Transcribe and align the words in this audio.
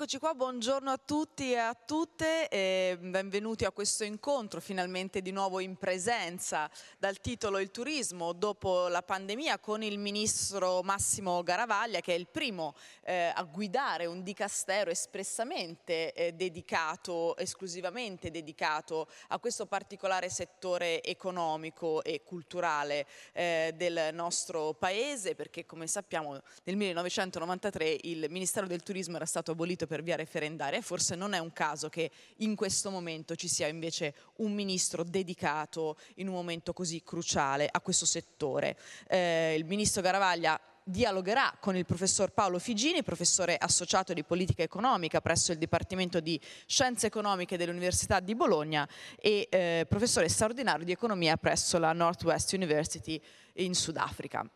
Eccoci 0.00 0.18
qua, 0.18 0.32
buongiorno 0.32 0.90
a 0.90 0.96
tutti 0.96 1.52
e 1.52 1.58
a 1.58 1.74
tutte 1.74 2.48
e 2.48 2.96
benvenuti 2.98 3.66
a 3.66 3.70
questo 3.70 4.02
incontro 4.02 4.58
finalmente 4.58 5.20
di 5.20 5.30
nuovo 5.30 5.60
in 5.60 5.76
presenza 5.76 6.70
dal 6.98 7.20
titolo 7.20 7.58
Il 7.58 7.70
turismo 7.70 8.32
dopo 8.32 8.88
la 8.88 9.02
pandemia 9.02 9.58
con 9.58 9.82
il 9.82 9.98
ministro 9.98 10.82
Massimo 10.82 11.42
Garavaglia 11.42 12.00
che 12.00 12.14
è 12.14 12.16
il 12.16 12.28
primo 12.28 12.74
eh, 13.02 13.30
a 13.34 13.42
guidare 13.42 14.06
un 14.06 14.22
dicastero 14.22 14.88
espressamente 14.88 16.14
eh, 16.14 16.32
dedicato, 16.32 17.36
esclusivamente 17.36 18.30
dedicato 18.30 19.06
a 19.28 19.38
questo 19.38 19.66
particolare 19.66 20.30
settore 20.30 21.02
economico 21.02 22.02
e 22.02 22.22
culturale 22.24 23.06
eh, 23.34 23.74
del 23.76 24.14
nostro 24.14 24.72
paese 24.72 25.34
perché 25.34 25.66
come 25.66 25.86
sappiamo 25.86 26.40
nel 26.64 26.76
1993 26.76 27.98
il 28.04 28.28
Ministero 28.30 28.66
del 28.66 28.82
Turismo 28.82 29.16
era 29.16 29.26
stato 29.26 29.50
abolito 29.50 29.88
per 29.90 30.04
via 30.04 30.14
referendaria 30.14 30.78
e 30.78 30.82
forse 30.82 31.16
non 31.16 31.32
è 31.32 31.38
un 31.38 31.52
caso 31.52 31.88
che 31.88 32.12
in 32.36 32.54
questo 32.54 32.90
momento 32.90 33.34
ci 33.34 33.48
sia 33.48 33.66
invece 33.66 34.14
un 34.36 34.52
ministro 34.52 35.02
dedicato 35.02 35.96
in 36.16 36.28
un 36.28 36.34
momento 36.34 36.72
così 36.72 37.02
cruciale 37.02 37.68
a 37.68 37.80
questo 37.80 38.06
settore. 38.06 38.78
Eh, 39.08 39.56
il 39.58 39.64
ministro 39.64 40.00
Garavaglia 40.00 40.60
dialogherà 40.84 41.56
con 41.58 41.74
il 41.74 41.84
professor 41.84 42.30
Paolo 42.30 42.60
Figini, 42.60 43.02
professore 43.02 43.56
associato 43.56 44.12
di 44.12 44.22
politica 44.22 44.62
economica 44.62 45.20
presso 45.20 45.50
il 45.50 45.58
Dipartimento 45.58 46.20
di 46.20 46.40
Scienze 46.66 47.08
Economiche 47.08 47.56
dell'Università 47.56 48.20
di 48.20 48.36
Bologna 48.36 48.88
e 49.16 49.48
eh, 49.50 49.86
professore 49.88 50.28
straordinario 50.28 50.84
di 50.84 50.92
economia 50.92 51.36
presso 51.36 51.78
la 51.78 51.92
Northwest 51.92 52.52
University 52.52 53.20
in 53.54 53.74
Sudafrica. 53.74 54.48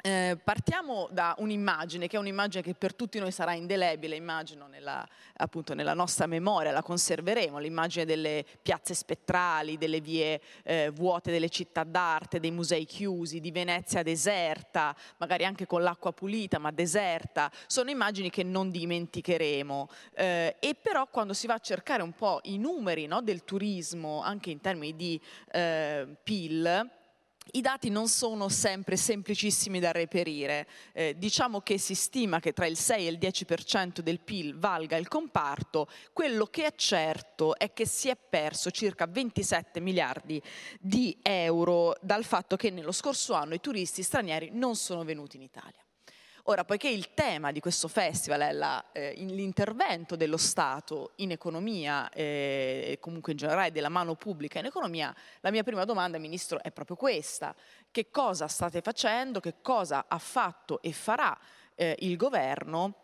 Eh, 0.00 0.38
partiamo 0.42 1.08
da 1.10 1.34
un'immagine, 1.38 2.06
che 2.06 2.16
è 2.16 2.20
un'immagine 2.20 2.62
che 2.62 2.74
per 2.74 2.94
tutti 2.94 3.18
noi 3.18 3.32
sarà 3.32 3.54
indelebile, 3.54 4.14
immagino, 4.14 4.68
nella, 4.68 5.06
appunto, 5.38 5.74
nella 5.74 5.94
nostra 5.94 6.26
memoria, 6.26 6.70
la 6.70 6.82
conserveremo, 6.82 7.58
l'immagine 7.58 8.04
delle 8.04 8.44
piazze 8.62 8.94
spettrali, 8.94 9.76
delle 9.76 10.00
vie 10.00 10.40
eh, 10.62 10.90
vuote 10.90 11.32
delle 11.32 11.48
città 11.48 11.82
d'arte, 11.82 12.38
dei 12.38 12.52
musei 12.52 12.84
chiusi, 12.84 13.40
di 13.40 13.50
Venezia 13.50 14.04
deserta, 14.04 14.94
magari 15.16 15.44
anche 15.44 15.66
con 15.66 15.82
l'acqua 15.82 16.12
pulita 16.12 16.58
ma 16.58 16.70
deserta, 16.70 17.50
sono 17.66 17.90
immagini 17.90 18.30
che 18.30 18.44
non 18.44 18.70
dimenticheremo. 18.70 19.88
Eh, 20.14 20.56
e 20.60 20.76
però 20.80 21.08
quando 21.08 21.32
si 21.32 21.48
va 21.48 21.54
a 21.54 21.58
cercare 21.58 22.02
un 22.02 22.12
po' 22.12 22.38
i 22.44 22.56
numeri 22.56 23.06
no, 23.06 23.20
del 23.20 23.44
turismo, 23.44 24.22
anche 24.22 24.50
in 24.50 24.60
termini 24.60 24.94
di 24.94 25.20
eh, 25.50 26.06
PIL, 26.22 26.96
i 27.52 27.60
dati 27.60 27.88
non 27.90 28.08
sono 28.08 28.48
sempre 28.48 28.96
semplicissimi 28.96 29.80
da 29.80 29.92
reperire. 29.92 30.66
Eh, 30.92 31.14
diciamo 31.16 31.60
che 31.60 31.78
si 31.78 31.94
stima 31.94 32.40
che 32.40 32.52
tra 32.52 32.66
il 32.66 32.76
6 32.76 33.06
e 33.06 33.10
il 33.10 33.18
10% 33.18 34.00
del 34.00 34.20
PIL 34.20 34.58
valga 34.58 34.96
il 34.96 35.08
comparto, 35.08 35.88
quello 36.12 36.46
che 36.46 36.66
è 36.66 36.74
certo 36.74 37.56
è 37.56 37.72
che 37.72 37.86
si 37.86 38.08
è 38.08 38.16
perso 38.16 38.70
circa 38.70 39.06
27 39.06 39.80
miliardi 39.80 40.42
di 40.80 41.16
euro 41.22 41.94
dal 42.00 42.24
fatto 42.24 42.56
che 42.56 42.70
nello 42.70 42.92
scorso 42.92 43.34
anno 43.34 43.54
i 43.54 43.60
turisti 43.60 44.02
stranieri 44.02 44.50
non 44.52 44.76
sono 44.76 45.04
venuti 45.04 45.36
in 45.36 45.42
Italia. 45.42 45.87
Ora, 46.50 46.64
poiché 46.64 46.88
il 46.88 47.12
tema 47.12 47.52
di 47.52 47.60
questo 47.60 47.88
festival 47.88 48.40
è 48.40 48.52
la, 48.52 48.82
eh, 48.92 49.12
l'intervento 49.18 50.16
dello 50.16 50.38
Stato 50.38 51.12
in 51.16 51.30
economia 51.30 52.08
eh, 52.08 52.84
e 52.86 52.98
comunque 53.00 53.32
in 53.32 53.38
generale 53.38 53.70
della 53.70 53.90
mano 53.90 54.14
pubblica 54.14 54.58
in 54.58 54.64
economia, 54.64 55.14
la 55.40 55.50
mia 55.50 55.62
prima 55.62 55.84
domanda, 55.84 56.16
Ministro, 56.16 56.62
è 56.62 56.70
proprio 56.70 56.96
questa. 56.96 57.54
Che 57.90 58.08
cosa 58.10 58.48
state 58.48 58.80
facendo, 58.80 59.40
che 59.40 59.56
cosa 59.60 60.06
ha 60.08 60.16
fatto 60.16 60.80
e 60.80 60.92
farà 60.92 61.38
eh, 61.74 61.94
il 61.98 62.16
Governo 62.16 62.94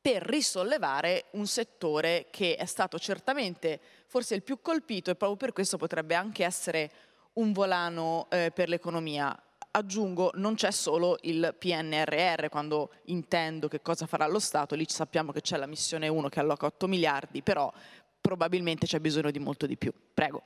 per 0.00 0.22
risollevare 0.22 1.24
un 1.32 1.48
settore 1.48 2.28
che 2.30 2.54
è 2.54 2.64
stato 2.64 2.96
certamente 3.00 3.80
forse 4.06 4.36
il 4.36 4.44
più 4.44 4.62
colpito 4.62 5.10
e 5.10 5.16
proprio 5.16 5.36
per 5.36 5.52
questo 5.52 5.78
potrebbe 5.78 6.14
anche 6.14 6.44
essere 6.44 6.92
un 7.34 7.50
volano 7.50 8.28
eh, 8.30 8.52
per 8.54 8.68
l'economia 8.68 9.36
aggiungo, 9.78 10.30
non 10.34 10.54
c'è 10.54 10.70
solo 10.70 11.16
il 11.22 11.54
PNRR, 11.58 12.48
quando 12.48 12.90
intendo 13.06 13.68
che 13.68 13.80
cosa 13.80 14.06
farà 14.06 14.26
lo 14.26 14.38
Stato, 14.38 14.74
lì 14.74 14.84
sappiamo 14.86 15.32
che 15.32 15.40
c'è 15.40 15.56
la 15.56 15.66
missione 15.66 16.08
1 16.08 16.28
che 16.28 16.40
alloca 16.40 16.66
8 16.66 16.86
miliardi, 16.86 17.42
però 17.42 17.72
probabilmente 18.20 18.86
c'è 18.86 18.98
bisogno 19.00 19.30
di 19.30 19.38
molto 19.38 19.66
di 19.66 19.76
più. 19.76 19.92
Prego. 20.12 20.42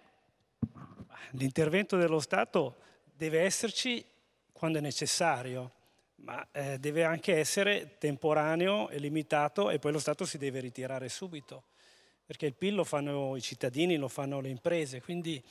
L'intervento 1.32 1.96
dello 1.96 2.20
Stato 2.20 2.76
deve 3.16 3.40
esserci 3.40 4.04
quando 4.52 4.78
è 4.78 4.80
necessario, 4.80 5.72
ma 6.16 6.46
eh, 6.52 6.78
deve 6.78 7.04
anche 7.04 7.36
essere 7.36 7.96
temporaneo 7.98 8.88
e 8.88 8.98
limitato 8.98 9.70
e 9.70 9.78
poi 9.78 9.92
lo 9.92 9.98
Stato 9.98 10.24
si 10.24 10.38
deve 10.38 10.60
ritirare 10.60 11.08
subito, 11.08 11.64
perché 12.24 12.46
il 12.46 12.54
PIL 12.54 12.74
lo 12.74 12.84
fanno 12.84 13.36
i 13.36 13.40
cittadini, 13.40 13.96
lo 13.96 14.08
fanno 14.08 14.40
le 14.40 14.48
imprese, 14.48 15.00
quindi 15.00 15.42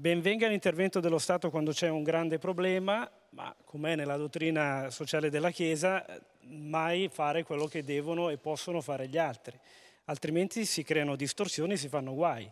Benvenga 0.00 0.46
l'intervento 0.46 1.00
dello 1.00 1.18
Stato 1.18 1.50
quando 1.50 1.72
c'è 1.72 1.88
un 1.88 2.04
grande 2.04 2.38
problema, 2.38 3.10
ma 3.30 3.52
com'è 3.64 3.96
nella 3.96 4.16
dottrina 4.16 4.90
sociale 4.90 5.28
della 5.28 5.50
Chiesa, 5.50 6.06
mai 6.42 7.08
fare 7.08 7.42
quello 7.42 7.66
che 7.66 7.82
devono 7.82 8.28
e 8.28 8.36
possono 8.36 8.80
fare 8.80 9.08
gli 9.08 9.18
altri. 9.18 9.58
Altrimenti 10.04 10.64
si 10.66 10.84
creano 10.84 11.16
distorsioni, 11.16 11.76
si 11.76 11.88
fanno 11.88 12.14
guai 12.14 12.48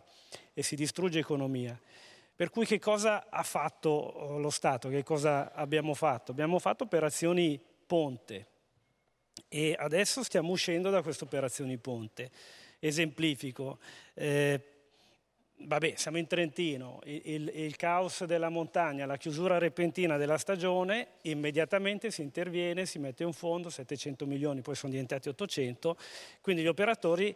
e 0.53 0.61
si 0.61 0.75
distrugge 0.75 1.19
economia. 1.19 1.79
Per 2.35 2.49
cui 2.49 2.65
che 2.65 2.79
cosa 2.79 3.27
ha 3.29 3.43
fatto 3.43 3.91
oh, 3.91 4.39
lo 4.39 4.49
Stato? 4.49 4.89
Che 4.89 5.03
cosa 5.03 5.53
abbiamo 5.53 5.93
fatto? 5.93 6.31
Abbiamo 6.31 6.59
fatto 6.59 6.83
operazioni 6.83 7.57
ponte 7.85 8.47
e 9.47 9.73
adesso 9.79 10.21
stiamo 10.21 10.51
uscendo 10.51 10.89
da 10.89 11.01
queste 11.01 11.23
operazioni 11.23 11.77
ponte. 11.77 12.29
Esemplifico. 12.79 13.79
Eh, 14.15 14.76
Vabbè, 15.59 15.93
siamo 15.95 16.19
in 16.19 16.27
Trentino, 16.27 16.99
il, 17.05 17.51
il, 17.51 17.75
caos 17.77 18.23
della 18.25 18.49
montagna, 18.49 19.07
la 19.07 19.17
chiusura 19.17 19.57
repentina 19.57 20.15
della 20.15 20.37
stagione, 20.37 21.07
immediatamente 21.21 22.11
si 22.11 22.21
interviene, 22.21 22.85
si 22.85 22.99
mette 22.99 23.23
un 23.23 23.33
fondo, 23.33 23.71
700 23.71 24.27
milioni, 24.27 24.61
poi 24.61 24.75
sono 24.75 24.91
diventati 24.91 25.29
800, 25.29 25.97
quindi 26.41 26.61
gli 26.61 26.67
operatori 26.67 27.35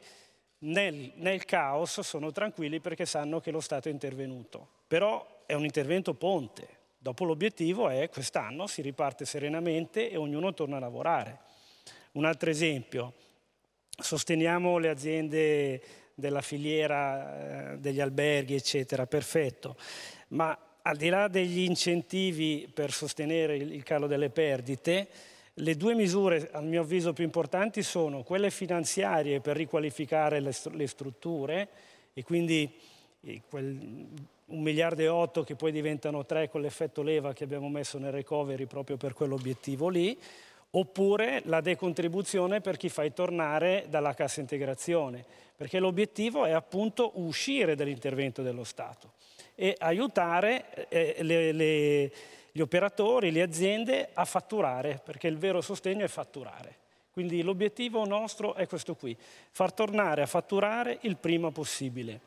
nel, 0.60 1.14
nel 1.16 1.46
caos 1.46 2.02
sono 2.02 2.32
tranquilli 2.32 2.80
perché 2.80 3.08
sanno 3.08 3.40
che 3.40 3.50
lo 3.50 3.60
Stato 3.60 3.90
è 3.90 3.92
intervenuto. 3.92 4.68
Però 4.88 5.44
è 5.48 5.54
un 5.54 5.64
intervento 5.64 6.14
ponte, 6.14 6.68
dopo 7.00 7.26
l'obiettivo 7.26 7.90
è 7.90 8.08
quest'anno 8.10 8.68
si 8.68 8.84
riparte 8.84 9.26
serenamente 9.26 10.12
e 10.12 10.16
ognuno 10.16 10.54
torna 10.54 10.78
a 10.78 10.80
lavorare. 10.80 11.40
Un 12.12 12.26
altro 12.26 12.52
esempio, 12.52 13.14
sosteniamo 13.90 14.78
le 14.78 14.90
aziende 14.90 15.82
della 16.16 16.42
filiera 16.42 17.74
eh, 17.74 17.78
degli 17.78 18.00
alberghi, 18.00 18.56
eccetera, 18.56 19.06
perfetto. 19.06 19.76
Ma 20.30 20.58
al 20.84 20.98
di 20.98 21.10
là 21.10 21.28
degli 21.28 21.60
incentivi 21.60 22.70
per 22.74 22.92
sostenere 22.92 23.56
il, 23.56 23.84
calo 23.84 24.08
delle 24.08 24.30
perdite, 24.30 25.08
le 25.56 25.76
due 25.76 25.94
misure, 25.94 26.50
a 26.52 26.62
mio 26.62 26.82
avviso, 26.82 27.14
più 27.14 27.24
importanti 27.24 27.84
sono 27.84 28.24
quelle 28.24 28.50
finanziarie 28.50 29.42
per 29.42 29.58
riqualificare 29.58 30.40
le, 30.40 30.56
le 30.72 30.88
strutture 30.88 31.68
e 32.14 32.24
quindi 32.24 32.72
eh, 33.22 33.42
quel, 33.48 34.08
un 34.46 34.62
miliardo 34.62 35.02
e 35.02 35.08
otto 35.08 35.44
che 35.44 35.56
poi 35.56 35.72
diventano 35.72 36.26
tre 36.26 36.50
con 36.50 36.62
l'effetto 36.62 37.02
leva 37.02 37.34
che 37.34 37.44
abbiamo 37.44 37.70
messo 37.70 37.98
nel 37.98 38.12
recovery 38.12 38.66
proprio 38.66 38.98
per 38.98 39.14
quell'obiettivo 39.14 39.88
lì, 39.88 40.18
oppure 40.72 41.42
la 41.46 41.62
decontribuzione 41.62 42.62
per 42.62 42.78
chi 42.78 42.90
fai 42.90 43.14
tornare 43.14 43.86
dalla 43.90 44.14
cassa 44.14 44.40
integrazione, 44.40 45.24
perché 45.56 45.80
l'obiettivo 45.80 46.46
è 46.46 46.52
appunto 46.52 47.12
uscire 47.16 47.76
dall'intervento 47.76 48.42
dello 48.42 48.64
Stato 48.64 49.14
e 49.56 49.76
aiutare 49.78 50.88
eh, 50.90 51.18
le, 51.20 51.52
le, 51.52 52.12
gli 52.52 52.62
operatori, 52.62 53.32
le 53.32 53.42
aziende 53.42 54.10
a 54.14 54.26
fatturare, 54.26 55.00
perché 55.04 55.28
il 55.28 55.38
vero 55.38 55.62
sostegno 55.62 56.06
è 56.06 56.08
fatturare. 56.08 56.80
Quindi 57.12 57.42
l'obiettivo 57.42 58.06
nostro 58.06 58.56
è 58.56 58.66
questo 58.68 58.96
qui, 58.96 59.16
far 59.52 59.74
tornare 59.74 60.22
a 60.22 60.26
fatturare 60.26 61.00
il 61.02 61.18
prima 61.18 61.52
possibile. 61.52 62.20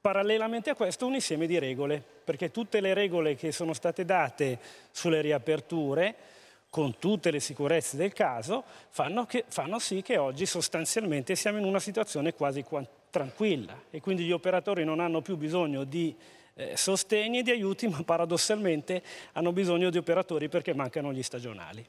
Parallelamente 0.00 0.70
a 0.70 0.74
questo 0.74 1.06
un 1.06 1.14
insieme 1.14 1.46
di 1.46 1.58
regole, 1.58 2.02
perché 2.24 2.50
tutte 2.50 2.80
le 2.80 2.94
regole 2.94 3.36
che 3.36 3.52
sono 3.52 3.72
state 3.72 4.04
date 4.04 4.58
sulle 4.90 5.20
riaperture 5.20 6.38
con 6.70 6.98
tutte 6.98 7.32
le 7.32 7.40
sicurezze 7.40 7.96
del 7.96 8.12
caso, 8.12 8.64
fanno, 8.90 9.26
che, 9.26 9.44
fanno 9.48 9.80
sì 9.80 10.02
che 10.02 10.16
oggi 10.16 10.46
sostanzialmente 10.46 11.34
siamo 11.34 11.58
in 11.58 11.64
una 11.64 11.80
situazione 11.80 12.32
quasi 12.32 12.64
tranquilla 13.10 13.82
e 13.90 14.00
quindi 14.00 14.24
gli 14.24 14.32
operatori 14.32 14.84
non 14.84 15.00
hanno 15.00 15.20
più 15.20 15.36
bisogno 15.36 15.82
di 15.82 16.14
eh, 16.54 16.76
sostegni 16.76 17.40
e 17.40 17.42
di 17.42 17.50
aiuti, 17.50 17.88
ma 17.88 18.02
paradossalmente 18.04 19.02
hanno 19.32 19.52
bisogno 19.52 19.90
di 19.90 19.98
operatori 19.98 20.48
perché 20.48 20.72
mancano 20.72 21.12
gli 21.12 21.22
stagionali. 21.22 21.84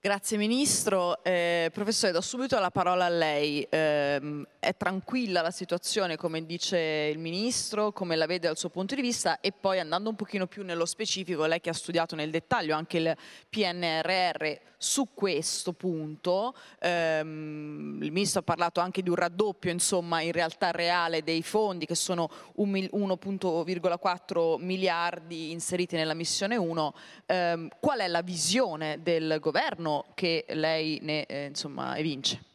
Grazie 0.00 0.36
Ministro. 0.36 1.24
Eh, 1.24 1.70
professore, 1.72 2.12
do 2.12 2.20
subito 2.20 2.56
la 2.60 2.70
parola 2.70 3.06
a 3.06 3.08
lei. 3.08 3.66
Eh, 3.68 4.46
è 4.60 4.76
tranquilla 4.76 5.42
la 5.42 5.50
situazione, 5.50 6.16
come 6.16 6.46
dice 6.46 6.78
il 6.78 7.18
Ministro, 7.18 7.90
come 7.90 8.14
la 8.14 8.26
vede 8.26 8.46
dal 8.46 8.56
suo 8.56 8.68
punto 8.68 8.94
di 8.94 9.00
vista 9.00 9.40
e 9.40 9.50
poi 9.50 9.80
andando 9.80 10.10
un 10.10 10.14
pochino 10.14 10.46
più 10.46 10.62
nello 10.62 10.86
specifico, 10.86 11.46
lei 11.46 11.60
che 11.60 11.70
ha 11.70 11.74
studiato 11.74 12.14
nel 12.14 12.30
dettaglio 12.30 12.76
anche 12.76 12.98
il 12.98 13.16
PNRR, 13.48 14.66
su 14.80 15.08
questo 15.12 15.72
punto 15.72 16.54
ehm, 16.78 17.98
il 18.00 18.12
Ministro 18.12 18.40
ha 18.40 18.44
parlato 18.44 18.78
anche 18.78 19.02
di 19.02 19.08
un 19.08 19.16
raddoppio 19.16 19.72
insomma, 19.72 20.20
in 20.20 20.30
realtà 20.30 20.70
reale 20.70 21.24
dei 21.24 21.42
fondi 21.42 21.84
che 21.84 21.96
sono 21.96 22.30
1,4 22.58 24.60
miliardi 24.60 25.50
inseriti 25.50 25.96
nella 25.96 26.14
missione 26.14 26.56
1. 26.56 26.94
Ehm, 27.26 27.68
qual 27.80 27.98
è 27.98 28.06
la 28.06 28.22
visione 28.22 29.02
del 29.02 29.38
governo 29.40 29.87
che 30.14 30.44
lei 30.48 30.98
ne 31.02 31.24
eh, 31.26 31.46
insomma, 31.46 31.96
evince? 31.96 32.48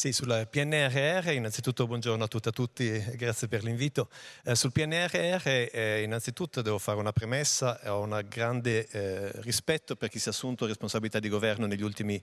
Sì, 0.00 0.14
sul 0.14 0.48
PNRR, 0.50 1.28
innanzitutto 1.32 1.86
buongiorno 1.86 2.24
a 2.24 2.26
tutte 2.26 2.48
e 2.48 2.50
a 2.50 2.54
tutti 2.54 3.04
grazie 3.18 3.48
per 3.48 3.62
l'invito. 3.62 4.08
Eh, 4.44 4.54
sul 4.54 4.72
PNRR 4.72 5.46
eh, 5.46 6.00
innanzitutto 6.02 6.62
devo 6.62 6.78
fare 6.78 6.98
una 6.98 7.12
premessa, 7.12 7.78
ho 7.92 8.00
un 8.00 8.24
grande 8.26 8.88
eh, 8.88 9.30
rispetto 9.42 9.96
per 9.96 10.08
chi 10.08 10.18
si 10.18 10.28
è 10.28 10.30
assunto 10.30 10.64
responsabilità 10.64 11.18
di 11.18 11.28
governo 11.28 11.66
negli 11.66 11.82
ultimi 11.82 12.18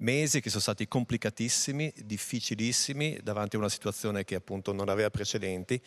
mesi 0.00 0.42
che 0.42 0.50
sono 0.50 0.60
stati 0.60 0.86
complicatissimi, 0.86 1.94
difficilissimi 2.04 3.18
davanti 3.22 3.56
a 3.56 3.60
una 3.60 3.70
situazione 3.70 4.24
che 4.24 4.34
appunto 4.34 4.74
non 4.74 4.90
aveva 4.90 5.08
precedenti. 5.08 5.80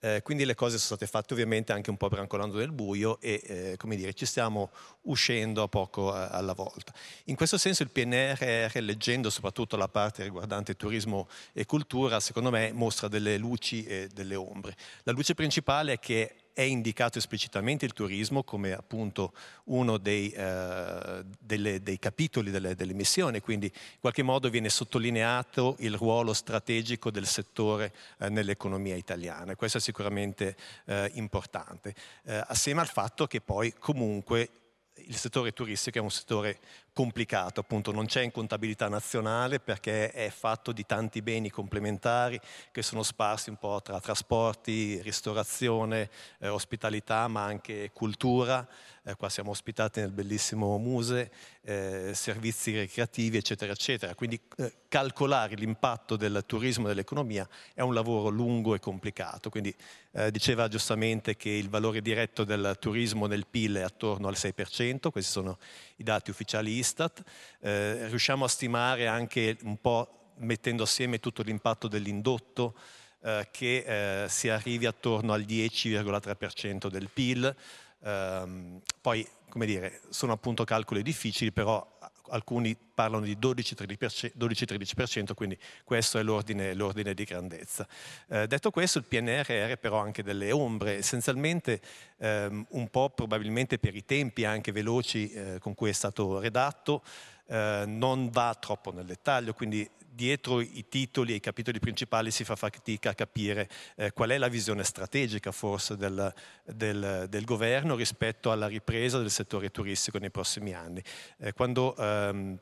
Eh, 0.00 0.22
quindi 0.22 0.44
le 0.44 0.54
cose 0.54 0.76
sono 0.78 0.96
state 0.96 1.06
fatte 1.06 1.32
ovviamente 1.32 1.72
anche 1.72 1.90
un 1.90 1.96
po' 1.96 2.08
brancolando 2.08 2.58
nel 2.58 2.70
buio 2.70 3.20
e 3.20 3.40
eh, 3.44 3.76
come 3.76 3.96
dire, 3.96 4.14
ci 4.14 4.26
stiamo 4.26 4.70
uscendo 5.02 5.62
a 5.62 5.68
poco 5.68 6.12
a, 6.12 6.28
alla 6.28 6.52
volta. 6.52 6.92
In 7.24 7.34
questo 7.34 7.58
senso 7.58 7.82
il 7.82 7.90
PNRR, 7.90 8.78
leggendo 8.80 9.28
soprattutto 9.28 9.76
la 9.76 9.88
parte 9.88 10.22
riguardante 10.22 10.76
turismo 10.76 11.28
e 11.52 11.66
cultura, 11.66 12.20
secondo 12.20 12.50
me 12.50 12.72
mostra 12.72 13.08
delle 13.08 13.38
luci 13.38 13.84
e 13.84 14.08
delle 14.12 14.36
ombre. 14.36 14.76
La 15.02 15.12
luce 15.12 15.34
principale 15.34 15.94
è 15.94 15.98
che 15.98 16.34
è 16.58 16.62
indicato 16.62 17.18
esplicitamente 17.18 17.84
il 17.84 17.92
turismo 17.92 18.42
come 18.42 18.72
appunto 18.72 19.32
uno 19.66 19.96
dei, 19.96 20.28
eh, 20.32 21.24
delle, 21.38 21.80
dei 21.84 22.00
capitoli 22.00 22.50
delle, 22.50 22.74
delle, 22.74 22.94
missioni, 22.94 23.38
quindi 23.38 23.66
in 23.66 24.00
qualche 24.00 24.24
modo 24.24 24.50
viene 24.50 24.68
sottolineato 24.68 25.76
il 25.78 25.94
ruolo 25.94 26.32
strategico 26.32 27.12
del 27.12 27.26
settore 27.26 27.94
eh, 28.18 28.28
nell'economia 28.28 28.96
italiana. 28.96 29.54
Questo 29.54 29.78
è 29.78 29.80
sicuramente 29.80 30.56
eh, 30.86 31.12
importante, 31.14 31.94
eh, 32.24 32.42
assieme 32.48 32.80
al 32.80 32.88
fatto 32.88 33.28
che 33.28 33.40
poi 33.40 33.72
comunque 33.78 34.48
il 34.94 35.14
settore 35.14 35.52
turistico 35.52 35.98
è 35.98 36.00
un 36.00 36.10
settore 36.10 36.58
complicato, 36.98 37.60
appunto 37.60 37.92
non 37.92 38.06
c'è 38.06 38.22
in 38.22 38.32
contabilità 38.32 38.88
nazionale 38.88 39.60
perché 39.60 40.10
è 40.10 40.30
fatto 40.30 40.72
di 40.72 40.84
tanti 40.84 41.22
beni 41.22 41.48
complementari 41.48 42.40
che 42.72 42.82
sono 42.82 43.04
sparsi 43.04 43.50
un 43.50 43.56
po' 43.56 43.80
tra 43.80 44.00
trasporti, 44.00 45.00
ristorazione, 45.02 46.10
eh, 46.40 46.48
ospitalità, 46.48 47.28
ma 47.28 47.44
anche 47.44 47.92
cultura. 47.92 48.66
Eh, 49.04 49.14
qua 49.14 49.28
siamo 49.28 49.50
ospitati 49.50 50.00
nel 50.00 50.10
bellissimo 50.10 50.76
Muse, 50.76 51.30
eh, 51.62 52.10
servizi 52.14 52.78
ricreativi, 52.78 53.36
eccetera, 53.36 53.72
eccetera. 53.72 54.14
Quindi 54.14 54.40
eh, 54.56 54.72
calcolare 54.88 55.54
l'impatto 55.54 56.16
del 56.16 56.42
turismo 56.46 56.86
e 56.86 56.88
dell'economia 56.88 57.48
è 57.74 57.80
un 57.80 57.94
lavoro 57.94 58.28
lungo 58.28 58.74
e 58.74 58.80
complicato. 58.80 59.50
Quindi 59.50 59.74
eh, 60.12 60.30
diceva 60.30 60.68
giustamente 60.68 61.36
che 61.36 61.48
il 61.48 61.68
valore 61.68 62.02
diretto 62.02 62.44
del 62.44 62.76
turismo 62.78 63.26
nel 63.26 63.46
PIL 63.46 63.76
è 63.76 63.82
attorno 63.82 64.28
al 64.28 64.34
6%, 64.36 65.10
questi 65.10 65.30
sono 65.30 65.58
i 65.96 66.02
dati 66.02 66.30
ufficiali 66.30 66.76
Istat, 66.88 67.22
eh, 67.60 68.06
riusciamo 68.08 68.44
a 68.44 68.48
stimare 68.48 69.06
anche 69.06 69.56
un 69.62 69.78
po' 69.78 70.32
mettendo 70.38 70.84
assieme 70.84 71.20
tutto 71.20 71.42
l'impatto 71.42 71.86
dell'indotto 71.86 72.74
eh, 73.22 73.48
che 73.50 74.24
eh, 74.24 74.28
si 74.28 74.48
arrivi 74.48 74.86
attorno 74.86 75.32
al 75.32 75.42
10,3% 75.42 76.88
del 76.88 77.10
PIL. 77.12 77.54
Um, 78.00 78.80
poi, 79.00 79.26
come 79.48 79.66
dire, 79.66 80.00
sono 80.08 80.32
appunto 80.32 80.64
calcoli 80.64 81.02
difficili, 81.02 81.50
però 81.50 81.84
alcuni 82.30 82.76
parlano 82.76 83.24
di 83.24 83.36
12-13%, 83.36 85.34
quindi 85.34 85.58
questo 85.84 86.18
è 86.18 86.22
l'ordine, 86.22 86.74
di 87.14 87.24
grandezza. 87.24 87.86
Eh, 88.28 88.46
detto 88.46 88.70
questo, 88.70 88.98
il 88.98 89.04
PNRR 89.04 89.74
però 89.76 90.00
ha 90.00 90.02
anche 90.02 90.22
delle 90.22 90.50
ombre, 90.52 90.96
essenzialmente 90.96 91.80
ehm, 92.18 92.66
un 92.70 92.88
po' 92.88 93.10
probabilmente 93.10 93.78
per 93.78 93.94
i 93.94 94.04
tempi 94.04 94.44
anche 94.44 94.72
veloci 94.72 95.30
eh, 95.30 95.58
con 95.60 95.74
cui 95.74 95.90
è 95.90 95.92
stato 95.92 96.40
redatto, 96.40 97.02
eh, 97.46 97.84
non 97.86 98.28
va 98.30 98.56
troppo 98.58 98.92
nel 98.92 99.06
dettaglio, 99.06 99.54
quindi 99.54 99.88
dietro 100.18 100.60
i 100.60 100.86
titoli 100.88 101.32
e 101.32 101.36
i 101.36 101.40
capitoli 101.40 101.78
principali 101.78 102.32
si 102.32 102.42
fa 102.42 102.56
fatica 102.56 103.10
a 103.10 103.14
capire 103.14 103.68
eh, 103.94 104.10
qual 104.10 104.30
è 104.30 104.38
la 104.38 104.48
visione 104.48 104.82
strategica 104.82 105.52
forse 105.52 105.96
del, 105.96 106.34
del, 106.64 107.26
del, 107.28 107.44
governo 107.44 107.94
rispetto 107.94 108.50
alla 108.50 108.66
ripresa 108.66 109.18
del 109.18 109.30
settore 109.30 109.70
turistico 109.70 110.18
nei 110.18 110.32
prossimi 110.32 110.74
anni. 110.74 111.00
Eh, 111.38 111.52
quando 111.52 111.94
ehm, 111.96 112.58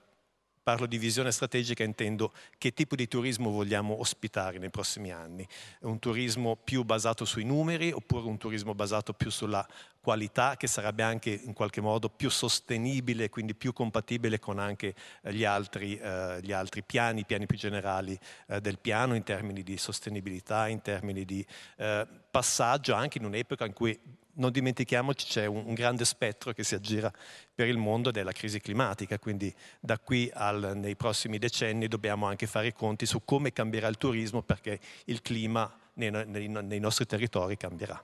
parlo 0.67 0.87
di 0.87 0.99
visione 0.99 1.31
strategica 1.31 1.85
intendo 1.85 2.33
che 2.59 2.75
tipo 2.75 2.97
di 2.97 3.07
turismo 3.07 3.53
vogliamo 3.53 4.01
ospitare 4.01 4.59
nei 4.59 4.69
prossimi 4.69 5.13
anni. 5.13 5.47
Un 5.83 6.01
turismo 6.01 6.57
più 6.57 6.83
basato 6.83 7.25
sui 7.25 7.45
numeri 7.45 7.93
oppure 7.93 8.27
un 8.27 8.37
turismo 8.37 8.75
basato 8.75 9.13
più 9.13 9.31
sulla 9.31 9.65
qualità 10.01 10.57
che 10.57 10.67
sarebbe 10.67 11.05
anche 11.05 11.31
in 11.31 11.53
qualche 11.53 11.81
modo 11.81 12.09
più 12.09 12.31
sostenibile, 12.31 13.29
quindi 13.29 13.55
più 13.55 13.73
compatibile 13.73 14.41
con 14.41 14.59
anche 14.59 14.97
eh, 15.23 15.33
gli 15.33 15.45
altri, 15.45 15.97
eh, 15.99 16.41
gli 16.43 16.51
altri 16.51 16.83
piani, 16.83 17.21
i 17.21 17.25
piani 17.25 17.47
più 17.47 17.57
generali 17.57 18.19
eh, 18.49 18.61
del 18.61 18.81
piano 18.81 19.15
in 19.15 19.23
termini 19.23 19.63
di 19.63 19.79
sostenibilità, 19.79 20.67
in 20.67 20.83
termini 20.83 21.25
di 21.25 21.47
eh, 21.77 22.05
passaggio 22.29 22.93
anche 22.93 23.19
in 23.19 23.25
un'epoca 23.25 23.67
in 23.67 23.73
cui 23.73 23.97
non 24.37 24.51
dimentichiamoci 24.51 25.27
c'è 25.27 25.47
un, 25.47 25.65
un, 25.67 25.75
grande 25.75 26.05
spettro 26.05 26.53
che 26.53 26.65
si 26.65 26.75
aggira 26.75 27.13
per 27.55 27.69
il 27.69 27.79
mondo 27.79 28.09
ed 28.09 28.17
è 28.17 28.23
la 28.23 28.33
crisi 28.33 28.61
climatica, 28.61 29.19
quindi 29.19 29.55
da 29.81 29.99
qui 29.99 30.31
al, 30.33 30.73
nei 30.75 30.97
prossimi 30.97 31.39
decenni 31.39 31.89
dobbiamo 31.89 32.27
anche 32.27 32.47
fare 32.47 32.69
i 32.69 32.73
conti 32.73 33.07
su 33.07 33.25
come 33.25 33.53
cambierà 33.53 33.89
il 33.89 33.97
turismo 33.97 34.43
perché 34.43 34.79
il 35.07 35.23
clima 35.23 35.71
nei, 35.95 36.11
nei, 36.11 36.49
nei 36.49 36.81
nostri 36.81 37.07
territori 37.07 37.57
cambierà. 37.57 38.03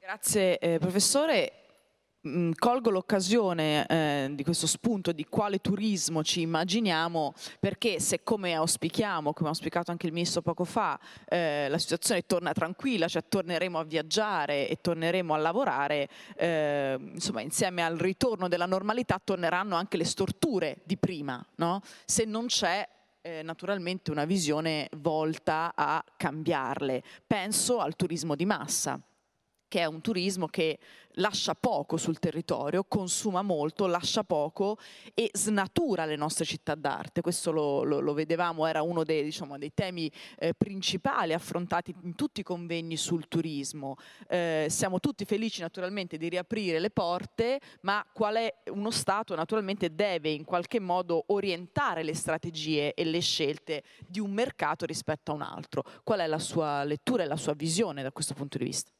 Grazie 0.00 0.58
eh, 0.58 0.78
professore. 0.78 1.67
Mm, 2.26 2.50
colgo 2.58 2.90
l'occasione 2.90 3.86
eh, 3.86 4.30
di 4.32 4.42
questo 4.42 4.66
spunto 4.66 5.12
di 5.12 5.24
quale 5.24 5.60
turismo 5.60 6.24
ci 6.24 6.40
immaginiamo 6.40 7.32
perché 7.60 8.00
se 8.00 8.24
come 8.24 8.54
auspichiamo, 8.54 9.32
come 9.32 9.48
ha 9.48 9.52
auspicato 9.52 9.92
anche 9.92 10.06
il 10.08 10.12
Ministro 10.12 10.42
poco 10.42 10.64
fa, 10.64 10.98
eh, 11.28 11.68
la 11.68 11.78
situazione 11.78 12.26
torna 12.26 12.52
tranquilla, 12.52 13.06
cioè 13.06 13.22
torneremo 13.28 13.78
a 13.78 13.84
viaggiare 13.84 14.68
e 14.68 14.80
torneremo 14.80 15.32
a 15.32 15.36
lavorare, 15.36 16.08
eh, 16.34 16.98
insomma 16.98 17.40
insieme 17.40 17.84
al 17.84 17.96
ritorno 17.96 18.48
della 18.48 18.66
normalità 18.66 19.20
torneranno 19.22 19.76
anche 19.76 19.96
le 19.96 20.04
storture 20.04 20.78
di 20.82 20.96
prima, 20.96 21.40
no? 21.58 21.82
se 22.04 22.24
non 22.24 22.46
c'è 22.46 22.84
eh, 23.20 23.42
naturalmente 23.44 24.10
una 24.10 24.24
visione 24.24 24.88
volta 24.96 25.72
a 25.72 26.04
cambiarle. 26.16 27.00
Penso 27.28 27.78
al 27.78 27.94
turismo 27.94 28.34
di 28.34 28.44
massa 28.44 29.00
che 29.68 29.80
è 29.80 29.84
un 29.84 30.00
turismo 30.00 30.46
che 30.46 30.78
lascia 31.18 31.54
poco 31.54 31.96
sul 31.96 32.18
territorio, 32.18 32.84
consuma 32.84 33.42
molto, 33.42 33.86
lascia 33.86 34.24
poco 34.24 34.78
e 35.14 35.30
snatura 35.32 36.04
le 36.04 36.16
nostre 36.16 36.44
città 36.44 36.74
d'arte. 36.74 37.20
Questo 37.20 37.50
lo, 37.52 37.82
lo, 37.84 38.00
lo 38.00 38.12
vedevamo, 38.14 38.66
era 38.66 38.82
uno 38.82 39.04
dei, 39.04 39.22
diciamo, 39.22 39.58
dei 39.58 39.72
temi 39.74 40.10
eh, 40.38 40.54
principali 40.54 41.32
affrontati 41.32 41.94
in 42.02 42.14
tutti 42.14 42.40
i 42.40 42.44
convegni 42.44 42.96
sul 42.96 43.28
turismo. 43.28 43.96
Eh, 44.28 44.66
siamo 44.68 45.00
tutti 45.00 45.24
felici 45.24 45.60
naturalmente 45.60 46.16
di 46.16 46.28
riaprire 46.28 46.78
le 46.78 46.90
porte, 46.90 47.60
ma 47.82 48.04
qual 48.12 48.36
è 48.36 48.54
uno 48.70 48.90
Stato 48.90 49.34
naturalmente 49.34 49.94
deve 49.94 50.30
in 50.30 50.44
qualche 50.44 50.80
modo 50.80 51.24
orientare 51.28 52.02
le 52.02 52.14
strategie 52.14 52.94
e 52.94 53.04
le 53.04 53.20
scelte 53.20 53.82
di 54.06 54.18
un 54.18 54.32
mercato 54.32 54.86
rispetto 54.86 55.32
a 55.32 55.34
un 55.34 55.42
altro. 55.42 55.84
Qual 56.02 56.20
è 56.20 56.26
la 56.26 56.38
sua 56.38 56.84
lettura 56.84 57.22
e 57.22 57.26
la 57.26 57.36
sua 57.36 57.54
visione 57.54 58.02
da 58.02 58.12
questo 58.12 58.34
punto 58.34 58.58
di 58.58 58.64
vista? 58.64 58.97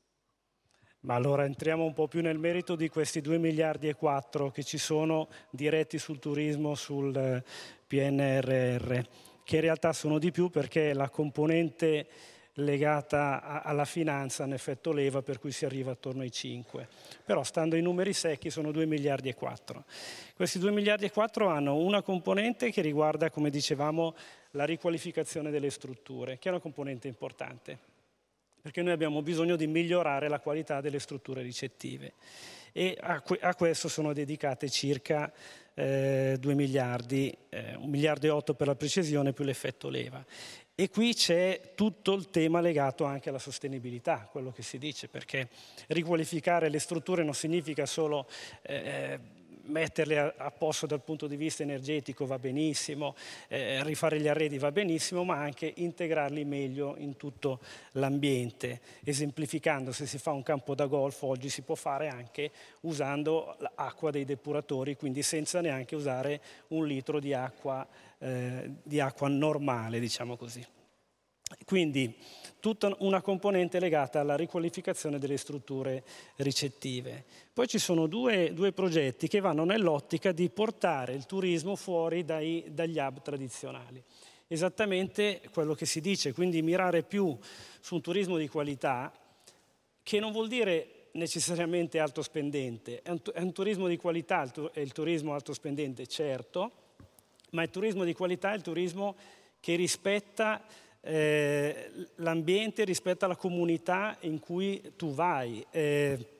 Ma 1.00 1.14
allora 1.14 1.45
entriamo 1.45 1.85
un 1.85 1.93
po' 1.93 2.09
più 2.09 2.23
nel 2.23 2.38
merito 2.38 2.75
di 2.75 2.88
questi 2.88 3.21
2 3.21 3.38
miliardi 3.38 3.87
e 3.88 3.95
4 3.95 4.50
che 4.50 4.64
ci 4.64 4.78
sono 4.78 5.28
diretti 5.50 5.97
sul 5.97 6.19
turismo, 6.19 6.75
sul 6.75 7.14
eh, 7.14 7.45
PNRR, 7.87 8.99
che 9.45 9.55
in 9.57 9.62
realtà 9.62 9.93
sono 9.93 10.19
di 10.19 10.33
più 10.33 10.50
perché 10.50 10.93
la 10.95 11.09
componente 11.09 12.09
legata 12.55 13.62
alla 13.62 13.85
finanza 13.85 14.43
un 14.43 14.55
effetto 14.55 14.90
leva 14.90 15.23
per 15.23 15.38
cui 15.38 15.52
si 15.52 15.64
arriva 15.64 15.93
attorno 15.93 16.23
ai 16.23 16.33
5. 16.33 16.88
Però 17.25 17.45
stando 17.45 17.76
ai 17.76 17.83
numeri 17.83 18.12
secchi 18.12 18.50
sono 18.50 18.73
2 18.73 18.85
miliardi 18.85 19.28
e 19.28 19.35
4. 19.35 19.85
Questi 20.35 20.59
2 20.59 20.73
miliardi 20.73 21.05
e 21.05 21.12
4 21.12 21.47
hanno 21.47 21.76
una 21.76 22.02
componente 22.02 22.73
che 22.73 22.81
riguarda, 22.81 23.31
come 23.31 23.50
dicevamo, 23.50 24.17
la 24.50 24.64
riqualificazione 24.64 25.52
delle 25.52 25.71
strutture, 25.71 26.38
che 26.38 26.49
è 26.49 26.50
una 26.50 26.61
componente 26.61 27.07
importante 27.07 27.97
perché 28.61 28.83
noi 28.83 28.93
abbiamo 28.93 29.23
bisogno 29.23 29.57
di 29.57 29.67
migliorare 29.67 30.29
la 30.29 30.41
qualità 30.41 30.81
delle 30.81 30.99
strutture 30.99 31.43
ricettive. 31.43 32.15
e 32.73 32.97
a, 33.00 33.23
a 33.41 33.55
questo 33.55 33.88
sono 33.88 34.12
dedicate 34.12 34.69
circa 34.69 35.33
eh, 35.75 36.37
2 36.38 36.55
miliardi, 36.55 37.37
eh, 37.49 37.77
1 37.77 37.87
miliardo 37.87 38.27
e 38.27 38.31
8 38.31 38.55
per 38.55 38.67
la 38.67 38.75
precisione 38.75 39.33
più 39.33 39.45
l'effetto 39.45 39.88
leva. 39.88 40.25
E 40.75 40.91
qui 40.91 41.12
c'è 41.12 41.73
tutto 41.75 42.15
il 42.15 42.31
tema 42.31 42.61
legato 42.61 43.05
anche 43.05 43.31
alla 43.31 43.41
sostenibilità, 43.41 44.29
quello 44.31 44.53
che 44.53 44.62
si 44.62 44.79
dice, 44.79 45.09
perché 45.09 45.49
riqualificare 45.88 46.69
le 46.69 46.79
strutture 46.79 47.25
non 47.25 47.35
significa 47.35 47.85
solo 47.85 48.29
eh, 48.62 49.19
metterle 49.69 50.35
a, 50.37 50.51
posto 50.51 50.87
dal 50.87 51.03
punto 51.03 51.27
di 51.27 51.37
vista 51.37 51.63
energetico 51.63 52.27
va 52.27 52.39
benissimo, 52.39 53.15
eh, 53.49 53.83
rifare 53.85 54.21
gli 54.21 54.29
arredi 54.29 54.59
va 54.59 54.73
benissimo, 54.73 55.25
ma 55.25 55.37
anche 55.37 55.73
integrarli 55.77 56.45
meglio 56.45 56.97
in 56.99 57.17
tutto 57.17 57.61
l'ambiente. 57.93 58.81
Esemplificando, 59.05 59.93
se 59.93 60.07
si 60.07 60.19
fa 60.19 60.33
un 60.33 60.43
campo 60.43 60.75
da 60.75 60.87
golf 60.87 61.23
oggi 61.23 61.49
si 61.49 61.63
può 61.63 61.75
fare 61.75 62.09
anche 62.09 62.51
usando 62.81 63.57
l'acqua 63.59 64.11
dei 64.11 64.25
depuratori, 64.25 64.97
quindi 64.97 65.23
senza 65.23 65.61
neanche 65.61 65.95
usare 65.95 66.41
un 66.69 66.87
litro 66.87 67.21
di 67.21 67.33
acqua, 67.33 67.87
eh, 68.19 68.71
di 68.83 69.01
acqua 69.01 69.29
normale, 69.29 70.01
diciamo 70.01 70.37
così. 70.37 70.65
Quindi 71.65 72.17
tutta 72.61 72.95
una 73.00 73.21
componente 73.21 73.79
legata 73.79 74.21
alla 74.21 74.37
riqualificazione 74.37 75.19
delle 75.19 75.37
strutture 75.37 76.05
ricettive. 76.37 77.25
Poi 77.53 77.67
ci 77.69 77.79
sono 77.79 78.07
due, 78.07 78.53
due 78.53 78.73
progetti 78.73 79.29
che 79.29 79.41
vanno 79.41 79.65
nell'ottica 79.65 80.33
di 80.33 80.49
portare 80.50 81.15
il 81.15 81.27
turismo 81.27 81.77
fuori 81.77 82.25
dai, 82.25 82.65
dagli 82.69 82.99
hub 82.99 83.23
tradizionali. 83.23 84.03
Esattamente 84.47 85.43
quello 85.53 85.75
che 85.75 85.87
si 85.87 86.00
dice, 86.00 86.33
quindi 86.33 86.62
mirare 86.62 87.03
più 87.03 87.37
su 87.81 87.95
un 87.95 88.00
turismo 88.00 88.38
di 88.38 88.49
qualità, 88.49 89.12
che 90.03 90.21
non 90.21 90.33
vuol 90.33 90.49
dire 90.49 91.11
necessariamente 91.12 91.99
alto 91.99 92.23
spendente, 92.23 93.03
è 93.03 93.11
un, 93.11 93.21
è 93.35 93.41
un 93.41 93.53
turismo 93.53 93.88
di 93.88 93.97
qualità, 93.97 94.50
è 94.73 94.81
il 94.81 94.93
turismo 94.93 95.35
alto 95.35 95.53
spendente 95.53 96.07
certo, 96.07 96.73
ma 97.50 97.62
il 97.62 97.71
turismo 97.71 98.05
di 98.05 98.15
qualità 98.15 98.53
è 98.53 98.57
il 98.57 98.62
turismo 98.62 99.17
che 99.61 99.75
rispetta 99.75 100.65
eh, 101.00 101.90
l'ambiente 102.17 102.85
rispetto 102.85 103.25
alla 103.25 103.37
comunità 103.37 104.17
in 104.21 104.40
cui 104.40 104.93
tu 104.97 105.12
vai. 105.12 105.64
Eh, 105.71 106.37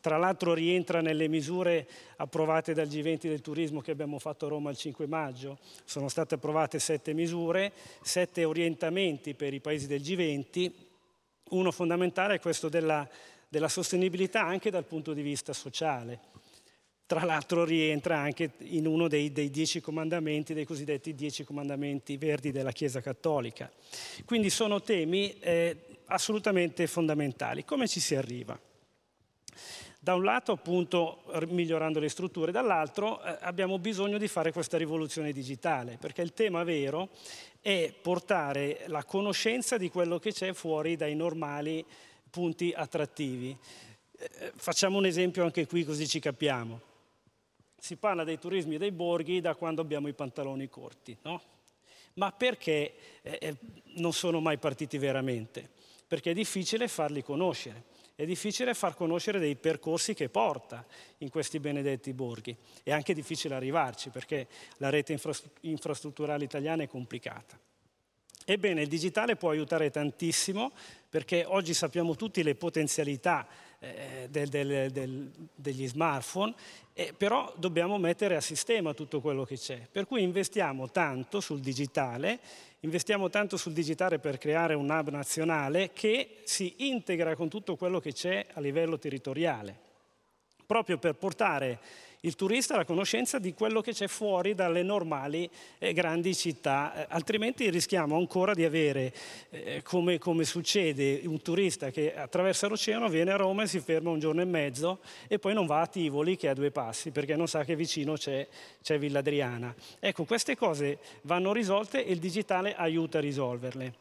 tra 0.00 0.18
l'altro 0.18 0.54
rientra 0.54 1.00
nelle 1.00 1.28
misure 1.28 1.88
approvate 2.16 2.74
dal 2.74 2.86
G20 2.86 3.20
del 3.22 3.40
turismo 3.40 3.80
che 3.80 3.90
abbiamo 3.90 4.18
fatto 4.18 4.46
a 4.46 4.48
Roma 4.48 4.70
il 4.70 4.76
5 4.76 5.06
maggio. 5.06 5.58
Sono 5.84 6.08
state 6.08 6.34
approvate 6.34 6.78
sette 6.78 7.12
misure, 7.12 7.72
sette 8.02 8.44
orientamenti 8.44 9.34
per 9.34 9.52
i 9.54 9.60
paesi 9.60 9.86
del 9.86 10.00
G20. 10.00 10.70
Uno 11.50 11.70
fondamentale 11.72 12.36
è 12.36 12.40
questo 12.40 12.68
della, 12.68 13.08
della 13.48 13.68
sostenibilità 13.68 14.42
anche 14.42 14.70
dal 14.70 14.84
punto 14.84 15.12
di 15.12 15.22
vista 15.22 15.52
sociale 15.52 16.30
tra 17.12 17.26
l'altro 17.26 17.66
rientra 17.66 18.16
anche 18.16 18.52
in 18.60 18.86
uno 18.86 19.06
dei, 19.06 19.32
dei, 19.32 19.50
dieci 19.50 19.82
comandamenti, 19.82 20.54
dei 20.54 20.64
cosiddetti 20.64 21.14
dieci 21.14 21.44
comandamenti 21.44 22.16
verdi 22.16 22.52
della 22.52 22.72
Chiesa 22.72 23.02
Cattolica. 23.02 23.70
Quindi 24.24 24.48
sono 24.48 24.80
temi 24.80 25.38
eh, 25.40 25.76
assolutamente 26.06 26.86
fondamentali. 26.86 27.66
Come 27.66 27.86
ci 27.86 28.00
si 28.00 28.14
arriva? 28.14 28.58
Da 30.00 30.14
un 30.14 30.24
lato 30.24 30.52
appunto 30.52 31.24
migliorando 31.48 32.00
le 32.00 32.08
strutture, 32.08 32.50
dall'altro 32.50 33.22
eh, 33.22 33.36
abbiamo 33.42 33.78
bisogno 33.78 34.16
di 34.16 34.26
fare 34.26 34.50
questa 34.50 34.78
rivoluzione 34.78 35.32
digitale, 35.32 35.98
perché 36.00 36.22
il 36.22 36.32
tema 36.32 36.64
vero 36.64 37.10
è 37.60 37.92
portare 38.00 38.84
la 38.86 39.04
conoscenza 39.04 39.76
di 39.76 39.90
quello 39.90 40.18
che 40.18 40.32
c'è 40.32 40.54
fuori 40.54 40.96
dai 40.96 41.14
normali 41.14 41.84
punti 42.30 42.72
attrattivi. 42.74 43.54
Eh, 44.16 44.52
facciamo 44.56 44.96
un 44.96 45.04
esempio 45.04 45.44
anche 45.44 45.66
qui 45.66 45.84
così 45.84 46.08
ci 46.08 46.18
capiamo 46.18 46.88
si 47.82 47.96
parla 47.96 48.22
dei 48.22 48.38
turismi 48.38 48.76
e 48.76 48.78
dei 48.78 48.92
borghi 48.92 49.40
da 49.40 49.56
quando 49.56 49.80
abbiamo 49.80 50.06
i 50.06 50.12
pantaloni 50.12 50.68
corti, 50.68 51.18
no? 51.22 51.42
Ma 52.12 52.30
perché 52.30 52.94
eh, 53.22 53.38
eh, 53.40 53.56
non 53.96 54.12
sono 54.12 54.38
mai 54.38 54.56
partiti 54.58 54.98
veramente? 54.98 55.68
Perché 56.06 56.30
è 56.30 56.34
difficile 56.34 56.86
farli 56.86 57.24
conoscere, 57.24 57.82
è 58.14 58.24
difficile 58.24 58.74
far 58.74 58.94
conoscere 58.94 59.40
dei 59.40 59.56
percorsi 59.56 60.14
che 60.14 60.28
porta 60.28 60.86
in 61.18 61.28
questi 61.28 61.58
benedetti 61.58 62.12
borghi. 62.12 62.56
È 62.84 62.92
anche 62.92 63.14
difficile 63.14 63.56
arrivarci 63.56 64.10
perché 64.10 64.46
la 64.76 64.88
rete 64.88 65.18
infrastrutturale 65.62 66.44
italiana 66.44 66.84
è 66.84 66.86
complicata. 66.86 67.58
Ebbene, 68.44 68.82
il 68.82 68.88
digitale 68.88 69.34
può 69.34 69.50
aiutare 69.50 69.90
tantissimo 69.90 70.70
perché 71.08 71.44
oggi 71.44 71.74
sappiamo 71.74 72.14
tutti 72.14 72.44
le 72.44 72.54
potenzialità 72.54 73.46
eh, 73.82 74.28
del, 74.30 74.48
del, 74.48 74.90
del, 74.92 75.30
degli 75.54 75.88
smartphone, 75.88 76.54
eh, 76.94 77.12
però 77.16 77.52
dobbiamo 77.56 77.98
mettere 77.98 78.36
a 78.36 78.40
sistema 78.40 78.94
tutto 78.94 79.20
quello 79.20 79.44
che 79.44 79.56
c'è. 79.56 79.88
Per 79.90 80.06
cui 80.06 80.22
investiamo 80.22 80.90
tanto 80.90 81.40
sul 81.40 81.60
digitale, 81.60 82.38
investiamo 82.80 83.28
tanto 83.28 83.56
sul 83.56 83.72
digitale 83.72 84.20
per 84.20 84.38
creare 84.38 84.74
un 84.74 84.88
hub 84.88 85.08
nazionale 85.08 85.92
che 85.92 86.42
si 86.44 86.74
integra 86.78 87.34
con 87.34 87.48
tutto 87.48 87.74
quello 87.74 87.98
che 87.98 88.12
c'è 88.12 88.46
a 88.52 88.60
livello 88.60 88.98
territoriale, 88.98 89.76
proprio 90.64 90.98
per 90.98 91.14
portare 91.14 91.80
il 92.24 92.36
turista 92.36 92.74
alla 92.74 92.84
conoscenza 92.84 93.40
di 93.40 93.52
quello 93.52 93.80
che 93.80 93.92
c'è 93.92 94.06
fuori 94.06 94.54
dalle 94.54 94.84
normali 94.84 95.50
eh, 95.78 95.92
grandi 95.92 96.36
città, 96.36 96.94
eh, 96.94 97.06
altrimenti 97.08 97.68
rischiamo 97.68 98.16
ancora 98.16 98.54
di 98.54 98.64
avere, 98.64 99.12
eh, 99.50 99.82
come, 99.82 100.18
come, 100.18 100.44
succede, 100.44 101.22
un 101.24 101.42
turista 101.42 101.90
che 101.90 102.14
attraversa 102.14 102.68
l'oceano, 102.68 103.08
viene 103.08 103.32
a 103.32 103.36
Roma 103.36 103.64
e 103.64 103.66
si 103.66 103.80
ferma 103.80 104.10
un 104.10 104.20
giorno 104.20 104.40
e 104.40 104.44
mezzo 104.44 105.00
e 105.26 105.40
poi 105.40 105.52
non 105.52 105.66
va 105.66 105.80
a 105.80 105.86
Tivoli 105.88 106.36
che 106.36 106.46
è 106.46 106.50
a 106.50 106.54
due 106.54 106.70
passi 106.70 107.10
perché 107.10 107.34
non 107.34 107.48
sa 107.48 107.64
che 107.64 107.74
vicino 107.74 108.12
c'è, 108.12 108.46
c'è 108.80 108.98
Villa 109.00 109.18
Adriana. 109.18 109.74
Ecco, 109.98 110.24
queste 110.24 110.56
cose 110.56 110.98
vanno 111.22 111.52
risolte 111.52 112.06
e 112.06 112.12
il 112.12 112.20
digitale 112.20 112.76
aiuta 112.76 113.18
a 113.18 113.20
risolverle. 113.20 113.94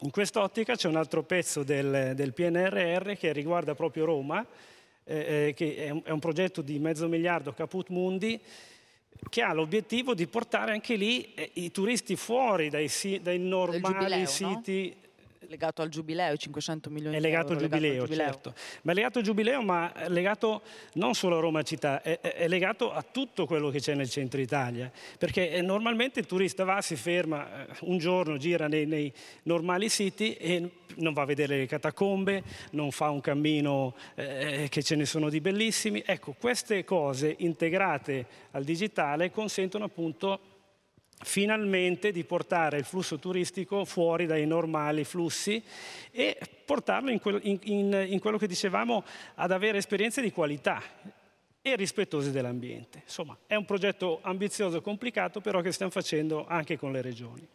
In 0.00 0.10
quest'ottica 0.10 0.74
c'è 0.74 0.88
un 0.88 0.96
altro 0.96 1.22
pezzo 1.22 1.62
del, 1.62 2.12
del 2.16 2.32
PNRR 2.34 3.12
che 3.12 3.32
riguarda 3.32 3.76
proprio 3.76 4.04
Roma, 4.04 4.44
eh, 5.08 5.46
eh, 5.48 5.54
che 5.54 5.76
è 5.76 5.90
un, 5.90 6.02
è 6.04 6.10
un, 6.10 6.18
progetto 6.18 6.62
di 6.62 6.80
mezzo 6.80 7.06
miliardo 7.06 7.52
Caput 7.52 7.90
Mundi, 7.90 8.40
che 9.28 9.42
ha 9.42 9.52
l'obiettivo 9.52 10.14
di 10.14 10.26
portare 10.26 10.72
anche 10.72 10.96
lì 10.96 11.32
eh, 11.34 11.50
i 11.54 11.70
turisti 11.70 12.16
fuori 12.16 12.68
dai, 12.68 12.90
dai 13.22 13.38
normali 13.38 14.24
giubileo, 14.24 14.26
siti. 14.26 14.96
Legato 15.48 15.82
al 15.82 15.88
giubileo, 15.88 16.36
500 16.36 16.90
milioni 16.90 17.16
è 17.16 17.20
di 17.20 17.26
euro. 17.26 17.56
Giubileo, 17.56 17.60
legato 17.60 17.92
al 17.92 18.06
giubileo, 18.08 18.26
certo. 18.26 18.54
Ma 18.82 18.92
è 18.92 18.94
legato 18.94 19.18
al 19.18 19.24
giubileo, 19.24 19.62
ma 19.62 19.92
è 19.92 20.08
legato 20.08 20.62
non 20.94 21.14
solo 21.14 21.36
a 21.36 21.40
Roma 21.40 21.62
città, 21.62 22.02
è, 22.02 22.20
è, 22.20 22.48
legato 22.48 22.92
a 22.92 23.02
tutto 23.02 23.46
quello 23.46 23.70
che 23.70 23.78
c'è 23.78 23.94
nel 23.94 24.08
centro 24.08 24.40
Italia. 24.40 24.90
Perché 25.18 25.50
eh, 25.50 25.62
normalmente 25.62 26.20
il 26.20 26.26
turista 26.26 26.64
va, 26.64 26.80
si 26.80 26.96
ferma 26.96 27.66
eh, 27.66 27.74
un 27.82 27.98
giorno, 27.98 28.36
gira 28.36 28.66
nei, 28.66 28.86
nei 28.86 29.12
normali 29.44 29.88
siti 29.88 30.34
e 30.34 30.70
non 30.96 31.12
va 31.12 31.22
a 31.22 31.26
vedere 31.26 31.56
le 31.56 31.66
catacombe, 31.66 32.42
non 32.72 32.90
fa 32.90 33.10
un 33.10 33.20
cammino 33.20 33.94
eh, 34.14 34.66
che 34.70 34.82
ce 34.82 34.96
ne 34.96 35.04
sono 35.04 35.28
di 35.28 35.40
bellissimi. 35.40 36.02
Ecco, 36.04 36.34
queste 36.38 36.84
cose 36.84 37.34
integrate 37.38 38.26
al 38.52 38.64
digitale 38.64 39.30
consentono 39.30 39.84
appunto 39.84 40.54
finalmente 41.22 42.12
di 42.12 42.24
portare 42.24 42.78
il 42.78 42.84
flusso 42.84 43.18
turistico 43.18 43.84
fuori 43.84 44.26
dai 44.26 44.46
normali 44.46 45.04
flussi 45.04 45.62
e 46.10 46.38
portarlo 46.64 47.10
in, 47.10 47.20
quello, 47.20 47.40
in, 47.42 47.58
in, 47.62 48.06
in 48.08 48.18
quello 48.18 48.38
che 48.38 48.46
dicevamo 48.46 49.04
ad 49.34 49.50
avere 49.50 49.78
esperienze 49.78 50.20
di 50.20 50.30
qualità 50.30 50.82
e 51.62 51.74
rispettose 51.74 52.30
dell'ambiente. 52.30 53.00
Insomma, 53.04 53.36
è 53.46 53.56
un 53.56 53.64
progetto 53.64 54.20
ambizioso 54.22 54.76
e 54.76 54.80
complicato, 54.82 55.40
però 55.40 55.60
che 55.60 55.72
stiamo 55.72 55.90
facendo 55.90 56.46
anche 56.46 56.78
con 56.78 56.92
le 56.92 57.02
regioni. 57.02 57.46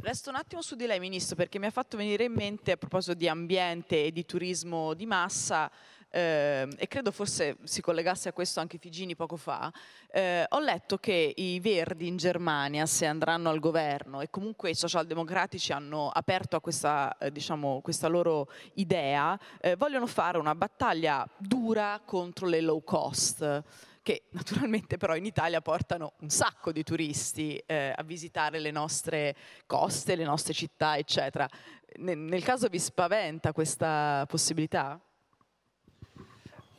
Resto 0.00 0.30
un 0.30 0.36
attimo 0.36 0.62
su 0.62 0.74
di 0.74 0.86
lei, 0.86 0.98
Ministro, 0.98 1.36
perché 1.36 1.58
mi 1.58 1.66
ha 1.66 1.70
fatto 1.70 1.98
venire 1.98 2.24
in 2.24 2.32
mente, 2.32 2.72
a 2.72 2.76
proposito 2.76 3.12
di 3.12 3.28
ambiente 3.28 4.06
e 4.06 4.10
di 4.10 4.24
turismo 4.24 4.94
di 4.94 5.04
massa, 5.04 5.70
eh, 6.12 6.68
e 6.76 6.88
credo 6.88 7.10
forse 7.10 7.56
si 7.64 7.80
collegasse 7.80 8.28
a 8.28 8.32
questo 8.32 8.60
anche 8.60 8.76
Figini 8.76 9.16
poco 9.16 9.36
fa, 9.36 9.72
eh, 10.12 10.44
ho 10.46 10.60
letto 10.60 10.98
che 10.98 11.32
i 11.34 11.58
Verdi 11.58 12.06
in 12.06 12.18
Germania, 12.18 12.84
se 12.84 13.06
andranno 13.06 13.48
al 13.48 13.58
governo, 13.58 14.20
e 14.20 14.28
comunque 14.28 14.70
i 14.70 14.74
socialdemocratici 14.74 15.72
hanno 15.72 16.10
aperto 16.10 16.56
a 16.56 16.60
questa, 16.60 17.16
eh, 17.16 17.32
diciamo, 17.32 17.80
questa 17.80 18.08
loro 18.08 18.48
idea, 18.74 19.38
eh, 19.58 19.74
vogliono 19.76 20.06
fare 20.06 20.36
una 20.36 20.54
battaglia 20.54 21.26
dura 21.38 22.02
contro 22.04 22.46
le 22.46 22.60
low 22.60 22.84
cost 22.84 23.62
che 24.02 24.24
naturalmente 24.30 24.96
però 24.96 25.14
in 25.14 25.24
Italia 25.24 25.60
portano 25.60 26.14
un 26.18 26.28
sacco 26.28 26.72
di 26.72 26.82
turisti 26.82 27.56
eh, 27.64 27.92
a 27.94 28.02
visitare 28.02 28.58
le 28.58 28.72
nostre 28.72 29.36
coste, 29.64 30.16
le 30.16 30.24
nostre 30.24 30.52
città, 30.52 30.96
eccetera. 30.98 31.48
Nel, 31.98 32.18
nel 32.18 32.42
caso 32.42 32.66
vi 32.66 32.80
spaventa 32.80 33.52
questa 33.52 34.24
possibilità? 34.28 35.00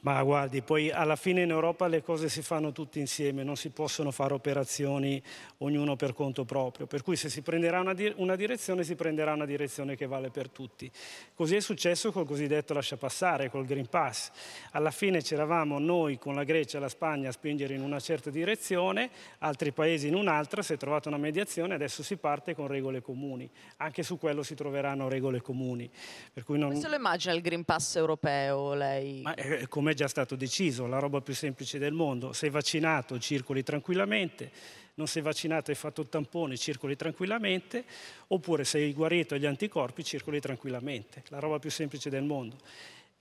Ma 0.03 0.21
guardi, 0.21 0.61
poi 0.61 0.91
alla 0.91 1.15
fine 1.15 1.43
in 1.43 1.49
Europa 1.49 1.87
le 1.87 2.03
cose 2.03 2.27
si 2.27 2.41
fanno 2.41 2.73
tutte 2.73 2.99
insieme, 2.99 3.43
non 3.43 3.55
si 3.55 3.69
possono 3.69 4.11
fare 4.11 4.33
operazioni 4.33 5.21
ognuno 5.59 5.95
per 5.95 6.13
conto 6.13 6.43
proprio, 6.43 6.87
per 6.87 7.03
cui 7.03 7.15
se 7.15 7.29
si 7.29 7.41
prenderà 7.41 7.79
una, 7.79 7.93
di 7.93 8.11
una 8.17 8.35
direzione 8.35 8.83
si 8.83 8.95
prenderà 8.95 9.31
una 9.31 9.45
direzione 9.45 9.95
che 9.95 10.05
vale 10.05 10.29
per 10.29 10.49
tutti. 10.49 10.91
Così 11.33 11.55
è 11.55 11.61
successo 11.61 12.11
col 12.11 12.25
cosiddetto 12.25 12.73
lascia 12.73 12.97
passare, 12.97 13.49
col 13.49 13.65
Green 13.65 13.87
Pass. 13.87 14.31
Alla 14.71 14.91
fine 14.91 15.21
c'eravamo 15.21 15.79
noi 15.79 16.17
con 16.17 16.35
la 16.35 16.43
Grecia 16.43 16.79
e 16.79 16.81
la 16.81 16.89
Spagna 16.89 17.29
a 17.29 17.31
spingere 17.31 17.73
in 17.73 17.81
una 17.81 18.01
certa 18.01 18.29
direzione, 18.29 19.09
altri 19.39 19.71
paesi 19.71 20.09
in 20.09 20.15
un'altra, 20.15 20.61
si 20.61 20.73
è 20.73 20.77
trovata 20.77 21.07
una 21.07 21.17
mediazione, 21.17 21.75
adesso 21.75 22.03
si 22.03 22.17
parte 22.17 22.55
con 22.55 22.67
regole 22.67 23.01
comuni. 23.01 23.49
Anche 23.77 24.03
su 24.03 24.19
quello 24.19 24.43
si 24.43 24.53
troveranno 24.53 25.07
regole 25.07 25.39
comuni. 25.41 25.89
Per 26.33 26.43
cui 26.43 26.57
non... 26.57 26.71
Come 26.71 26.81
se 26.81 26.89
lo 26.89 26.95
immagina 26.95 27.33
il 27.33 27.41
Green 27.41 27.63
Pass 27.63 27.95
europeo 27.95 28.73
lei? 28.73 29.21
Ma 29.21 29.33
è 29.35 29.65
come 29.69 29.91
è 29.93 29.95
già 29.95 30.07
stato 30.07 30.35
deciso, 30.35 30.85
la 30.85 30.99
roba 30.99 31.21
più 31.21 31.33
semplice 31.33 31.79
del 31.79 31.93
mondo. 31.93 32.33
Sei 32.33 32.49
vaccinato, 32.49 33.17
circoli 33.19 33.63
tranquillamente, 33.63 34.51
non 34.95 35.07
sei 35.07 35.21
vaccinato, 35.21 35.71
hai 35.71 35.77
fatto 35.77 36.01
il 36.01 36.09
tampone, 36.09 36.57
circoli 36.57 36.95
tranquillamente, 36.95 37.85
oppure 38.27 38.65
sei 38.65 38.91
guarito 38.93 39.35
agli 39.35 39.45
anticorpi, 39.45 40.03
circoli 40.03 40.39
tranquillamente. 40.39 41.23
La 41.29 41.39
roba 41.39 41.59
più 41.59 41.71
semplice 41.71 42.09
del 42.09 42.23
mondo. 42.23 42.57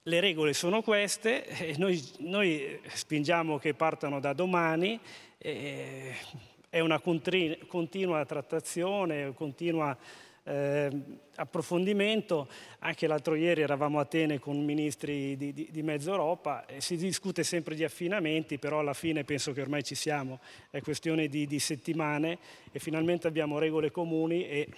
Le 0.03 0.19
regole 0.21 0.53
sono 0.53 0.83
queste, 0.83 1.47
e 1.47 1.77
noi, 1.79 2.03
noi 2.19 2.81
spingiamo 2.93 3.59
che 3.59 3.73
partano 3.73 4.19
da 4.19 4.33
domani, 4.33 4.99
è 5.39 6.81
una 6.81 7.01
continua 7.01 8.25
trattazione, 8.25 9.33
continua 9.35 9.97
eh, 10.45 10.91
approfondimento. 11.37 12.49
Anche 12.81 13.07
l'altro 13.07 13.35
ieri 13.35 13.63
eravamo 13.63 13.99
a 13.99 14.03
Atene 14.03 14.39
con 14.39 14.63
ministri 14.65 15.37
di, 15.37 15.53
di, 15.53 15.69
di 15.71 15.83
mezzo 15.83 16.11
Europa 16.11 16.67
e 16.67 16.81
si 16.81 16.97
discute 16.97 17.45
sempre 17.45 17.75
di 17.75 17.85
affinamenti, 17.85 18.59
però 18.59 18.81
alla 18.81 18.95
fine 18.95 19.25
penso 19.25 19.53
che 19.53 19.61
ormai 19.61 19.83
ci 19.83 19.95
siamo, 19.95 20.41
è 20.71 20.81
questione 20.81 21.29
di, 21.29 21.47
di 21.47 21.59
settimane 21.59 22.39
e 22.73 22.79
finalmente 22.79 23.27
abbiamo 23.27 23.59
regole 23.59 23.91
comuni 23.91 24.49
e 24.49 24.69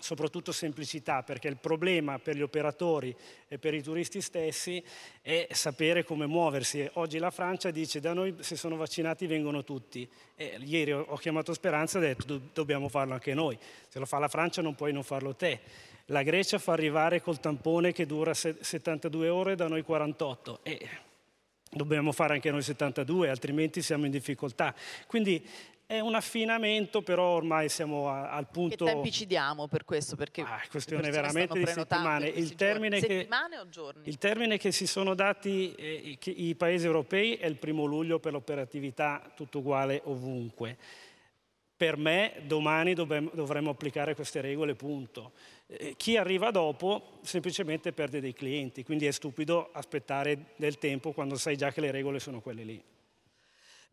soprattutto 0.00 0.50
semplicità, 0.50 1.22
perché 1.22 1.48
il 1.48 1.56
problema 1.56 2.18
per 2.18 2.36
gli 2.36 2.42
operatori 2.42 3.14
e 3.46 3.58
per 3.58 3.74
i 3.74 3.82
turisti 3.82 4.20
stessi 4.20 4.82
è 5.22 5.46
sapere 5.52 6.04
come 6.04 6.26
muoversi. 6.26 6.88
Oggi 6.94 7.18
la 7.18 7.30
Francia 7.30 7.70
dice 7.70 8.00
da 8.00 8.12
noi 8.12 8.34
se 8.40 8.56
sono 8.56 8.76
vaccinati 8.76 9.26
vengono 9.26 9.62
tutti. 9.62 10.08
E 10.34 10.58
ieri 10.64 10.92
ho 10.92 11.16
chiamato 11.16 11.54
Speranza 11.54 11.98
e 11.98 12.00
ho 12.00 12.04
detto 12.04 12.40
dobbiamo 12.52 12.88
farlo 12.88 13.12
anche 13.14 13.34
noi. 13.34 13.56
Se 13.88 13.98
lo 13.98 14.06
fa 14.06 14.18
la 14.18 14.28
Francia 14.28 14.62
non 14.62 14.74
puoi 14.74 14.92
non 14.92 15.04
farlo 15.04 15.34
te. 15.34 15.60
La 16.06 16.22
Grecia 16.22 16.58
fa 16.58 16.72
arrivare 16.72 17.22
col 17.22 17.38
tampone 17.38 17.92
che 17.92 18.04
dura 18.04 18.34
72 18.34 19.28
ore, 19.28 19.54
da 19.54 19.68
noi 19.68 19.82
48. 19.82 20.60
E 20.64 20.88
dobbiamo 21.70 22.10
fare 22.10 22.34
anche 22.34 22.50
noi 22.50 22.62
72, 22.62 23.28
altrimenti 23.28 23.80
siamo 23.80 24.06
in 24.06 24.10
difficoltà. 24.10 24.74
Quindi 25.06 25.46
è 25.90 25.98
un 25.98 26.14
affinamento, 26.14 27.02
però 27.02 27.30
ormai 27.30 27.68
siamo 27.68 28.08
a, 28.08 28.30
al 28.30 28.46
punto... 28.48 28.84
Che 28.84 28.92
tempi 28.92 29.10
ci 29.10 29.26
diamo 29.26 29.66
per 29.66 29.84
questo? 29.84 30.14
Perché 30.14 30.42
ah, 30.42 30.62
questione 30.70 31.10
veramente 31.10 31.58
di 31.58 31.66
settimane. 31.66 32.28
Il 32.28 32.54
termine, 32.54 33.00
che, 33.00 33.26
il 34.04 34.18
termine 34.18 34.56
che 34.56 34.70
si 34.70 34.86
sono 34.86 35.14
dati 35.16 35.74
eh, 35.74 36.16
i 36.26 36.54
paesi 36.54 36.86
europei 36.86 37.34
è 37.34 37.46
il 37.46 37.56
primo 37.56 37.86
luglio 37.86 38.20
per 38.20 38.30
l'operatività 38.30 39.32
tutto 39.34 39.58
uguale 39.58 40.00
ovunque. 40.04 40.78
Per 41.76 41.96
me 41.96 42.34
domani 42.46 42.94
dovremmo 42.94 43.70
applicare 43.70 44.14
queste 44.14 44.40
regole, 44.40 44.76
punto. 44.76 45.32
Eh, 45.66 45.94
chi 45.96 46.16
arriva 46.16 46.52
dopo 46.52 47.18
semplicemente 47.22 47.92
perde 47.92 48.20
dei 48.20 48.32
clienti, 48.32 48.84
quindi 48.84 49.06
è 49.06 49.10
stupido 49.10 49.70
aspettare 49.72 50.52
del 50.54 50.78
tempo 50.78 51.10
quando 51.10 51.34
sai 51.34 51.56
già 51.56 51.72
che 51.72 51.80
le 51.80 51.90
regole 51.90 52.20
sono 52.20 52.40
quelle 52.40 52.62
lì. 52.62 52.80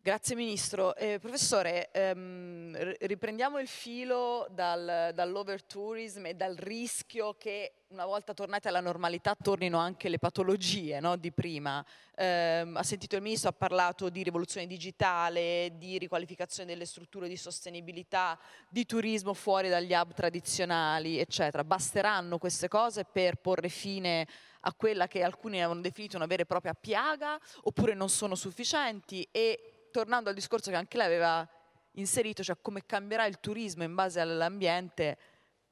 Grazie 0.08 0.36
Ministro. 0.36 0.96
Eh, 0.96 1.18
professore, 1.18 1.90
ehm, 1.90 2.96
riprendiamo 3.00 3.58
il 3.58 3.68
filo 3.68 4.46
dal, 4.48 5.10
dall'overtourism 5.12 6.24
e 6.24 6.34
dal 6.34 6.54
rischio 6.56 7.34
che 7.34 7.74
una 7.88 8.06
volta 8.06 8.32
tornate 8.32 8.68
alla 8.68 8.80
normalità 8.80 9.36
tornino 9.38 9.76
anche 9.76 10.08
le 10.08 10.18
patologie 10.18 10.98
no, 11.00 11.16
di 11.16 11.30
prima. 11.30 11.84
Eh, 12.16 12.66
ha 12.72 12.82
sentito 12.82 13.16
il 13.16 13.22
Ministro, 13.22 13.50
ha 13.50 13.52
parlato 13.52 14.08
di 14.08 14.22
rivoluzione 14.22 14.66
digitale, 14.66 15.72
di 15.76 15.98
riqualificazione 15.98 16.72
delle 16.72 16.86
strutture 16.86 17.28
di 17.28 17.36
sostenibilità, 17.36 18.38
di 18.70 18.86
turismo 18.86 19.34
fuori 19.34 19.68
dagli 19.68 19.92
hub 19.92 20.14
tradizionali, 20.14 21.18
eccetera. 21.18 21.64
Basteranno 21.64 22.38
queste 22.38 22.68
cose 22.68 23.04
per 23.04 23.36
porre 23.36 23.68
fine 23.68 24.26
a 24.60 24.72
quella 24.72 25.06
che 25.06 25.22
alcuni 25.22 25.58
avevano 25.58 25.82
definito 25.82 26.16
una 26.16 26.24
vera 26.24 26.42
e 26.42 26.46
propria 26.46 26.72
piaga 26.72 27.38
oppure 27.64 27.92
non 27.92 28.08
sono 28.08 28.34
sufficienti 28.34 29.28
e 29.30 29.74
tornando 29.90 30.28
al 30.28 30.34
discorso 30.34 30.70
che 30.70 30.76
anche 30.76 30.96
lei 30.96 31.06
aveva 31.06 31.48
inserito, 31.92 32.42
cioè 32.42 32.56
come 32.60 32.86
cambierà 32.86 33.26
il 33.26 33.40
turismo 33.40 33.82
in 33.82 33.94
base 33.94 34.20
all'ambiente, 34.20 35.18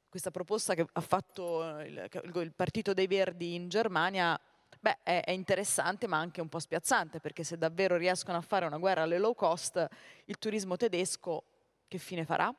questa 0.09 0.31
proposta 0.31 0.75
che 0.75 0.87
ha 0.91 1.01
fatto 1.01 1.79
il, 1.81 2.09
il 2.35 2.53
Partito 2.53 2.95
dei 2.95 3.07
Verdi 3.07 3.55
in 3.55 3.69
Germania 3.69 4.39
beh, 4.79 4.99
è, 5.03 5.23
è, 5.25 5.31
interessante 5.31 6.07
ma 6.07 6.19
anche 6.19 6.41
un 6.41 6.49
po' 6.49 6.59
spiazzante 6.59 7.21
perché 7.21 7.45
se 7.45 7.59
davvero 7.59 7.97
riescono 7.97 8.39
a 8.39 8.41
fare 8.41 8.67
una 8.67 8.79
guerra 8.79 9.03
alle 9.03 9.19
low 9.19 9.35
cost, 9.35 9.87
il 10.25 10.39
turismo 10.39 10.77
tedesco 10.77 11.45
che 11.89 11.99
fine 11.99 12.25
farà? 12.25 12.53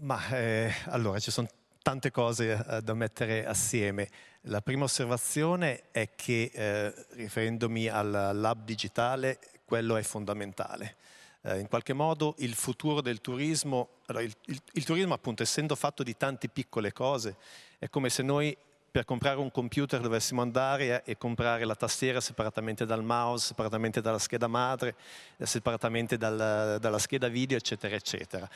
Ma 0.00 0.28
eh, 0.30 0.72
allora 0.86 1.18
ci 1.20 1.30
sono 1.30 1.48
tante 1.80 2.10
cose 2.10 2.64
eh, 2.68 2.82
da 2.82 2.94
mettere 2.94 3.46
assieme. 3.46 4.08
La 4.46 4.60
prima 4.60 4.84
osservazione 4.84 5.90
è 5.90 6.14
che, 6.14 6.50
eh, 6.52 7.06
riferendomi 7.10 7.88
al 7.88 8.30
lab 8.34 8.64
digitale, 8.64 9.38
quello 9.72 9.96
è 9.96 10.02
fondamentale. 10.02 10.96
Eh, 11.40 11.60
in 11.60 11.66
qualche 11.66 11.94
modo 11.94 12.34
il 12.40 12.52
futuro 12.52 13.00
del 13.00 13.22
turismo, 13.22 13.88
allora 14.04 14.22
il, 14.22 14.34
il, 14.48 14.60
il 14.72 14.84
turismo 14.84 15.14
appunto 15.14 15.42
essendo 15.42 15.74
fatto 15.76 16.02
di 16.02 16.14
tante 16.14 16.48
piccole 16.48 16.92
cose, 16.92 17.36
è 17.78 17.88
come 17.88 18.10
se 18.10 18.22
noi 18.22 18.54
per 18.90 19.06
comprare 19.06 19.38
un 19.38 19.50
computer 19.50 19.98
dovessimo 20.02 20.42
andare 20.42 21.02
e 21.04 21.16
comprare 21.16 21.64
la 21.64 21.74
tastiera 21.74 22.20
separatamente 22.20 22.84
dal 22.84 23.02
mouse, 23.02 23.46
separatamente 23.46 24.02
dalla 24.02 24.18
scheda 24.18 24.46
madre, 24.46 24.94
separatamente 25.38 26.18
dal, 26.18 26.76
dalla 26.78 26.98
scheda 26.98 27.28
video, 27.28 27.56
eccetera, 27.56 27.96
eccetera. 27.96 28.46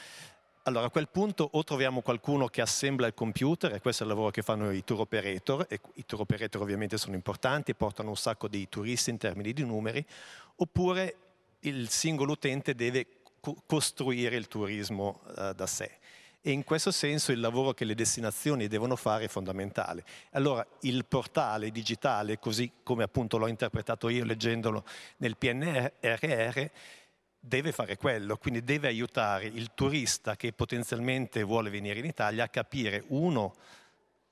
Allora 0.64 0.87
a 0.87 0.90
quel 0.90 1.09
punto 1.09 1.48
o 1.52 1.62
troviamo 1.62 2.02
qualcuno 2.02 2.48
che 2.48 2.61
assembla 2.61 3.07
il 3.07 3.14
computer, 3.14 3.72
e 3.72 3.81
questo 3.81 4.02
è 4.02 4.07
il 4.07 4.12
lavoro 4.12 4.31
che 4.31 4.42
fanno 4.42 4.72
i 4.72 4.83
tour 4.83 5.00
operator, 5.00 5.64
e 5.68 5.81
i 5.94 6.05
tour 6.05 6.22
operator 6.22 6.61
ovviamente 6.61 6.98
sono 6.98 7.14
importanti 7.14 7.72
portano 7.74 8.09
un 8.11 8.16
sacco 8.16 8.48
di 8.48 8.68
turisti 8.68 9.11
in 9.11 9.16
termini 9.16 9.52
di 9.52 9.64
numeri, 9.64 10.05
oppure 10.56 11.16
il 11.60 11.88
singolo 11.88 12.32
utente 12.32 12.74
deve 12.74 13.06
co- 13.40 13.56
costruire 13.66 14.36
il 14.36 14.48
turismo 14.48 15.20
uh, 15.24 15.52
da 15.52 15.66
sé. 15.66 15.98
E 16.40 16.52
in 16.52 16.62
questo 16.62 16.92
senso 16.92 17.32
il 17.32 17.40
lavoro 17.40 17.72
che 17.72 17.84
le 17.84 17.96
destinazioni 17.96 18.68
devono 18.68 18.94
fare 18.94 19.24
è 19.24 19.28
fondamentale. 19.28 20.04
Allora 20.30 20.64
il 20.82 21.04
portale 21.04 21.72
digitale, 21.72 22.38
così 22.38 22.70
come 22.84 23.02
appunto 23.02 23.36
l'ho 23.36 23.48
interpretato 23.48 24.08
io 24.08 24.24
leggendolo 24.24 24.84
nel 25.16 25.36
PNRR, 25.36 26.66
deve 27.40 27.72
fare 27.72 27.96
quello, 27.96 28.36
quindi 28.36 28.62
deve 28.62 28.86
aiutare 28.86 29.46
il 29.46 29.72
turista 29.74 30.36
che 30.36 30.52
potenzialmente 30.52 31.42
vuole 31.42 31.68
venire 31.70 31.98
in 31.98 32.04
Italia 32.04 32.44
a 32.44 32.48
capire, 32.48 33.02
uno, 33.08 33.54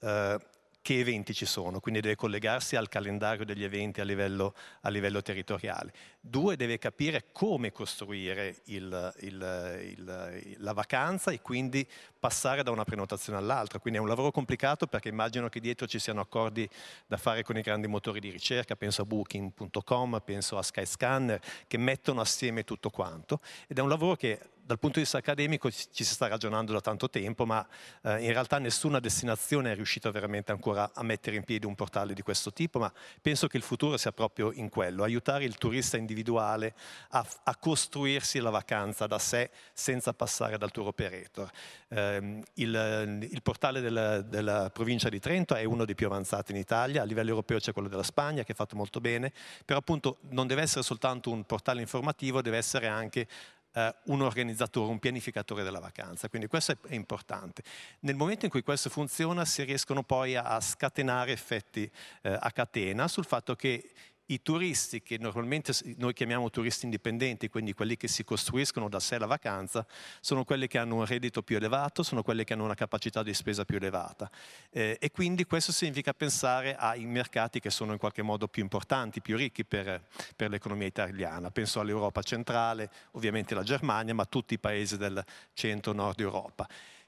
eh, 0.00 0.38
che 0.84 0.98
eventi 0.98 1.32
ci 1.32 1.46
sono, 1.46 1.80
quindi 1.80 2.02
deve 2.02 2.14
collegarsi 2.14 2.76
al 2.76 2.90
calendario 2.90 3.46
degli 3.46 3.64
eventi 3.64 4.02
a 4.02 4.04
livello, 4.04 4.54
a 4.82 4.90
livello 4.90 5.22
territoriale. 5.22 5.94
Due, 6.20 6.56
deve 6.56 6.76
capire 6.76 7.28
come 7.32 7.72
costruire 7.72 8.56
il, 8.64 9.14
il, 9.20 9.80
il, 9.80 10.56
la 10.58 10.72
vacanza 10.74 11.30
e 11.30 11.40
quindi 11.40 11.88
passare 12.18 12.62
da 12.62 12.70
una 12.70 12.84
prenotazione 12.84 13.38
all'altra. 13.38 13.78
Quindi 13.78 13.98
è 13.98 14.02
un 14.02 14.08
lavoro 14.08 14.30
complicato 14.30 14.86
perché 14.86 15.08
immagino 15.08 15.48
che 15.48 15.58
dietro 15.58 15.86
ci 15.86 15.98
siano 15.98 16.20
accordi 16.20 16.68
da 17.06 17.16
fare 17.16 17.42
con 17.42 17.56
i 17.56 17.62
grandi 17.62 17.86
motori 17.86 18.20
di 18.20 18.28
ricerca, 18.28 18.76
penso 18.76 19.00
a 19.00 19.04
booking.com, 19.06 20.20
penso 20.22 20.58
a 20.58 20.62
Skyscanner, 20.62 21.40
che 21.66 21.78
mettono 21.78 22.20
assieme 22.20 22.62
tutto 22.62 22.90
quanto. 22.90 23.40
Ed 23.66 23.78
è 23.78 23.80
un 23.80 23.88
lavoro 23.88 24.16
che 24.16 24.38
dal 24.64 24.78
punto 24.78 24.96
di 24.96 25.02
vista 25.02 25.18
accademico 25.18 25.70
ci 25.70 25.86
si 25.92 26.04
sta 26.04 26.26
ragionando 26.26 26.72
da 26.72 26.80
tanto 26.80 27.10
tempo, 27.10 27.44
ma 27.44 27.66
eh, 28.02 28.22
in 28.22 28.32
realtà 28.32 28.58
nessuna 28.58 28.98
destinazione 28.98 29.72
è 29.72 29.74
riuscita 29.74 30.10
veramente 30.10 30.52
ancora 30.52 30.90
a 30.94 31.02
mettere 31.02 31.36
in 31.36 31.44
piedi 31.44 31.66
un 31.66 31.74
portale 31.74 32.14
di 32.14 32.22
questo 32.22 32.52
tipo, 32.52 32.78
ma 32.78 32.90
penso 33.20 33.46
che 33.46 33.58
il 33.58 33.62
futuro 33.62 33.96
sia 33.98 34.12
proprio 34.12 34.52
in 34.52 34.70
quello, 34.70 35.02
aiutare 35.02 35.44
il 35.44 35.58
turista 35.58 35.98
individuale 35.98 36.74
a, 37.10 37.26
a 37.44 37.56
costruirsi 37.56 38.38
la 38.38 38.50
vacanza 38.50 39.06
da 39.06 39.18
sé 39.18 39.50
senza 39.72 40.14
passare 40.14 40.56
dal 40.56 40.70
tour 40.70 40.86
operator. 40.86 41.50
Eh, 41.88 42.42
il, 42.54 43.28
il, 43.30 43.42
portale 43.42 43.80
della, 43.80 44.22
della 44.22 44.70
provincia 44.70 45.10
di 45.10 45.20
Trento 45.20 45.54
è 45.54 45.64
uno 45.64 45.84
dei 45.84 45.94
più 45.94 46.06
avanzati 46.06 46.52
in 46.52 46.58
Italia, 46.58 47.02
a 47.02 47.04
livello 47.04 47.28
europeo 47.28 47.58
c'è 47.58 47.72
quello 47.72 47.88
della 47.88 48.02
Spagna 48.02 48.44
che 48.44 48.52
è 48.52 48.54
fatto 48.54 48.76
molto 48.76 49.00
bene, 49.00 49.30
però 49.64 49.78
appunto 49.78 50.18
non 50.30 50.46
deve 50.46 50.62
essere 50.62 50.82
soltanto 50.82 51.30
un 51.30 51.44
portale 51.44 51.82
informativo, 51.82 52.40
deve 52.40 52.56
essere 52.56 52.86
anche 52.86 53.28
eh, 53.74 53.94
un 54.04 54.22
organizzatore, 54.22 54.90
un 54.90 54.98
pianificatore 54.98 55.62
della 55.62 55.80
vacanza. 55.80 56.28
Quindi 56.28 56.48
questo 56.48 56.72
è, 56.72 56.76
è, 56.88 56.94
importante. 56.94 57.62
Nel 58.00 58.16
momento 58.16 58.44
in 58.44 58.50
cui 58.50 58.62
questo 58.62 58.88
funziona 58.88 59.44
si 59.44 59.62
riescono 59.64 60.02
poi 60.02 60.36
a, 60.36 60.44
a 60.44 60.60
scatenare 60.60 61.32
effetti 61.32 61.90
eh, 62.22 62.36
a 62.38 62.50
catena 62.50 63.08
sul 63.08 63.24
fatto 63.24 63.54
che 63.54 63.90
i 64.26 64.40
turisti 64.42 65.02
che 65.02 65.18
normalmente 65.18 65.72
noi 65.96 66.12
chiamiamo 66.12 66.48
turisti 66.50 66.84
indipendenti, 66.84 67.48
quindi 67.48 67.74
quelli 67.74 67.96
che 67.96 68.08
si 68.08 68.24
costruiscono 68.24 68.88
da 68.88 69.00
sé 69.00 69.18
la 69.18 69.26
vacanza, 69.26 69.86
sono 70.20 70.44
quelli 70.44 70.66
che 70.66 70.78
hanno 70.78 70.96
un 70.96 71.04
reddito 71.04 71.42
più 71.42 71.56
elevato, 71.56 72.02
sono 72.02 72.22
quelli 72.22 72.44
che 72.44 72.54
hanno 72.54 72.64
una 72.64 72.74
capacità 72.74 73.22
di 73.22 73.34
spesa 73.34 73.64
più 73.64 73.76
elevata. 73.76 74.30
Eh, 74.70 74.96
e 75.00 75.10
quindi 75.10 75.44
questo 75.44 75.72
significa 75.72 76.14
pensare 76.14 76.76
ai 76.76 77.04
mercati 77.04 77.60
che 77.60 77.70
sono 77.70 77.92
in 77.92 77.98
qualche 77.98 78.22
modo 78.22 78.48
più 78.48 78.62
importanti, 78.62 79.20
più 79.20 79.36
ricchi 79.36 79.64
per, 79.64 80.06
per 80.34 80.50
l'economia 80.50 80.86
italiana. 80.86 81.50
Penso 81.50 81.80
all'Europa 81.80 82.22
centrale, 82.22 82.90
ovviamente 83.12 83.54
la 83.54 83.62
Germania, 83.62 84.14
ma 84.14 84.24
tutti 84.24 84.54
i 84.54 84.58
paesi 84.58 84.96
del 84.96 85.22
centro-nord 85.52 86.20
Europa 86.20 86.66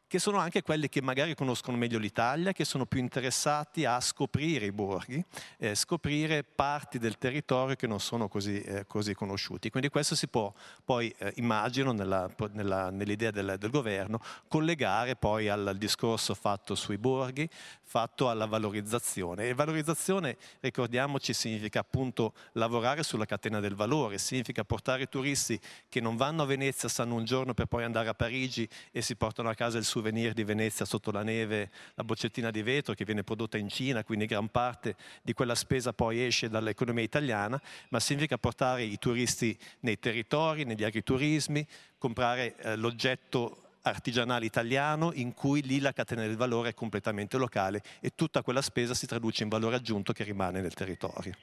che 0.08 0.20
sono 0.20 0.38
anche 0.38 0.62
quelli 0.62 0.88
che 0.88 1.02
magari 1.02 1.34
conoscono 1.34 1.76
meglio 1.76 1.98
l'Italia, 1.98 2.52
che 2.52 2.64
sono 2.64 2.86
più 2.86 3.00
interessati 3.00 3.84
a 3.84 4.00
scoprire 4.00 4.66
i 4.66 4.72
borghi, 4.72 5.22
eh, 5.58 5.74
scoprire 5.74 6.44
parti 6.44 6.98
del 6.98 7.18
territorio 7.18 7.74
che 7.74 7.88
non 7.88 7.98
sono 7.98 8.28
così, 8.28 8.60
eh, 8.60 8.86
così 8.86 9.14
conosciuti. 9.14 9.68
Quindi 9.68 9.88
questo 9.88 10.14
si 10.14 10.28
può 10.28 10.52
poi, 10.84 11.12
eh, 11.18 11.32
immagino, 11.36 11.90
nella, 11.90 12.30
nella, 12.52 12.90
nell'idea 12.90 13.32
del, 13.32 13.56
del, 13.58 13.70
governo, 13.70 14.20
collegare 14.46 15.16
poi 15.16 15.48
al, 15.48 15.66
al, 15.66 15.76
discorso 15.76 16.34
fatto 16.34 16.76
sui 16.76 16.98
borghi, 16.98 17.48
fatto 17.82 18.30
alla 18.30 18.46
valorizzazione. 18.46 19.48
E 19.48 19.54
valorizzazione, 19.54 20.36
ricordiamoci, 20.60 21.32
significa 21.32 21.80
appunto 21.80 22.32
lavorare 22.52 23.02
sulla 23.02 23.24
catena 23.24 23.58
del 23.58 23.74
valore, 23.74 24.18
significa 24.18 24.62
portare 24.62 25.02
i 25.02 25.08
turisti 25.08 25.58
che 25.88 26.00
non 26.00 26.16
vanno 26.16 26.42
a 26.42 26.46
Venezia, 26.46 26.88
stanno 26.88 27.16
un 27.16 27.24
giorno 27.24 27.54
per 27.54 27.66
poi 27.66 27.82
andare 27.82 28.08
a 28.08 28.14
Parigi 28.14 28.68
e 28.92 29.02
si 29.02 29.16
portano 29.16 29.48
a 29.48 29.54
casa 29.54 29.78
il 29.78 29.84
suo 29.84 29.95
souvenir 29.96 30.34
di 30.34 30.44
Venezia 30.44 30.84
sotto 30.84 31.10
la 31.10 31.22
neve, 31.22 31.70
la 31.94 32.04
boccettina 32.04 32.50
di 32.50 32.62
vetro 32.62 32.92
che 32.92 33.06
viene 33.06 33.22
prodotta 33.22 33.56
in 33.56 33.70
Cina, 33.70 34.04
quindi 34.04 34.26
gran 34.26 34.48
parte 34.48 34.94
di 35.22 35.32
quella 35.32 35.54
spesa 35.54 35.94
poi 35.94 36.22
esce 36.22 36.50
dall'economia 36.50 37.02
italiana, 37.02 37.60
ma 37.88 37.98
significa 37.98 38.36
portare 38.36 38.82
i 38.82 38.98
turisti 38.98 39.58
nei 39.80 39.98
territori, 39.98 40.64
negli 40.64 40.84
agriturismi, 40.84 41.66
comprare 41.96 42.56
eh, 42.56 42.76
l'oggetto 42.76 43.62
artigianale 43.82 44.44
italiano 44.44 45.12
in 45.14 45.32
cui 45.32 45.62
lì 45.62 45.78
la 45.80 45.92
catena 45.92 46.22
del 46.22 46.36
valore 46.36 46.70
è 46.70 46.74
completamente 46.74 47.38
locale 47.38 47.82
e 48.00 48.14
tutta 48.14 48.42
quella 48.42 48.60
spesa 48.60 48.92
si 48.92 49.06
traduce 49.06 49.44
in 49.44 49.48
valore 49.48 49.76
aggiunto 49.76 50.12
che 50.12 50.24
rimane 50.24 50.60
nel 50.60 50.74
territorio. 50.74 51.34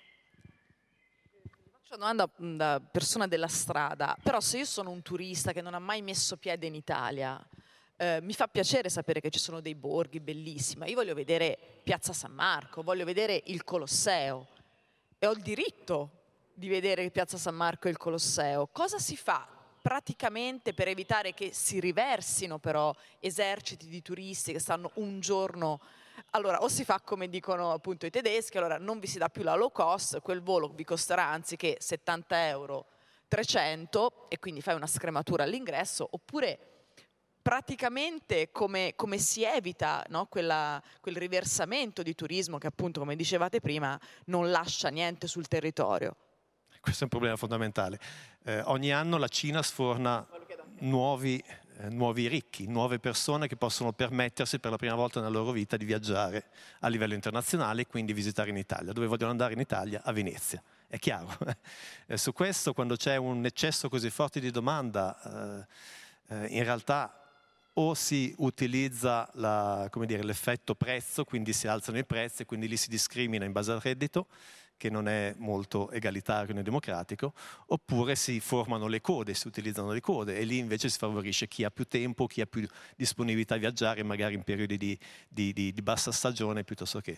Una 1.90 2.14
domanda 2.14 2.30
da 2.36 2.82
persona 2.82 3.28
della 3.28 3.48
strada, 3.48 4.16
però 4.22 4.40
se 4.40 4.58
io 4.60 4.66
sono 4.66 4.90
un 4.90 5.02
turista 5.02 5.54
che 5.54 5.62
non 5.62 5.74
ha 5.74 5.80
mai 5.80 6.02
messo 6.02 6.38
piede 6.38 6.66
in 6.68 6.76
Italia, 6.76 7.42
eh, 7.98 8.20
mi 8.22 8.34
fa 8.34 8.48
piacere 8.48 8.90
sapere 8.90 9.20
che 9.20 9.30
ci 9.30 9.40
sono 9.40 9.62
dei 9.62 9.76
borghi 9.76 10.20
bellissimi. 10.20 10.90
Io 10.90 10.96
voglio 10.96 11.14
vedere 11.14 11.58
Piazza 11.84 12.14
San 12.14 12.34
Marco, 12.34 12.82
voglio 12.82 13.06
vedere 13.06 13.42
il 13.46 13.64
Colosseo 13.64 14.48
e 15.20 15.28
ho 15.28 15.32
il 15.32 15.42
diritto 15.42 16.22
di 16.54 16.68
vedere 16.68 17.10
Piazza 17.12 17.38
San 17.38 17.56
Marco 17.56 17.88
e 17.88 17.92
il 17.92 17.98
Colosseo. 17.98 18.68
Cosa 18.68 19.00
si 19.00 19.16
fa 19.16 19.48
praticamente 19.82 20.74
per 20.74 20.88
evitare 20.88 21.34
che 21.34 21.52
si 21.54 21.80
riversino 21.80 22.58
però 22.58 22.94
eserciti 23.20 23.88
di 23.88 24.02
turisti 24.02 24.54
che 24.54 24.60
stanno 24.60 24.92
un 24.96 25.20
giorno 25.20 25.82
allora 26.32 26.62
o 26.62 26.68
si 26.68 26.84
fa 26.84 27.00
come 27.02 27.28
dicono 27.28 27.72
appunto 27.72 28.06
i 28.06 28.10
tedeschi, 28.10 28.58
allora 28.58 28.78
non 28.78 29.00
vi 29.00 29.08
si 29.08 29.18
dà 29.18 29.30
più 29.30 29.44
la 29.44 29.56
low 29.56 29.72
cost, 29.72 30.22
quel 30.22 30.42
volo 30.42 30.70
vi 30.70 30.84
costerà 30.84 31.26
anziché 31.26 31.78
70 31.80 32.48
euro 32.48 32.86
300 33.28 34.28
e 34.30 34.40
quindi 34.40 34.62
fai 34.62 34.76
una 34.76 34.88
scrematura 34.88 35.44
all'ingresso, 35.44 36.08
oppure 36.10 36.73
praticamente 37.44 38.50
come, 38.52 38.94
come 38.96 39.20
si 39.20 39.44
evita 39.44 40.04
no? 40.08 40.26
Quella, 40.26 40.82
quel 41.02 41.18
riversamento 41.18 42.02
di 42.02 42.16
turismo 42.16 42.58
che 42.58 42.68
appunto, 42.68 43.02
come 43.02 43.16
dicevate 43.16 43.60
prima, 43.60 44.00
non 44.26 44.50
lascia 44.50 44.88
niente 44.88 45.28
sul 45.28 45.48
territorio. 45.48 46.16
Questo 46.80 47.02
è 47.02 47.04
un 47.04 47.10
problema 47.10 47.36
fondamentale. 47.36 48.00
Eh, 48.44 48.62
ogni 48.62 48.92
anno 48.92 49.18
la 49.18 49.28
Cina 49.28 49.62
sforna 49.62 50.26
nuovi, 50.80 51.42
eh, 51.78 51.90
nuovi 51.90 52.28
ricchi, 52.28 52.68
nuove 52.68 53.00
persone 53.00 53.48
che 53.48 53.58
possono 53.58 53.92
permettersi 53.92 54.60
per 54.60 54.72
la 54.72 54.78
prima 54.78 54.96
volta 54.96 55.20
nella 55.20 55.32
loro 55.32 55.52
vita 55.52 55.78
di 55.78 55.86
viaggiare 55.86 56.46
a 56.80 56.88
livello 56.88 57.14
internazionale 57.14 57.82
e 57.82 57.88
quindi 57.88 58.14
visitare 58.14 58.50
in 58.50 58.58
Italia. 58.58 58.94
Dove 58.94 59.08
vogliono 59.08 59.32
andare 59.32 59.54
in 59.54 59.60
Italia? 59.60 60.02
A 60.04 60.12
Venezia. 60.12 60.64
È 60.88 60.98
chiaro. 60.98 61.38
Eh, 62.06 62.18
su 62.18 62.34
questo, 62.34 62.74
quando 62.74 62.98
c'è 62.98 63.16
un 63.16 63.46
eccesso 63.46 63.88
così 63.88 64.10
forte 64.10 64.42
di 64.42 64.52
domanda, 64.52 65.66
eh, 66.28 66.36
eh, 66.36 66.48
in 66.48 66.64
realtà 66.66 67.23
o 67.74 67.94
si 67.94 68.34
utilizza 68.38 69.30
la, 69.34 69.90
dire, 70.06 70.24
l'effetto 70.24 70.76
prezzo, 70.76 71.24
quindi 71.24 71.54
si 71.54 71.68
alzano 71.68 71.98
i 71.98 72.06
prezzi 72.06 72.44
e 72.44 72.46
quindi 72.46 72.68
lì 72.68 72.78
si 72.78 72.90
discrimina 72.90 73.46
in 73.46 73.52
base 73.52 73.72
al 73.72 73.80
reddito, 73.80 74.28
che 74.78 74.90
non 74.90 75.08
è 75.08 75.34
molto 75.38 75.90
egalitario 75.92 76.54
né 76.54 76.62
democratico, 76.62 77.34
oppure 77.68 78.16
si 78.16 78.40
formano 78.40 78.88
le 78.88 79.02
code, 79.02 79.34
si 79.34 79.48
utilizzano 79.48 79.92
le 79.92 80.02
code 80.02 80.38
e 80.38 80.44
lì 80.44 80.58
invece 80.58 80.90
si 80.90 80.98
favorisce 80.98 81.48
chi 81.48 81.64
ha 81.64 81.72
più 81.72 81.86
tempo, 81.86 82.28
chi 82.28 82.42
ha 82.42 82.46
più 82.46 82.68
disponibilità 82.96 83.56
a 83.56 83.60
viaggiare, 83.60 84.04
magari 84.04 84.36
in 84.36 84.44
periodi 84.44 84.78
di, 84.78 85.00
di, 85.28 85.54
di, 85.54 85.72
di 85.72 85.82
bassa 85.82 86.12
stagione 86.12 86.64
piuttosto 86.64 87.00
che... 87.00 87.18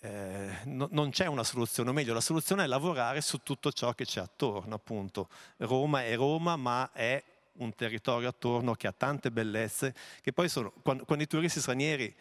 Eh, 0.00 0.58
no, 0.66 0.86
non 0.92 1.10
c'è 1.10 1.26
una 1.26 1.42
soluzione, 1.42 1.90
o 1.90 1.92
meglio, 1.92 2.14
la 2.14 2.20
soluzione 2.20 2.62
è 2.62 2.66
lavorare 2.68 3.20
su 3.20 3.38
tutto 3.42 3.72
ciò 3.72 3.94
che 3.94 4.04
c'è 4.04 4.20
attorno, 4.20 4.76
appunto. 4.76 5.28
Roma 5.56 6.04
è 6.04 6.14
Roma, 6.14 6.54
ma 6.54 6.92
è 6.92 7.20
un 7.58 7.74
territorio 7.74 8.28
attorno 8.28 8.74
che 8.74 8.86
ha 8.86 8.92
tante 8.92 9.30
bellezze, 9.30 9.94
che 10.20 10.32
poi 10.32 10.48
sono, 10.48 10.72
quando, 10.82 11.04
quando 11.04 11.24
i 11.24 11.26
turisti 11.26 11.60
stranieri 11.60 12.14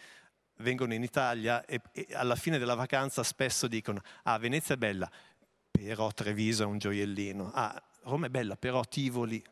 vengono 0.58 0.94
in 0.94 1.04
Italia 1.04 1.66
e, 1.66 1.82
e, 1.92 2.08
alla 2.14 2.36
fine 2.36 2.58
della 2.58 2.76
vacanza 2.76 3.24
spesso 3.24 3.68
dicono, 3.68 4.02
ah 4.24 4.38
Venezia 4.38 4.76
è 4.76 4.78
bella, 4.78 5.10
però 5.70 6.12
Treviso 6.12 6.64
è 6.64 6.66
un 6.66 6.78
gioiellino, 6.78 7.52
ah 7.54 7.82
Roma 8.04 8.28
è 8.28 8.30
bella, 8.30 8.56
però 8.56 8.84
Tivoli. 8.84 9.44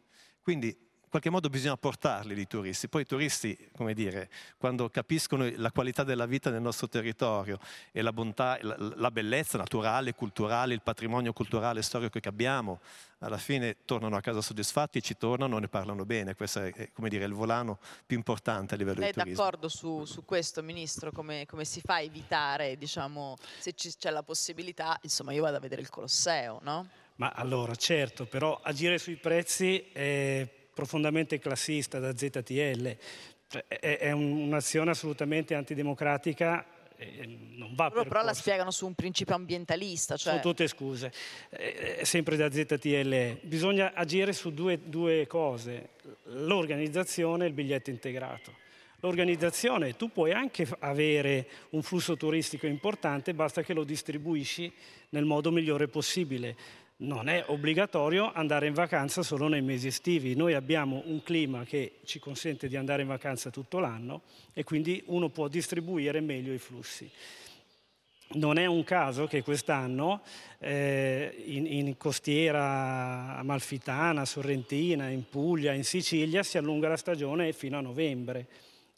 Quindi 0.42 0.85
qualche 1.16 1.30
modo 1.30 1.50
bisogna 1.50 1.78
portarli 1.78 2.38
i 2.38 2.46
turisti. 2.46 2.90
Poi 2.90 3.04
i 3.04 3.06
turisti, 3.06 3.70
come 3.74 3.94
dire, 3.94 4.30
quando 4.58 4.90
capiscono 4.90 5.50
la 5.56 5.72
qualità 5.72 6.04
della 6.04 6.26
vita 6.26 6.50
nel 6.50 6.62
nostro 6.62 6.90
territorio 6.90 7.58
e 7.94 8.02
la 8.02 8.12
bontà, 8.12 8.60
la, 8.62 9.12
bellezza 9.12 9.58
naturale, 9.58 10.14
culturale, 10.14 10.74
il 10.74 10.82
patrimonio 10.82 11.32
culturale 11.32 11.80
e 11.80 11.84
storico 11.84 12.20
che 12.20 12.28
abbiamo, 12.28 12.82
alla 13.20 13.38
fine 13.38 13.78
tornano 13.86 14.18
a 14.18 14.20
casa 14.20 14.42
soddisfatti, 14.42 15.02
ci 15.02 15.16
tornano 15.16 15.56
e 15.56 15.62
ne 15.62 15.68
parlano 15.70 16.04
bene. 16.06 16.36
Questo 16.36 16.64
è, 16.64 16.92
come 16.92 17.08
dire, 17.08 17.24
il 17.24 17.34
volano 17.34 17.80
più 18.06 18.18
importante 18.18 18.74
a 18.74 18.78
livello 18.78 19.00
Lei 19.00 19.14
di 19.14 19.14
turismo. 19.14 19.42
Lei 19.42 19.48
è 19.48 19.52
d'accordo 19.52 19.70
su, 19.70 20.04
su, 20.04 20.26
questo, 20.26 20.62
Ministro? 20.64 21.14
Come, 21.14 21.46
come, 21.46 21.64
si 21.64 21.80
fa 21.80 21.94
a 21.94 22.02
evitare, 22.02 22.76
diciamo, 22.76 23.38
se 23.58 23.74
c'è 23.74 24.10
la 24.10 24.24
possibilità, 24.24 25.00
insomma, 25.02 25.32
io 25.32 25.44
vado 25.44 25.56
a 25.56 25.62
vedere 25.62 25.80
il 25.80 25.90
Colosseo, 25.90 26.60
no? 26.62 26.90
Ma 27.16 27.30
allora, 27.30 27.74
certo, 27.76 28.26
però 28.26 28.60
agire 28.62 28.98
sui 28.98 29.16
prezzi 29.16 29.80
è 29.94 30.64
profondamente 30.76 31.40
classista 31.40 32.00
da 32.00 32.16
ZTL, 32.16 32.98
cioè, 33.48 33.66
è, 33.68 33.98
è 33.98 34.12
un'azione 34.12 34.92
assolutamente 34.92 35.56
antidemocratica 35.56 36.66
non 37.56 37.76
va 37.76 37.90
Loro 37.94 38.08
però 38.08 38.24
la 38.24 38.34
spiegano 38.34 38.72
su 38.72 38.86
un 38.86 38.94
principio 38.94 39.36
ambientalista. 39.36 40.16
Cioè... 40.16 40.34
Sono 40.34 40.42
tutte 40.42 40.68
scuse. 40.68 41.12
Eh, 41.50 42.02
sempre 42.04 42.38
da 42.38 42.50
ZTL. 42.50 43.40
Bisogna 43.42 43.94
agire 43.94 44.32
su 44.32 44.54
due, 44.54 44.80
due 44.82 45.28
cose, 45.28 45.90
l'organizzazione 46.24 47.46
e 47.46 47.48
il 47.48 47.54
biglietto 47.54 47.90
integrato. 47.90 48.64
L'organizzazione, 49.02 49.98
tu 49.98 50.10
puoi 50.12 50.32
anche 50.32 50.66
avere 50.80 51.48
un 51.72 51.84
flusso 51.84 52.16
turistico 52.16 52.66
importante, 52.66 53.34
basta 53.34 53.62
che 53.62 53.74
lo 53.74 53.84
distribuisci 53.84 54.72
nel 55.10 55.26
modo 55.26 55.52
migliore 55.52 55.88
possibile 55.88 56.56
non 56.98 57.28
è 57.28 57.44
obbligatorio 57.48 58.32
andare 58.34 58.68
in 58.68 58.74
vacanza 58.74 59.22
solo 59.22 59.48
nei 59.48 59.62
mesi 59.62 59.88
estivi. 59.88 60.36
Noi 60.36 60.54
abbiamo 60.54 61.04
un 61.06 61.22
clima 61.24 61.66
che 61.66 62.00
ci 62.06 62.20
consente 62.20 62.68
di 62.70 62.78
andare 62.78 63.02
in 63.02 63.10
vacanza 63.10 63.50
tutto 63.50 63.80
l'anno 63.80 64.22
e 64.54 64.64
quindi 64.64 65.04
uno 65.08 65.30
può 65.30 65.48
distribuire 65.48 66.22
meglio 66.22 66.54
i 66.54 66.58
flussi. 66.58 67.10
Non 68.28 68.58
è 68.58 68.66
un 68.66 68.84
caso 68.84 69.28
che 69.28 69.44
quest'anno 69.44 70.22
eh, 70.60 71.44
in, 71.46 71.68
in, 71.68 71.98
costiera 71.98 73.38
amalfitana, 73.38 74.26
sorrentina, 74.26 75.10
in 75.10 75.30
Puglia, 75.30 75.74
in 75.74 75.84
Sicilia 75.84 76.42
si 76.42 76.58
allunga 76.58 76.88
la 76.88 76.98
stagione 76.98 77.54
fino 77.54 77.78
a 77.78 77.82
novembre, 77.82 78.48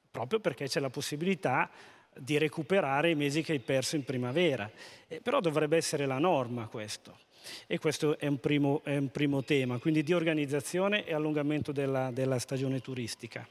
proprio 0.09 0.39
perché 0.39 0.67
c'è 0.67 0.79
la 0.79 0.89
possibilità 0.89 1.69
di 2.17 2.37
recuperare 2.37 3.09
i 3.09 3.15
mesi 3.15 3.41
che 3.41 3.51
hai 3.51 3.59
perso 3.59 3.95
in 3.95 4.05
primavera. 4.05 4.69
Eh, 5.07 5.19
però 5.19 5.41
dovrebbe 5.41 5.77
essere 5.77 6.05
la 6.05 6.19
norma 6.19 6.67
questo. 6.67 7.25
E 7.67 7.79
questo 7.79 8.17
è 8.17 8.27
un 8.27 8.39
primo, 8.39 8.81
è 8.83 8.97
un 8.97 9.09
primo 9.09 9.43
tema, 9.43 9.77
quindi 9.79 10.03
di 10.03 10.13
organizzazione 10.13 11.05
e 11.05 11.13
allungamento 11.13 11.71
della, 11.71 12.11
della 12.11 12.39
stagione 12.39 12.79
turistica. 12.79 13.47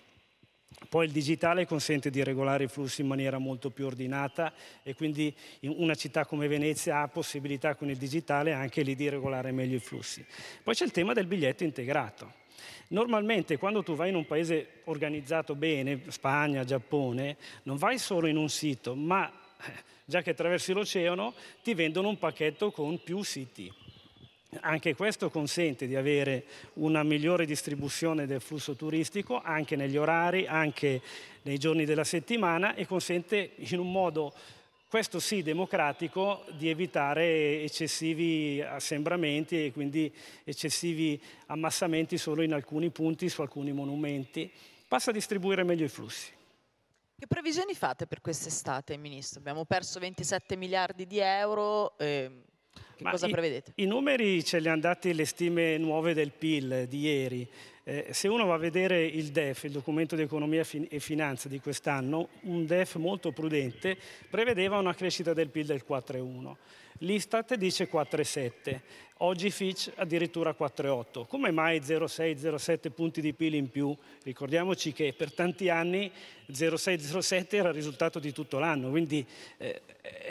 Poi 0.88 1.06
il 1.06 1.12
digitale 1.12 1.66
consente 1.66 2.10
di 2.10 2.22
regolare 2.22 2.64
i 2.64 2.68
flussi 2.68 3.00
in 3.00 3.06
maniera 3.06 3.38
molto 3.38 3.70
più 3.70 3.86
ordinata 3.86 4.52
e 4.82 4.94
quindi 4.94 5.34
in 5.60 5.74
una 5.76 5.94
città 5.94 6.26
come 6.26 6.48
Venezia 6.48 7.00
ha 7.00 7.08
possibilità 7.08 7.74
con 7.74 7.88
il 7.88 7.96
digitale 7.96 8.52
anche 8.52 8.82
lì 8.82 8.94
di 8.94 9.08
regolare 9.08 9.52
meglio 9.52 9.76
i 9.76 9.80
flussi. 9.80 10.24
Poi 10.62 10.74
c'è 10.74 10.84
il 10.84 10.90
tema 10.90 11.14
del 11.14 11.26
biglietto 11.26 11.64
integrato. 11.64 12.44
Normalmente 12.88 13.56
quando 13.56 13.82
tu 13.82 13.94
vai 13.94 14.10
in 14.10 14.16
un 14.16 14.26
paese 14.26 14.82
organizzato 14.84 15.54
bene, 15.54 16.02
Spagna, 16.08 16.62
Giappone, 16.62 17.36
non 17.64 17.76
vai 17.76 17.98
solo 17.98 18.26
in 18.26 18.36
un 18.36 18.48
sito, 18.48 18.94
ma 18.94 19.28
eh, 19.28 19.72
già 20.08 20.22
che 20.22 20.30
attraversi 20.30 20.72
l'oceano 20.72 21.34
ti 21.64 21.74
vendono 21.74 22.08
un 22.08 22.18
pacchetto 22.18 22.70
con 22.70 23.02
più 23.02 23.22
siti. 23.24 23.70
Anche 24.60 24.94
questo 24.94 25.28
consente 25.28 25.88
di 25.88 25.96
avere 25.96 26.44
una 26.74 27.02
migliore 27.02 27.44
distribuzione 27.44 28.24
del 28.26 28.40
flusso 28.40 28.76
turistico 28.76 29.40
anche 29.42 29.74
negli 29.74 29.96
orari, 29.96 30.46
anche 30.46 31.02
nei 31.42 31.58
giorni 31.58 31.84
della 31.84 32.04
settimana 32.04 32.74
e 32.76 32.86
consente 32.86 33.50
in 33.56 33.80
un 33.80 33.90
modo 33.90 34.32
questo 34.88 35.18
sì 35.18 35.42
democratico 35.42 36.44
di 36.52 36.70
evitare 36.70 37.60
eccessivi 37.62 38.62
assembramenti 38.62 39.66
e 39.66 39.72
quindi 39.72 40.10
eccessivi 40.44 41.20
ammassamenti 41.46 42.16
solo 42.16 42.42
in 42.42 42.54
alcuni 42.54 42.90
punti, 42.90 43.28
su 43.28 43.42
alcuni 43.42 43.72
monumenti. 43.72 44.48
Passa 44.86 45.10
a 45.10 45.12
distribuire 45.12 45.64
meglio 45.64 45.84
i 45.84 45.88
flussi. 45.88 46.30
Che 47.18 47.26
previsioni 47.26 47.72
fate 47.72 48.06
per 48.06 48.20
quest'estate, 48.20 48.98
Ministro? 48.98 49.40
Abbiamo 49.40 49.64
perso 49.64 49.98
27 49.98 50.54
miliardi 50.54 51.06
di 51.06 51.18
euro. 51.18 51.96
Eh, 51.96 52.30
che 52.94 53.02
Ma 53.02 53.10
cosa 53.10 53.26
i, 53.26 53.30
prevedete? 53.30 53.72
I 53.76 53.86
numeri 53.86 54.44
ce 54.44 54.58
li 54.58 54.68
hanno 54.68 54.82
dati 54.82 55.14
le 55.14 55.24
stime 55.24 55.78
nuove 55.78 56.12
del 56.12 56.32
PIL 56.32 56.84
di 56.86 57.00
ieri. 57.00 57.48
Eh, 57.84 58.08
se 58.10 58.28
uno 58.28 58.44
va 58.44 58.56
a 58.56 58.58
vedere 58.58 59.02
il 59.02 59.30
DEF, 59.30 59.64
il 59.64 59.72
documento 59.72 60.14
di 60.14 60.20
economia 60.20 60.62
e 60.70 61.00
finanza 61.00 61.48
di 61.48 61.58
quest'anno, 61.58 62.28
un 62.42 62.66
DEF 62.66 62.96
molto 62.96 63.32
prudente 63.32 63.96
prevedeva 64.28 64.76
una 64.76 64.94
crescita 64.94 65.32
del 65.32 65.48
PIL 65.48 65.64
del 65.64 65.84
4,1. 65.88 66.54
L'Istat 67.00 67.56
dice 67.56 67.90
4,7, 67.90 68.80
oggi 69.18 69.50
Fitch 69.50 69.92
addirittura 69.96 70.54
4,8. 70.58 71.26
Come 71.26 71.50
mai 71.50 71.80
0,6-0,7 71.80 72.90
punti 72.90 73.20
di 73.20 73.34
PIL 73.34 73.54
in 73.54 73.70
più? 73.70 73.94
Ricordiamoci 74.22 74.92
che 74.92 75.12
per 75.12 75.32
tanti 75.32 75.68
anni 75.68 76.10
0,6-0,7 76.50 77.54
era 77.56 77.68
il 77.68 77.74
risultato 77.74 78.18
di 78.18 78.32
tutto 78.32 78.58
l'anno, 78.58 78.88
quindi 78.88 79.26
eh, 79.58 79.82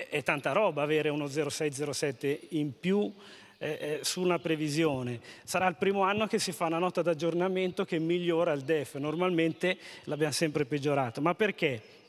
è 0.09 0.23
tanta 0.23 0.53
roba 0.53 0.81
avere 0.81 1.09
uno 1.09 1.25
0,6-0,7 1.25 2.39
in 2.49 2.71
più 2.79 3.13
eh, 3.59 3.69
eh, 3.69 3.99
su 4.01 4.21
una 4.21 4.39
previsione. 4.39 5.19
Sarà 5.43 5.67
il 5.67 5.75
primo 5.75 6.01
anno 6.01 6.25
che 6.25 6.39
si 6.39 6.51
fa 6.51 6.65
una 6.65 6.79
nota 6.79 7.03
d'aggiornamento 7.03 7.85
che 7.85 7.99
migliora 7.99 8.53
il 8.53 8.61
DEF, 8.61 8.95
normalmente 8.95 9.77
l'abbiamo 10.05 10.33
sempre 10.33 10.65
peggiorato. 10.65 11.21
Ma 11.21 11.35
perché? 11.35 12.04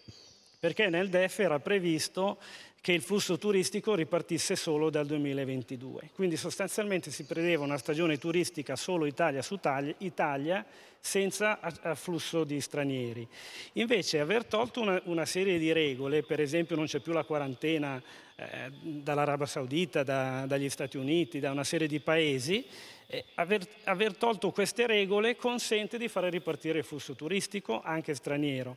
Perché 0.59 0.89
nel 0.89 1.09
DEF 1.09 1.39
era 1.41 1.59
previsto 1.61 2.39
che 2.87 2.93
il 2.93 3.03
flusso 3.03 3.37
turistico 3.37 3.97
ripartisse 3.97 4.55
solo 4.55 4.91
dal 4.91 5.07
2022. 5.07 6.11
Quindi 6.15 6.37
sostanzialmente 6.37 7.11
si 7.11 7.25
prevedeva 7.25 7.65
una 7.65 7.79
stagione 7.79 8.17
turistica 8.17 8.77
solo 8.77 9.07
Italia 9.07 9.43
su 9.43 9.59
Italia 9.99 10.65
senza 11.01 11.59
afflusso 11.61 12.45
di 12.45 12.61
stranieri. 12.61 13.27
Invece 13.73 14.21
aver 14.21 14.45
tolto 14.45 14.81
una, 14.81 15.01
una 15.07 15.25
serie 15.25 15.59
di 15.59 15.73
regole, 15.73 16.23
per 16.23 16.41
esempio 16.41 16.77
non 16.77 16.87
c'è 16.87 17.01
più 17.01 17.13
la 17.13 17.25
quarantena 17.25 18.01
eh, 18.37 18.71
dall'Arabia 18.83 19.47
Saudita, 19.47 20.03
da, 20.05 20.47
dagli 20.47 20.69
Stati 20.69 20.97
Uniti, 20.97 21.41
da 21.41 21.51
una 21.51 21.65
serie 21.65 21.89
di 21.89 21.99
paesi, 21.99 22.65
eh, 23.07 23.25
aver, 23.35 23.67
aver, 23.85 24.17
tolto 24.17 24.51
queste 24.51 24.87
regole 24.87 25.37
consente 25.37 25.99
di 25.99 26.09
fare 26.09 26.31
ripartire 26.31 26.79
il 26.79 26.85
flusso 26.85 27.15
turistico 27.15 27.81
anche 27.83 28.15
straniero 28.15 28.77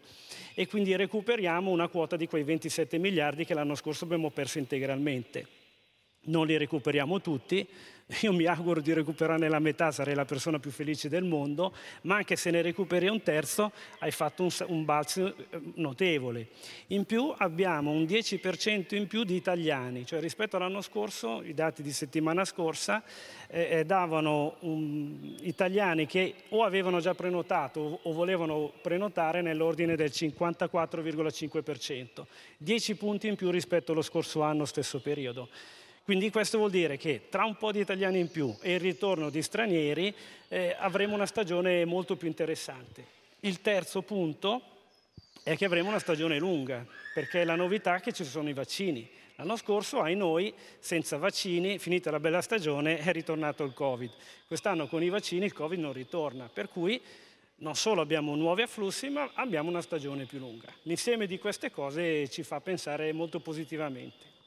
e 0.53 0.67
quindi 0.67 0.95
recuperiamo 0.95 1.71
una 1.71 1.87
quota 1.87 2.15
di 2.15 2.27
quei 2.27 2.43
27 2.43 2.97
miliardi 2.97 3.45
che 3.45 3.53
l'anno 3.53 3.75
scorso 3.75 4.05
abbiamo 4.05 4.29
perso 4.29 4.59
integralmente. 4.59 5.58
Non 6.21 6.45
li 6.45 6.57
recuperiamo 6.57 7.21
tutti, 7.21 7.67
io 8.21 8.33
mi 8.33 8.45
auguro 8.45 8.81
di 8.81 8.91
recuperarne 8.91 9.47
la 9.47 9.59
metà, 9.59 9.91
sarei 9.91 10.15
la 10.15 10.25
persona 10.25 10.57
più 10.57 10.71
felice 10.71 11.09
del 11.09 11.23
mondo, 11.23 11.75
ma 12.01 12.15
anche 12.15 12.35
se 12.35 12.49
ne 12.49 12.63
recuperi 12.63 13.07
un 13.07 13.21
terzo 13.21 13.71
hai 13.99 14.09
fatto 14.09 14.41
un, 14.41 14.49
un 14.67 14.83
balzo 14.83 15.27
eh, 15.27 15.35
notevole. 15.75 16.47
In 16.87 17.05
più 17.05 17.31
abbiamo 17.37 17.91
un 17.91 18.05
10% 18.05 18.95
in 18.95 19.05
più 19.05 19.23
di 19.23 19.35
italiani, 19.35 20.07
cioè 20.07 20.19
rispetto 20.19 20.57
all'anno 20.57 20.81
scorso, 20.81 21.43
i 21.43 21.53
dati 21.53 21.83
di 21.83 21.91
settimana 21.91 22.45
scorsa 22.45 23.03
eh, 23.47 23.67
eh 23.69 23.85
davano 23.85 24.55
um, 24.61 25.35
italiani 25.41 26.07
che 26.07 26.33
o 26.49 26.63
avevano 26.63 26.99
già 26.99 27.13
prenotato 27.13 27.99
o 28.01 28.11
volevano 28.11 28.73
prenotare 28.81 29.43
nell'ordine 29.43 29.95
del 29.95 30.09
54,5%, 30.11 32.23
10 32.57 32.95
punti 32.95 33.27
in 33.27 33.35
più 33.35 33.51
rispetto 33.51 33.91
allo 33.91 34.01
scorso 34.01 34.41
anno 34.41 34.65
stesso 34.65 34.99
periodo. 34.99 35.47
Quindi 36.09 36.31
questo 36.31 36.57
vuol 36.57 36.71
dire 36.71 36.97
che 36.97 37.27
tra 37.29 37.45
un 37.45 37.55
po' 37.55 37.71
di 37.71 37.81
italiani 37.81 38.17
in 38.17 38.31
più 38.31 38.55
e 38.61 38.73
il 38.73 38.79
ritorno 38.79 39.29
di 39.29 39.43
stranieri 39.43 40.11
eh, 40.47 40.75
avremo 40.79 41.13
una 41.13 41.27
stagione 41.27 41.85
molto 41.85 42.15
più 42.15 42.27
interessante. 42.27 43.05
Il 43.41 43.61
terzo 43.61 44.01
punto 44.01 44.59
è 45.43 45.55
che 45.55 45.65
avremo 45.65 45.89
una 45.89 45.99
stagione 45.99 46.39
lunga, 46.39 46.83
perché 47.13 47.43
la 47.43 47.53
novità 47.53 47.97
è 47.97 47.99
che 47.99 48.11
ci 48.11 48.23
sono 48.23 48.49
i 48.49 48.53
vaccini. 48.53 49.07
L'anno 49.35 49.55
scorso, 49.55 50.01
ai 50.01 50.15
noi, 50.15 50.51
senza 50.79 51.17
vaccini, 51.17 51.77
finita 51.77 52.09
la 52.09 52.19
bella 52.19 52.41
stagione, 52.41 52.97
è 52.97 53.11
ritornato 53.11 53.63
il 53.63 53.73
Covid. 53.73 54.09
Quest'anno 54.47 54.87
con 54.87 55.03
i 55.03 55.09
vaccini 55.09 55.45
il 55.45 55.53
Covid 55.53 55.77
non 55.77 55.93
ritorna, 55.93 56.49
per 56.51 56.69
cui 56.69 56.99
non 57.57 57.75
solo 57.75 58.01
abbiamo 58.01 58.35
nuovi 58.35 58.63
afflussi, 58.63 59.09
ma 59.09 59.29
abbiamo 59.35 59.69
una 59.69 59.83
stagione 59.83 60.25
più 60.25 60.39
lunga. 60.39 60.73
L'insieme 60.83 61.27
di 61.27 61.37
queste 61.37 61.69
cose 61.69 62.27
ci 62.29 62.41
fa 62.41 62.59
pensare 62.61 63.13
molto 63.13 63.39
positivamente. 63.39 64.38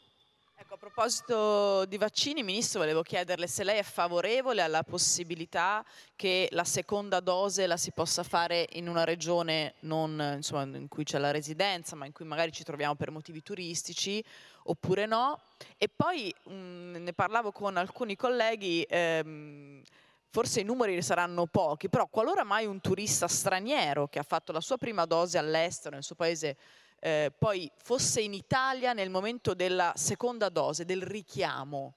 Ecco, 0.63 0.75
a 0.75 0.77
proposito 0.77 1.85
di 1.87 1.99
vaccini, 1.99 2.45
Ministro, 2.45 2.79
volevo 2.79 3.03
chiederle 3.03 3.49
se 3.49 3.65
lei 3.65 3.79
è 3.79 3.83
favorevole 3.83 4.63
alla 4.63 4.85
possibilità 4.85 5.85
che 6.15 6.47
la 6.53 6.63
seconda 6.63 7.19
dose 7.19 7.67
la 7.67 7.77
si 7.77 7.91
possa 7.91 8.23
fare 8.23 8.69
in 8.75 8.87
una 8.87 9.03
regione 9.03 9.75
non, 9.81 10.35
insomma, 10.37 10.63
in 10.77 10.87
cui 10.87 11.03
c'è 11.03 11.19
la 11.19 11.33
residenza, 11.33 11.97
ma 11.97 12.07
in 12.07 12.13
cui 12.13 12.27
magari 12.27 12.53
ci 12.53 12.63
troviamo 12.63 12.95
per 12.95 13.11
motivi 13.11 13.43
turistici, 13.43 14.25
oppure 14.67 15.07
no. 15.07 15.41
E 15.77 15.89
poi 15.89 16.33
mh, 16.45 16.53
ne 16.53 17.13
parlavo 17.13 17.51
con 17.51 17.77
alcuni 17.77 18.15
colleghi. 18.15 18.87
Ehm, 18.89 19.83
forse 20.31 20.61
i 20.61 20.65
numeri 20.65 21.03
saranno 21.03 21.47
pochi, 21.47 21.89
però 21.89 22.07
qualora 22.07 22.45
mai 22.45 22.67
un 22.67 22.81
turista 22.81 23.27
straniero 23.27 24.07
che 24.07 24.21
ha 24.21 24.23
fatto 24.23 24.53
la 24.53 24.61
sua 24.61 24.79
prima 24.79 25.07
dose 25.07 25.39
all'estero, 25.39 25.97
nel 25.97 26.05
suo 26.05 26.15
paese 26.15 26.57
eh, 27.05 27.33
poi 27.37 27.69
fosse 27.83 28.21
in 28.21 28.33
Italia 28.33 28.93
nel 28.93 29.11
momento 29.11 29.55
della 29.55 29.93
seconda 29.97 30.49
dose, 30.49 30.85
del 30.85 31.03
richiamo, 31.03 31.95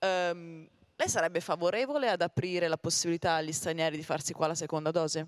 ehm, 0.00 0.68
lei 0.96 1.08
sarebbe 1.08 1.38
favorevole 1.40 2.10
ad 2.10 2.20
aprire 2.20 2.66
la 2.66 2.76
possibilità 2.76 3.34
agli 3.34 3.52
stranieri 3.52 3.96
di 3.96 4.02
farsi 4.02 4.32
qua 4.32 4.48
la 4.48 4.56
seconda 4.56 4.90
dose? 4.90 5.26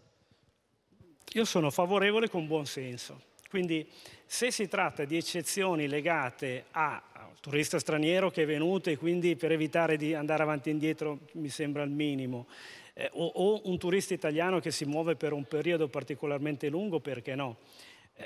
Io 1.34 1.44
sono 1.44 1.70
favorevole 1.70 2.28
con 2.28 2.48
buon 2.48 2.66
senso. 2.66 3.30
Quindi 3.48 3.88
se 4.26 4.50
si 4.50 4.66
tratta 4.66 5.04
di 5.04 5.16
eccezioni 5.16 5.86
legate 5.86 6.64
al 6.72 7.00
turista 7.40 7.78
straniero 7.78 8.28
che 8.30 8.42
è 8.42 8.46
venuto 8.46 8.90
e 8.90 8.96
quindi 8.96 9.36
per 9.36 9.52
evitare 9.52 9.96
di 9.96 10.14
andare 10.14 10.42
avanti 10.42 10.68
e 10.68 10.72
indietro 10.72 11.20
mi 11.34 11.48
sembra 11.48 11.84
il 11.84 11.90
minimo, 11.90 12.48
eh, 12.94 13.08
o, 13.12 13.26
o 13.26 13.60
un 13.64 13.78
turista 13.78 14.14
italiano 14.14 14.58
che 14.58 14.72
si 14.72 14.84
muove 14.84 15.14
per 15.14 15.32
un 15.32 15.44
periodo 15.44 15.86
particolarmente 15.86 16.68
lungo, 16.68 16.98
perché 16.98 17.36
no? 17.36 17.58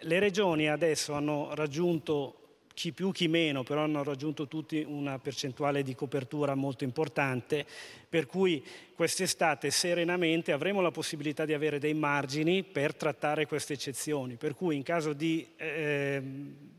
Le 0.02 0.18
regioni 0.18 0.68
adesso 0.68 1.12
hanno 1.12 1.54
raggiunto 1.54 2.40
chi 2.76 2.92
più 2.92 3.10
chi 3.10 3.26
meno, 3.26 3.62
però 3.62 3.84
hanno 3.84 4.02
raggiunto 4.02 4.46
tutti 4.48 4.84
una 4.86 5.18
percentuale 5.18 5.82
di 5.82 5.94
copertura 5.94 6.54
molto 6.54 6.84
importante, 6.84 7.64
per 8.06 8.26
cui 8.26 8.62
quest'estate 8.94 9.70
serenamente 9.70 10.52
avremo 10.52 10.82
la 10.82 10.90
possibilità 10.90 11.46
di 11.46 11.54
avere 11.54 11.78
dei 11.78 11.94
margini 11.94 12.64
per 12.64 12.94
trattare 12.94 13.46
queste 13.46 13.72
eccezioni, 13.72 14.36
per 14.36 14.54
cui 14.54 14.76
in 14.76 14.82
caso 14.82 15.14
di 15.14 15.46
eh, 15.56 16.22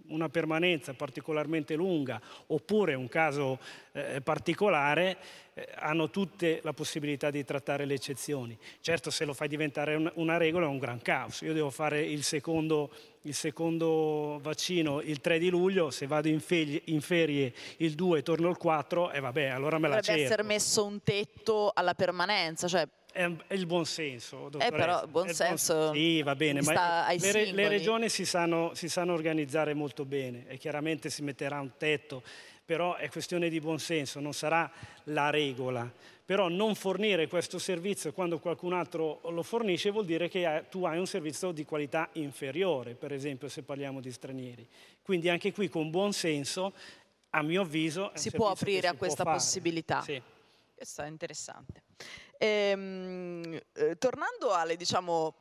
una 0.09 0.29
permanenza 0.29 0.93
particolarmente 0.93 1.75
lunga 1.75 2.21
oppure 2.47 2.93
un 2.93 3.07
caso 3.07 3.59
eh, 3.91 4.21
particolare, 4.21 5.17
eh, 5.53 5.67
hanno 5.75 6.09
tutte 6.09 6.59
la 6.63 6.73
possibilità 6.73 7.31
di 7.31 7.43
trattare 7.43 7.85
le 7.85 7.95
eccezioni. 7.95 8.57
Certo 8.79 9.09
se 9.09 9.25
lo 9.25 9.33
fai 9.33 9.47
diventare 9.47 9.95
un, 9.95 10.11
una 10.15 10.37
regola 10.37 10.65
è 10.65 10.69
un 10.69 10.77
gran 10.77 11.01
caos. 11.01 11.41
Io 11.41 11.53
devo 11.53 11.69
fare 11.69 12.01
il 12.01 12.23
secondo, 12.23 12.91
il 13.23 13.33
secondo 13.33 14.39
vaccino 14.41 15.01
il 15.01 15.19
3 15.19 15.39
di 15.39 15.49
luglio, 15.49 15.89
se 15.89 16.05
vado 16.07 16.27
in, 16.27 16.39
ferie, 16.39 16.81
in 16.85 17.01
ferie 17.01 17.53
il 17.77 17.95
2 17.95 18.19
e 18.19 18.23
torno 18.23 18.49
il 18.49 18.57
4, 18.57 19.11
e 19.11 19.17
eh, 19.17 19.19
vabbè, 19.19 19.45
allora 19.45 19.77
me 19.79 19.87
la 19.87 19.95
cerco. 19.95 20.11
Dovrebbe 20.11 20.25
essere 20.25 20.43
messo 20.43 20.85
un 20.85 21.01
tetto 21.01 21.71
alla 21.73 21.93
permanenza, 21.93 22.67
cioè 22.67 22.87
è 23.17 23.55
il 23.55 23.65
buon 23.65 23.85
senso. 23.85 24.49
Eh 24.59 24.69
però 24.69 25.01
il 25.01 25.09
buon 25.09 25.33
senso 25.33 25.91
sì, 25.91 26.21
va 26.21 26.35
bene, 26.35 26.61
ma 26.61 27.11
le, 27.11 27.51
le, 27.51 27.67
regioni 27.67 28.09
si 28.09 28.25
sanno, 28.25 28.75
si 28.75 28.87
sanno, 28.87 29.13
organizzare 29.13 29.73
molto 29.73 30.05
bene 30.05 30.45
e 30.47 30.57
chiaramente 30.57 31.09
si 31.09 31.23
metterà 31.23 31.59
un 31.59 31.71
tetto, 31.77 32.21
però 32.63 32.95
è 32.95 33.09
questione 33.09 33.49
di 33.49 33.59
buon 33.59 33.79
senso, 33.79 34.19
non 34.19 34.33
sarà 34.33 34.69
la 35.05 35.31
regola. 35.31 35.91
Però 36.27 36.49
non 36.49 36.75
fornire 36.75 37.27
questo 37.27 37.57
servizio 37.57 38.11
quando 38.11 38.37
qualcun 38.39 38.73
altro 38.73 39.21
lo 39.29 39.43
fornisce 39.43 39.91
vuol 39.91 40.03
dire 40.03 40.27
che 40.27 40.65
tu 40.69 40.83
hai 40.83 40.99
un 40.99 41.07
servizio 41.07 41.51
di 41.53 41.63
qualità 41.63 42.09
inferiore, 42.13 42.95
per 42.95 43.13
esempio 43.13 43.47
se 43.47 43.63
parliamo 43.63 44.01
di 44.01 44.11
stranieri. 44.11 44.67
Quindi 45.01 45.29
anche 45.29 45.53
qui 45.53 45.69
con 45.69 45.89
buon 45.89 46.11
senso, 46.11 46.73
a 47.29 47.41
mio 47.41 47.61
avviso... 47.61 48.11
Si 48.13 48.29
può 48.29 48.49
aprire 48.49 48.89
a 48.89 48.93
questa 48.93 49.23
possibilità. 49.23 50.01
Sì. 50.01 50.21
Questo 50.75 51.01
è 51.01 51.07
interessante. 51.07 51.81
Ehm, 52.37 53.59
eh, 53.73 53.97
tornando 53.97 54.53
alle 54.53 54.75
diciamo, 54.75 55.35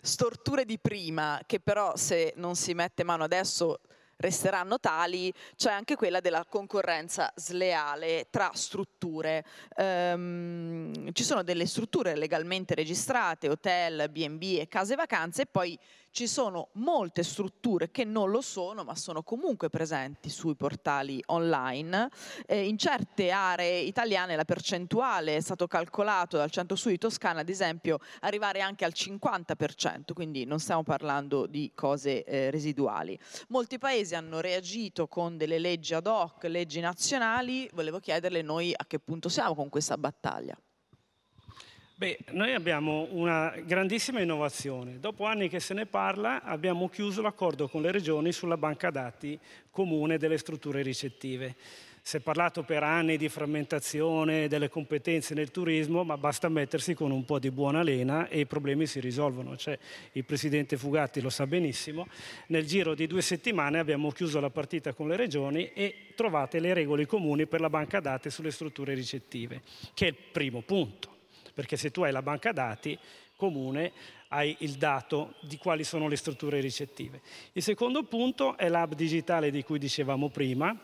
storture 0.00 0.64
di 0.64 0.78
prima, 0.78 1.40
che 1.46 1.60
però 1.60 1.96
se 1.96 2.32
non 2.36 2.54
si 2.56 2.74
mette 2.74 3.04
mano 3.04 3.24
adesso 3.24 3.80
resteranno 4.22 4.78
tali, 4.78 5.32
c'è 5.56 5.72
anche 5.72 5.96
quella 5.96 6.20
della 6.20 6.46
concorrenza 6.48 7.32
sleale 7.34 8.28
tra 8.30 8.50
strutture. 8.54 9.44
Um, 9.76 11.12
ci 11.12 11.24
sono 11.24 11.42
delle 11.42 11.66
strutture 11.66 12.16
legalmente 12.16 12.74
registrate, 12.74 13.48
hotel, 13.48 14.08
B&B 14.10 14.58
e 14.60 14.68
case 14.68 14.94
vacanze, 14.94 15.42
e 15.42 15.46
poi 15.46 15.76
ci 16.12 16.28
sono 16.28 16.68
molte 16.74 17.22
strutture 17.22 17.90
che 17.90 18.04
non 18.04 18.30
lo 18.30 18.42
sono, 18.42 18.84
ma 18.84 18.94
sono 18.94 19.22
comunque 19.22 19.70
presenti 19.70 20.28
sui 20.28 20.54
portali 20.54 21.22
online. 21.26 22.08
Eh, 22.46 22.68
in 22.68 22.76
certe 22.76 23.30
aree 23.30 23.80
italiane 23.80 24.36
la 24.36 24.44
percentuale 24.44 25.36
è 25.36 25.40
stato 25.40 25.66
calcolato 25.66 26.36
dal 26.36 26.50
Centro 26.50 26.76
Studi 26.76 26.98
Toscana, 26.98 27.40
ad 27.40 27.48
esempio, 27.48 27.98
arrivare 28.20 28.60
anche 28.60 28.84
al 28.84 28.92
50%, 28.94 30.12
quindi 30.12 30.44
non 30.44 30.60
stiamo 30.60 30.82
parlando 30.82 31.46
di 31.46 31.72
cose 31.74 32.24
eh, 32.24 32.50
residuali. 32.50 33.18
Molti 33.48 33.78
paesi 33.78 34.14
hanno 34.14 34.40
reagito 34.40 35.08
con 35.08 35.38
delle 35.38 35.58
leggi 35.58 35.94
ad 35.94 36.06
hoc, 36.06 36.44
leggi 36.44 36.80
nazionali, 36.80 37.68
volevo 37.72 37.98
chiederle 37.98 38.42
noi 38.42 38.74
a 38.76 38.84
che 38.86 38.98
punto 38.98 39.30
siamo 39.30 39.54
con 39.54 39.70
questa 39.70 39.96
battaglia. 39.96 40.56
Beh, 42.02 42.18
noi 42.32 42.52
abbiamo 42.52 43.06
una 43.12 43.54
grandissima 43.64 44.20
innovazione. 44.20 44.98
Dopo 44.98 45.24
anni 45.24 45.48
che 45.48 45.60
se 45.60 45.72
ne 45.72 45.86
parla, 45.86 46.42
abbiamo 46.42 46.88
chiuso 46.88 47.22
l'accordo 47.22 47.68
con 47.68 47.80
le 47.80 47.92
regioni 47.92 48.32
sulla 48.32 48.56
banca 48.56 48.90
dati 48.90 49.38
comune 49.70 50.18
delle 50.18 50.36
strutture 50.36 50.82
ricettive. 50.82 51.54
Si 52.02 52.16
è 52.16 52.20
parlato 52.20 52.64
per 52.64 52.82
anni 52.82 53.16
di 53.16 53.28
frammentazione 53.28 54.48
delle 54.48 54.68
competenze 54.68 55.34
nel 55.34 55.52
turismo, 55.52 56.02
ma 56.02 56.18
basta 56.18 56.48
mettersi 56.48 56.94
con 56.94 57.12
un 57.12 57.24
po' 57.24 57.38
di 57.38 57.52
buona 57.52 57.84
lena 57.84 58.26
e 58.26 58.40
i 58.40 58.46
problemi 58.46 58.86
si 58.86 58.98
risolvono. 58.98 59.56
Cioè, 59.56 59.78
il 60.14 60.24
Presidente 60.24 60.76
Fugatti 60.76 61.20
lo 61.20 61.30
sa 61.30 61.46
benissimo. 61.46 62.08
Nel 62.48 62.66
giro 62.66 62.96
di 62.96 63.06
due 63.06 63.22
settimane 63.22 63.78
abbiamo 63.78 64.10
chiuso 64.10 64.40
la 64.40 64.50
partita 64.50 64.92
con 64.92 65.06
le 65.06 65.14
regioni 65.14 65.70
e 65.72 66.08
trovate 66.16 66.58
le 66.58 66.74
regole 66.74 67.06
comuni 67.06 67.46
per 67.46 67.60
la 67.60 67.70
banca 67.70 68.00
dati 68.00 68.28
sulle 68.28 68.50
strutture 68.50 68.92
ricettive, 68.92 69.62
che 69.94 70.06
è 70.06 70.08
il 70.08 70.16
primo 70.32 70.62
punto 70.62 71.12
perché 71.52 71.76
se 71.76 71.90
tu 71.90 72.02
hai 72.02 72.12
la 72.12 72.22
banca 72.22 72.52
dati 72.52 72.98
comune 73.36 73.92
hai 74.28 74.56
il 74.60 74.74
dato 74.74 75.34
di 75.40 75.58
quali 75.58 75.84
sono 75.84 76.08
le 76.08 76.16
strutture 76.16 76.60
ricettive. 76.60 77.20
Il 77.52 77.62
secondo 77.62 78.02
punto 78.04 78.56
è 78.56 78.68
l'hub 78.68 78.94
digitale 78.94 79.50
di 79.50 79.62
cui 79.62 79.78
dicevamo 79.78 80.28
prima 80.28 80.74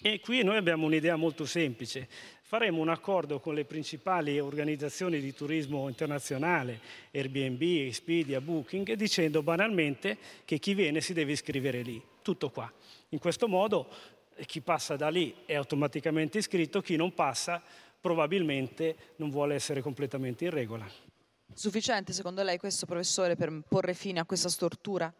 e 0.00 0.20
qui 0.20 0.42
noi 0.42 0.56
abbiamo 0.56 0.86
un'idea 0.86 1.16
molto 1.16 1.44
semplice. 1.44 2.08
Faremo 2.42 2.80
un 2.80 2.88
accordo 2.88 3.40
con 3.40 3.54
le 3.54 3.64
principali 3.64 4.38
organizzazioni 4.38 5.18
di 5.18 5.34
turismo 5.34 5.88
internazionale, 5.88 6.78
Airbnb, 7.10 7.60
Expedia, 7.60 8.40
Booking, 8.40 8.92
dicendo 8.92 9.42
banalmente 9.42 10.16
che 10.44 10.58
chi 10.58 10.74
viene 10.74 11.00
si 11.00 11.12
deve 11.12 11.32
iscrivere 11.32 11.82
lì. 11.82 12.00
Tutto 12.22 12.50
qua. 12.50 12.70
In 13.10 13.18
questo 13.18 13.48
modo 13.48 13.88
chi 14.46 14.60
passa 14.60 14.96
da 14.96 15.08
lì 15.08 15.34
è 15.44 15.54
automaticamente 15.54 16.38
iscritto, 16.38 16.80
chi 16.80 16.96
non 16.96 17.14
passa 17.14 17.62
probabilmente 18.04 19.14
non 19.16 19.30
vuole 19.30 19.54
essere 19.54 19.80
completamente 19.80 20.44
in 20.44 20.50
regola. 20.50 20.86
Sufficiente 21.54 22.12
secondo 22.12 22.42
lei 22.42 22.58
questo 22.58 22.84
professore 22.84 23.34
per 23.34 23.62
porre 23.66 23.94
fine 23.94 24.20
a 24.20 24.26
questa 24.26 24.50
stortura? 24.50 25.10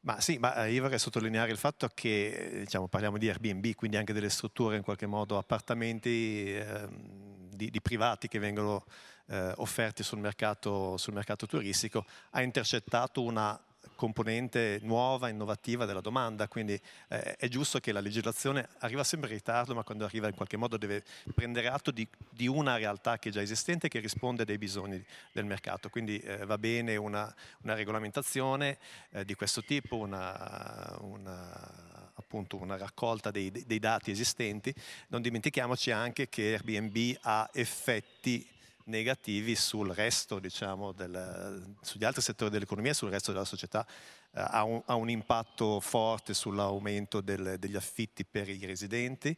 Ma 0.00 0.20
sì, 0.20 0.36
ma 0.36 0.66
eh, 0.66 0.72
io 0.72 0.82
vorrei 0.82 0.98
sottolineare 0.98 1.50
il 1.50 1.56
fatto 1.56 1.88
che 1.94 2.64
diciamo, 2.64 2.86
parliamo 2.86 3.16
di 3.16 3.30
Airbnb, 3.30 3.72
quindi 3.74 3.96
anche 3.96 4.12
delle 4.12 4.28
strutture 4.28 4.76
in 4.76 4.82
qualche 4.82 5.06
modo, 5.06 5.38
appartamenti 5.38 6.54
eh, 6.54 6.86
di, 6.90 7.70
di, 7.70 7.80
privati 7.80 8.28
che 8.28 8.38
vengono 8.38 8.84
eh, 9.28 9.54
offerti 9.56 10.02
sul 10.02 10.18
mercato, 10.18 10.98
sul 10.98 11.14
mercato 11.14 11.46
turistico, 11.46 12.04
ha 12.32 12.42
intercettato 12.42 13.22
una 13.22 13.58
componente 13.98 14.78
nuova, 14.82 15.28
innovativa 15.28 15.84
della 15.84 16.00
domanda, 16.00 16.46
quindi 16.46 16.80
eh, 17.08 17.34
è 17.34 17.48
giusto 17.48 17.80
che 17.80 17.90
la 17.90 17.98
legislazione 17.98 18.68
arriva 18.78 19.02
sempre 19.02 19.30
in 19.30 19.34
ritardo, 19.34 19.74
ma 19.74 19.82
quando 19.82 20.04
arriva 20.04 20.28
in 20.28 20.36
qualche 20.36 20.56
modo 20.56 20.76
deve 20.76 21.02
prendere 21.34 21.66
atto 21.66 21.90
di, 21.90 22.06
di 22.30 22.46
una 22.46 22.76
realtà 22.76 23.18
che 23.18 23.30
è 23.30 23.32
già 23.32 23.42
esistente 23.42 23.88
che 23.88 23.98
risponde 23.98 24.44
ai 24.46 24.56
bisogni 24.56 25.04
del 25.32 25.46
mercato. 25.46 25.88
Quindi 25.88 26.16
eh, 26.20 26.46
va 26.46 26.56
bene 26.58 26.94
una, 26.94 27.34
una 27.62 27.74
regolamentazione 27.74 28.78
eh, 29.10 29.24
di 29.24 29.34
questo 29.34 29.64
tipo, 29.64 29.96
una, 29.96 30.96
una, 31.00 32.12
appunto 32.14 32.56
una 32.56 32.76
raccolta 32.76 33.32
dei, 33.32 33.50
dei 33.50 33.80
dati 33.80 34.12
esistenti. 34.12 34.72
Non 35.08 35.22
dimentichiamoci 35.22 35.90
anche 35.90 36.28
che 36.28 36.52
Airbnb 36.52 37.16
ha 37.22 37.50
effetti 37.52 38.46
negativi 38.88 39.54
sul 39.54 39.90
resto, 39.90 40.38
diciamo, 40.38 40.92
del, 40.92 41.74
sugli 41.80 42.04
altri 42.04 42.22
settori 42.22 42.50
dell'economia 42.50 42.90
e 42.90 42.94
sul 42.94 43.10
resto 43.10 43.32
della 43.32 43.44
società. 43.44 43.86
Eh, 44.32 44.40
ha, 44.40 44.64
un, 44.64 44.82
ha, 44.86 44.94
un, 44.94 45.08
impatto 45.08 45.80
forte 45.80 46.34
sull'aumento 46.34 47.20
del, 47.20 47.56
degli 47.58 47.76
affitti 47.76 48.24
per 48.24 48.48
i 48.48 48.64
residenti, 48.66 49.36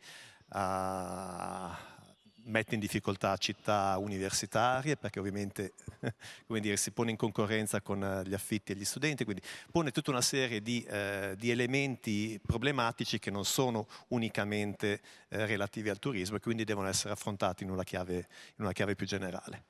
mette 2.51 2.75
in 2.75 2.81
difficoltà 2.81 3.37
città 3.37 3.97
universitarie 3.99 4.97
perché 4.97 5.19
ovviamente 5.19 5.73
dire, 6.47 6.77
si 6.77 6.91
pone 6.91 7.11
in 7.11 7.17
concorrenza 7.17 7.81
con 7.81 8.03
eh, 8.03 8.29
gli 8.29 8.35
affitti 8.35 8.73
agli 8.73 8.85
studenti, 8.85 9.25
quindi 9.25 9.43
pone 9.71 9.91
tutta 9.91 10.11
una 10.11 10.21
serie 10.21 10.61
di, 10.61 10.83
eh, 10.83 11.35
di 11.39 11.51
elementi 11.51 12.39
problematici 12.45 13.19
che 13.19 13.31
non 13.31 13.45
sono 13.45 13.87
unicamente 14.09 15.01
eh, 15.29 15.47
relativi 15.47 15.89
al 15.89 15.99
turismo 15.99 16.37
e 16.37 16.41
quindi 16.41 16.65
devono 16.65 16.89
essere 16.89 17.13
affrontati 17.13 17.65
in 17.65 17.71
una 17.71 17.85
chiave, 17.85 18.17
in 18.57 18.65
una 18.65 18.73
chiave 18.73 18.95
più 18.95 19.07
generale. 19.07 19.65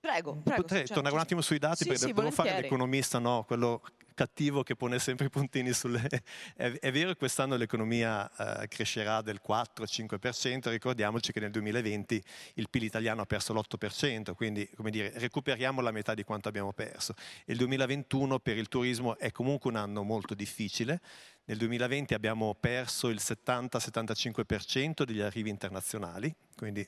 Prego, 0.00 0.36
prego. 0.36 0.62
Potrei 0.62 0.86
tornare 0.86 1.14
un 1.14 1.20
attimo 1.20 1.40
sui 1.40 1.58
dati 1.58 1.82
sì, 1.82 1.88
perché 1.88 2.06
sì, 2.06 2.12
devo 2.12 2.30
fare 2.30 2.60
l'economista, 2.60 3.18
no? 3.18 3.44
quello 3.44 3.82
cattivo 4.16 4.62
che 4.62 4.74
pone 4.74 4.98
sempre 4.98 5.26
i 5.26 5.30
puntini 5.30 5.72
sulle... 5.72 6.02
È, 6.56 6.72
è 6.72 6.90
vero 6.90 7.10
che 7.10 7.16
quest'anno 7.16 7.54
l'economia 7.56 8.62
eh, 8.62 8.68
crescerà 8.68 9.20
del 9.20 9.40
4-5%, 9.46 10.70
ricordiamoci 10.70 11.32
che 11.32 11.38
nel 11.38 11.50
2020 11.50 12.22
il 12.54 12.68
PIL 12.70 12.84
italiano 12.84 13.20
ha 13.20 13.26
perso 13.26 13.52
l'8%, 13.52 14.32
quindi 14.34 14.68
come 14.74 14.90
dire, 14.90 15.12
recuperiamo 15.16 15.82
la 15.82 15.90
metà 15.90 16.14
di 16.14 16.24
quanto 16.24 16.48
abbiamo 16.48 16.72
perso. 16.72 17.14
Il 17.44 17.58
2021 17.58 18.38
per 18.38 18.56
il 18.56 18.68
turismo 18.68 19.18
è 19.18 19.30
comunque 19.30 19.70
un 19.70 19.76
anno 19.76 20.02
molto 20.02 20.34
difficile. 20.34 21.00
Nel 21.44 21.58
2020 21.58 22.14
abbiamo 22.14 22.56
perso 22.58 23.08
il 23.08 23.20
70-75% 23.20 25.04
degli 25.04 25.20
arrivi 25.20 25.50
internazionali, 25.50 26.34
quindi 26.56 26.86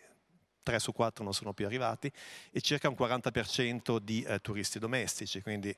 3 0.63 0.79
su 0.79 0.93
4 0.93 1.23
non 1.23 1.35
sono 1.35 1.53
più 1.53 1.67
arrivati, 1.67 2.11
e 2.51 2.61
circa 2.63 2.89
un 2.89 2.97
40% 2.99 3.99
di 3.99 4.23
eh, 4.23 4.41
turisti 4.41 4.79
domestici, 4.79 5.43
quindi 5.43 5.77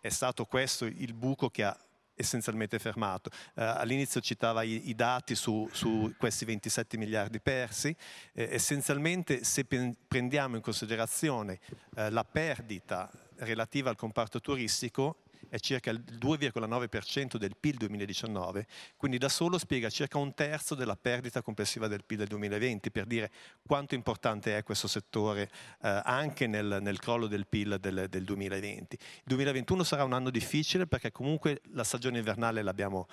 è 0.00 0.08
stato 0.08 0.44
questo 0.46 0.84
il 0.86 1.12
buco 1.14 1.50
che 1.50 1.64
ha 1.64 1.78
essenzialmente 2.20 2.78
fermato. 2.78 3.30
Uh, 3.54 3.62
all'inizio 3.62 4.20
citava 4.20 4.62
i, 4.62 4.88
i 4.90 4.94
dati 4.94 5.34
su, 5.34 5.68
su, 5.72 6.14
questi 6.18 6.44
27 6.44 6.96
miliardi 6.98 7.40
persi, 7.40 7.96
eh, 8.34 8.48
essenzialmente 8.52 9.42
se 9.42 9.66
prendiamo 10.06 10.56
in 10.56 10.62
considerazione 10.62 11.58
uh, 11.96 12.10
la 12.10 12.24
perdita 12.24 13.10
relativa 13.36 13.88
al 13.88 13.96
comparto 13.96 14.40
turistico, 14.40 15.22
è 15.48 15.58
circa 15.58 15.90
il 15.90 16.02
2,9% 16.02 17.36
del 17.36 17.56
PIL 17.58 17.76
2019, 17.76 18.66
quindi 18.96 19.18
da 19.18 19.28
solo 19.28 19.58
spiega 19.58 19.88
circa 19.90 20.18
un 20.18 20.34
terzo 20.34 20.74
della 20.74 20.96
perdita 20.96 21.42
complessiva 21.42 21.88
del 21.88 22.04
PIL 22.04 22.18
del 22.18 22.28
2020, 22.28 22.90
per 22.90 23.06
dire 23.06 23.30
quanto 23.66 23.94
importante 23.94 24.56
è 24.56 24.62
questo 24.62 24.88
settore 24.88 25.50
eh, 25.82 26.00
anche 26.04 26.46
nel, 26.46 26.78
nel, 26.80 26.98
crollo 26.98 27.26
del 27.26 27.46
PIL 27.46 27.78
del, 27.80 28.06
del, 28.08 28.24
2020. 28.24 28.94
Il 28.94 29.22
2021 29.24 29.82
sarà 29.82 30.04
un 30.04 30.12
anno 30.12 30.30
difficile 30.30 30.86
perché 30.86 31.10
comunque 31.10 31.60
la 31.72 31.84
stagione 31.84 32.18
invernale 32.18 32.62
l'abbiamo, 32.62 33.06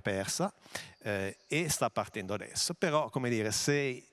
persa 0.00 0.52
eh, 1.02 1.36
e 1.46 1.68
sta 1.68 1.90
partendo 1.90 2.34
adesso, 2.34 2.74
però 2.74 3.08
come 3.10 3.28
dire, 3.28 3.50
se 3.50 4.09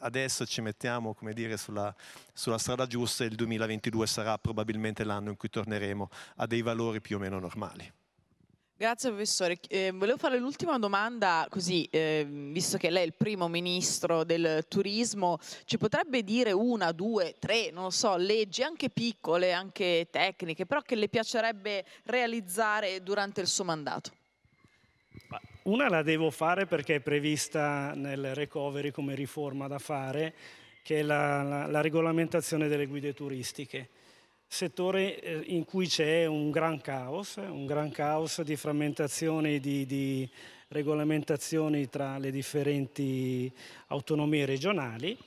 adesso 0.00 0.46
ci 0.46 0.60
mettiamo 0.60 1.14
come 1.14 1.32
dire, 1.32 1.56
sulla, 1.56 1.94
sulla 2.32 2.58
strada 2.58 2.86
giusta 2.86 3.24
e 3.24 3.28
il 3.28 3.34
2022 3.34 4.06
sarà 4.06 4.38
probabilmente 4.38 5.04
l'anno 5.04 5.30
in 5.30 5.36
cui 5.36 5.48
torneremo 5.48 6.10
a 6.36 6.46
dei 6.46 6.62
valori 6.62 7.00
più 7.00 7.16
o 7.16 7.18
meno 7.18 7.38
normali. 7.38 7.92
Grazie 8.78 9.08
professore. 9.08 9.58
Eh, 9.68 9.90
volevo 9.90 10.18
fare 10.18 10.38
l'ultima 10.38 10.78
domanda, 10.78 11.46
così, 11.48 11.88
eh, 11.90 12.26
visto 12.28 12.76
che 12.76 12.90
lei 12.90 13.04
è 13.04 13.06
il 13.06 13.14
primo 13.14 13.48
ministro 13.48 14.22
del 14.22 14.66
turismo, 14.68 15.38
ci 15.64 15.78
potrebbe 15.78 16.22
dire 16.22 16.52
una, 16.52 16.92
due, 16.92 17.36
tre, 17.38 17.70
non 17.70 17.84
lo 17.84 17.90
so, 17.90 18.16
leggi 18.16 18.62
anche 18.62 18.90
piccole, 18.90 19.54
anche 19.54 20.08
tecniche, 20.10 20.66
però 20.66 20.82
che 20.82 20.94
le 20.94 21.08
piacerebbe 21.08 21.86
realizzare 22.04 23.02
durante 23.02 23.40
il 23.40 23.46
suo 23.46 23.64
mandato? 23.64 24.10
Una 25.66 25.88
la 25.88 26.02
devo 26.02 26.30
fare 26.30 26.66
perché 26.66 26.96
è 26.96 27.00
prevista 27.00 27.92
nel 27.92 28.36
recovery 28.36 28.92
come 28.92 29.16
riforma 29.16 29.66
da 29.66 29.80
fare, 29.80 30.32
che 30.80 31.00
è 31.00 31.02
la, 31.02 31.42
la, 31.42 31.66
la 31.66 31.80
regolamentazione 31.80 32.68
delle 32.68 32.86
guide 32.86 33.12
turistiche. 33.14 33.88
Settore 34.46 35.20
eh, 35.20 35.42
in 35.46 35.64
cui 35.64 35.88
c'è 35.88 36.24
un 36.24 36.52
gran 36.52 36.80
caos, 36.80 37.34
un 37.38 37.66
gran 37.66 37.90
caos 37.90 38.42
di 38.42 38.54
frammentazioni 38.54 39.58
di, 39.58 39.84
di 39.86 40.30
regolamentazioni 40.68 41.88
tra 41.88 42.16
le 42.18 42.30
differenti 42.30 43.52
autonomie 43.88 44.46
regionali. 44.46 45.18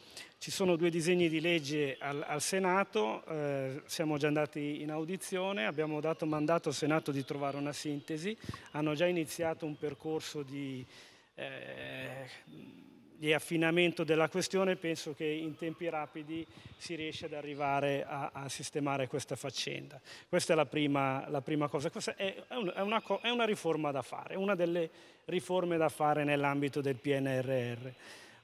Ci 0.42 0.52
sono 0.52 0.78
due 0.78 0.90
disegni 0.90 1.28
di 1.28 1.42
legge 1.42 1.98
al, 2.00 2.24
al 2.26 2.42
Senato, 2.42 3.26
eh, 3.26 3.82
siamo 3.88 4.18
già 4.18 4.28
andati 4.28 4.82
in 4.82 4.90
audizione, 4.90 5.66
abbiamo 5.66 6.00
dato 6.00 6.26
mandato 6.26 6.70
al 6.70 6.76
Senato 6.76 7.12
di 7.12 7.26
trovare 7.26 7.58
una 7.58 7.74
sintesi, 7.74 8.38
hanno 8.72 8.94
già 8.94 9.06
iniziato 9.06 9.66
un 9.66 9.78
percorso 9.78 10.42
di, 10.42 10.86
eh, 11.36 12.26
di 13.18 13.34
affinamento 13.34 14.06
della 14.06 14.30
questione, 14.30 14.78
penso 14.78 15.14
che 15.14 15.26
in 15.26 15.58
tempi 15.58 15.90
rapidi 15.90 16.48
si 16.78 16.96
riesce 16.96 17.26
ad 17.26 17.34
arrivare 17.34 18.06
a, 18.06 18.30
a 18.32 18.48
sistemare 18.48 19.08
questa 19.08 19.36
faccenda. 19.36 20.00
Questa 20.30 20.54
è 20.54 20.56
la 20.56 20.66
prima, 20.66 21.28
la 21.28 21.42
prima 21.42 21.68
cosa, 21.68 21.92
questa 21.92 22.16
è, 22.16 22.46
è, 22.48 22.80
una, 22.80 23.04
è 23.22 23.30
una 23.30 23.46
riforma 23.46 23.92
da 23.92 24.02
fare, 24.02 24.38
una 24.38 24.56
delle 24.56 24.90
riforme 25.26 25.76
da 25.76 25.90
fare 25.90 26.24
nell'ambito 26.24 26.80
del 26.80 26.96
PNRR. 26.96 27.92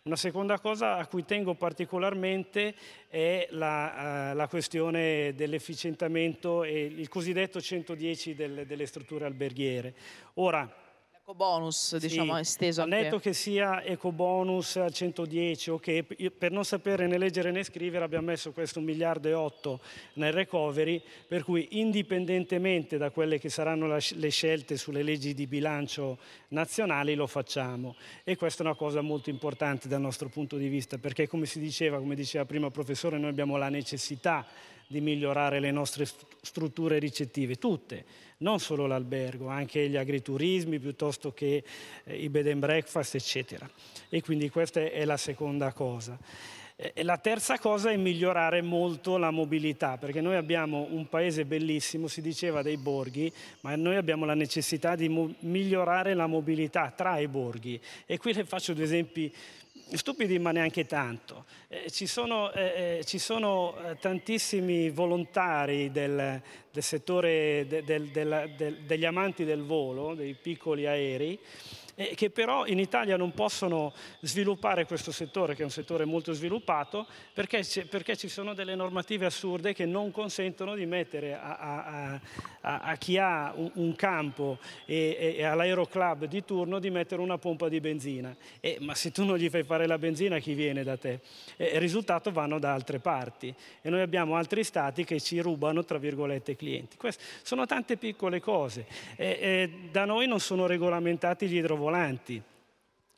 Una 0.06 0.18
seconda 0.18 0.60
cosa 0.60 0.97
a 0.97 1.08
cui 1.08 1.26
tengo 1.26 1.56
particolarmente 1.56 2.76
è 3.08 3.47
la, 3.49 4.34
uh, 4.34 4.36
la 4.36 4.47
questione 4.47 5.34
dell'efficientamento 5.34 6.64
e 6.64 6.86
il 6.86 7.10
cosiddetto 7.10 7.60
110 7.60 8.36
del, 8.36 8.66
delle 8.68 8.86
strutture 8.86 9.26
alberghiere. 9.26 9.95
Ora, 10.36 10.72
ecobonus, 11.28 11.97
diciamo, 11.97 12.36
sì, 12.36 12.41
esteso 12.41 12.84
anche. 12.84 13.01
netto 13.01 13.17
che 13.17 13.34
sia 13.34 13.84
ecobonus 13.84 14.76
al 14.76 14.93
110 14.93 15.71
o 15.71 15.73
okay, 15.73 16.05
che 16.05 16.30
per 16.30 16.51
non 16.51 16.63
sapere 16.63 17.07
né 17.07 17.17
leggere 17.17 17.49
né 17.49 17.63
scrivere 17.63 18.05
abbiamo 18.05 18.28
messo 18.28 18.51
questo 18.51 18.78
1 18.78 18.88
miliardo 18.88 19.28
e 19.28 19.34
8 19.34 19.80
nel 20.13 20.32
recovery, 20.32 21.01
per 21.28 21.43
cui 21.43 21.80
indipendentemente 21.80 22.97
da 22.97 23.09
quelle 23.09 23.39
che 23.39 23.49
saranno 23.49 23.88
le 23.97 24.30
scelte 24.30 24.78
sulle 24.78 25.01
leggi 25.01 25.34
di 25.34 25.47
bilancio 25.47 26.19
nazionali 26.49 27.15
lo 27.15 27.26
facciamo. 27.26 27.95
E 28.23 28.36
questa 28.36 28.61
è 28.61 28.67
una 28.67 28.76
cosa 28.76 29.01
molto 29.01 29.32
importante 29.32 29.88
dal 29.88 30.01
nostro 30.01 30.30
punto 30.30 30.57
di 30.57 30.67
vista, 30.67 30.99
perché 30.99 31.28
come 31.28 31.47
si 31.47 31.59
diceva, 31.59 31.97
come 31.97 32.13
diceva 32.13 32.45
prima 32.45 32.67
il 32.67 32.71
professore, 32.71 33.17
noi 33.17 33.32
abbiamo 33.32 33.57
la 33.57 33.69
necessità 33.69 34.45
di 34.88 35.01
migliorare 35.01 35.59
le 35.59 35.71
nostre 35.71 36.05
strutture 36.41 36.99
ricettive, 36.99 37.55
tutte, 37.55 38.05
non 38.38 38.59
solo 38.59 38.86
l'albergo, 38.88 39.47
anche 39.47 39.88
gli 39.88 39.95
agriturismi 39.95 40.79
piuttosto 40.79 41.33
che 41.33 41.63
eh, 42.03 42.15
i 42.15 42.29
bed 42.29 42.47
and 42.47 42.59
breakfast, 42.59 43.15
eccetera. 43.15 43.69
E 44.09 44.21
quindi 44.21 44.49
questa 44.49 44.81
è 44.81 45.05
la 45.05 45.17
seconda 45.17 45.71
cosa. 45.73 46.17
E 46.77 47.03
la 47.03 47.17
terza 47.17 47.57
cosa 47.57 47.89
è 47.91 47.95
migliorare 47.95 48.61
molto 48.61 49.17
la 49.17 49.31
mobilità, 49.31 49.97
perché 49.97 50.19
noi 50.19 50.36
abbiamo 50.36 50.86
un 50.89 51.07
paese 51.07 51.45
bellissimo, 51.45 52.07
si 52.07 52.21
diceva 52.21 52.61
dei 52.61 52.75
borghi, 52.75 53.31
ma 53.61 53.77
noi 53.77 53.95
abbiamo 53.95 54.25
la 54.25 54.33
necessità 54.33 54.95
di 54.95 55.07
migliorare 55.39 56.13
la 56.13 56.27
mobilità 56.27 56.91
tra 56.93 57.17
i 57.19 57.29
borghi. 57.29 57.79
E 58.05 58.17
qui 58.17 58.33
le 58.33 58.43
faccio 58.43 58.73
due 58.73 58.83
esempi 58.83 59.33
stupidi 59.93 60.39
ma 60.39 60.51
neanche 60.51 60.86
tanto. 60.86 61.45
Eh, 61.67 61.89
ci 61.91 62.07
sono, 62.07 62.51
eh, 62.51 62.97
eh 62.99 63.05
ci 63.05 63.19
sono 63.19 63.75
eh, 63.77 63.97
tantissimi 63.99 64.89
volontari 64.89 65.91
del, 65.91 66.41
del 66.71 66.83
settore 66.83 67.65
de, 67.67 67.83
del, 67.83 68.07
del, 68.09 68.79
degli 68.86 69.05
amanti 69.05 69.45
del 69.45 69.63
volo, 69.63 70.13
dei 70.15 70.33
piccoli 70.33 70.88
aerei, 70.88 71.39
eh, 71.95 72.13
che 72.13 72.29
però 72.29 72.65
in 72.65 72.79
Italia 72.79 73.15
non 73.17 73.33
possono 73.33 73.93
sviluppare 74.19 74.85
questo 74.85 75.11
settore, 75.11 75.55
che 75.55 75.61
è 75.61 75.65
un 75.65 75.71
settore 75.71 76.03
molto 76.03 76.33
sviluppato, 76.33 77.07
perché, 77.33 77.63
perché 77.89 78.17
ci 78.17 78.27
sono 78.27 78.53
delle 78.53 78.75
normative 78.75 79.25
assurde 79.25 79.73
che 79.73 79.85
non 79.85 80.11
consentono 80.11 80.75
di 80.75 80.85
mettere 80.85 81.33
a, 81.33 81.57
a, 81.57 82.19
a, 82.61 82.79
a 82.81 82.95
chi 82.97 83.17
ha 83.17 83.53
un, 83.55 83.71
un 83.75 83.95
campo 83.95 84.59
e, 84.85 85.35
e, 85.37 85.43
all'aeroclub 85.43 86.25
di 86.25 86.43
turno 86.43 86.79
di 86.79 86.89
mettere 86.89 87.21
una 87.21 87.37
pompa 87.37 87.69
di 87.69 87.79
benzina. 87.79 88.35
E, 88.59 88.77
ma 88.81 88.93
se 88.93 89.11
tu 89.11 89.23
non 89.23 89.37
gli 89.37 89.49
fai 89.49 89.63
fare 89.63 89.87
la 89.87 89.97
benzina, 89.97 90.39
chi 90.39 90.53
viene 90.53 90.83
da 90.83 90.97
te? 90.97 91.21
E, 91.55 91.65
il 91.75 91.79
risultato 91.79 92.31
vanno 92.31 92.59
da 92.59 92.73
altre 92.73 92.99
parti. 92.99 93.53
E 93.81 93.89
noi 93.89 94.01
abbiamo 94.01 94.35
altri 94.35 94.65
stati 94.65 95.05
che 95.05 95.21
ci 95.21 95.39
rubano, 95.39 95.85
tra 95.85 95.97
virgolette, 95.97 96.57
clienti. 96.57 96.97
Queste 96.97 97.23
sono 97.41 97.65
tante 97.65 97.95
piccole 97.95 98.41
cose. 98.41 98.85
da 99.91 100.03
noi 100.03 100.27
non 100.27 100.41
sono 100.41 100.65
regolamentati 100.65 101.47
gli 101.47 101.55
idrovolti 101.55 101.83
volanti. 101.86 102.41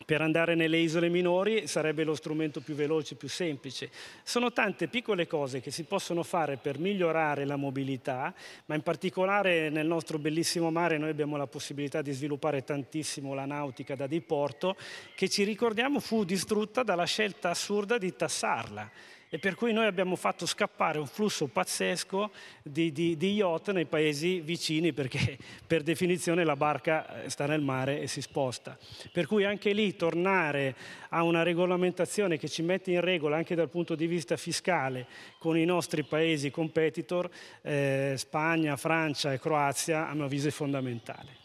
Per 0.05 0.21
andare 0.21 0.55
nelle 0.55 0.77
isole 0.77 1.09
minori 1.09 1.67
sarebbe 1.67 2.03
lo 2.03 2.15
strumento 2.15 2.61
più 2.61 2.75
veloce, 2.75 3.15
più 3.15 3.27
semplice. 3.27 3.89
Sono 4.23 4.53
tante 4.53 4.87
piccole 4.87 5.27
cose 5.27 5.59
che 5.59 5.71
si 5.71 5.83
possono 5.83 6.23
fare 6.23 6.55
per 6.57 6.79
migliorare 6.79 7.45
la 7.45 7.57
mobilità, 7.57 8.33
ma 8.67 8.75
in 8.75 8.83
particolare 8.83 9.69
nel 9.69 9.85
nostro 9.85 10.17
bellissimo 10.17 10.71
mare 10.71 10.97
noi 10.97 11.09
abbiamo 11.09 11.35
la 11.35 11.47
possibilità 11.47 12.01
di 12.01 12.13
sviluppare 12.13 12.63
tantissimo 12.63 13.33
la 13.33 13.45
nautica 13.45 13.95
da 13.95 14.07
diporto, 14.07 14.77
che 15.15 15.27
ci 15.27 15.43
ricordiamo 15.43 15.99
fu 15.99 16.23
distrutta 16.23 16.83
dalla 16.83 17.05
scelta 17.05 17.49
assurda 17.49 17.97
di 17.97 18.15
tassarla 18.15 18.91
e 19.29 19.39
per 19.39 19.55
cui 19.55 19.73
noi 19.73 19.85
abbiamo 19.85 20.15
fatto 20.15 20.45
scappare 20.45 20.99
un 20.99 21.07
flusso 21.07 21.47
pazzesco 21.47 22.31
di, 22.63 22.91
di, 22.91 23.17
di, 23.17 23.33
yacht 23.33 23.71
nei 23.71 23.85
paesi 23.85 24.39
vicini 24.39 24.93
perché 24.93 25.37
per 25.67 25.83
definizione 25.83 26.43
la 26.43 26.55
barca 26.55 27.23
eh, 27.23 27.29
sta 27.29 27.45
nel 27.45 27.61
mare 27.61 28.01
e 28.01 28.07
si 28.07 28.21
sposta. 28.21 28.77
Per 29.11 29.27
cui 29.27 29.43
anche 29.43 29.73
lì 29.73 29.95
tornare 29.95 30.75
a 31.09 31.23
una 31.23 31.43
regolamentazione 31.43 32.37
che 32.37 32.47
ci 32.47 32.61
mette 32.61 32.91
in 32.91 33.01
regola 33.01 33.35
anche 33.35 33.55
dal 33.55 33.69
punto 33.69 33.95
di 33.95 34.07
vista 34.07 34.37
fiscale 34.37 35.07
con 35.39 35.57
i 35.57 35.65
nostri 35.65 36.03
paesi 36.03 36.49
competitor, 36.49 37.29
eh, 37.61 38.13
Spagna, 38.17 38.77
Francia 38.77 39.33
e 39.33 39.39
Croazia, 39.39 40.07
a 40.07 40.13
mio 40.13 40.25
avviso 40.25 40.47
è 40.47 40.51
fondamentale. 40.51 41.36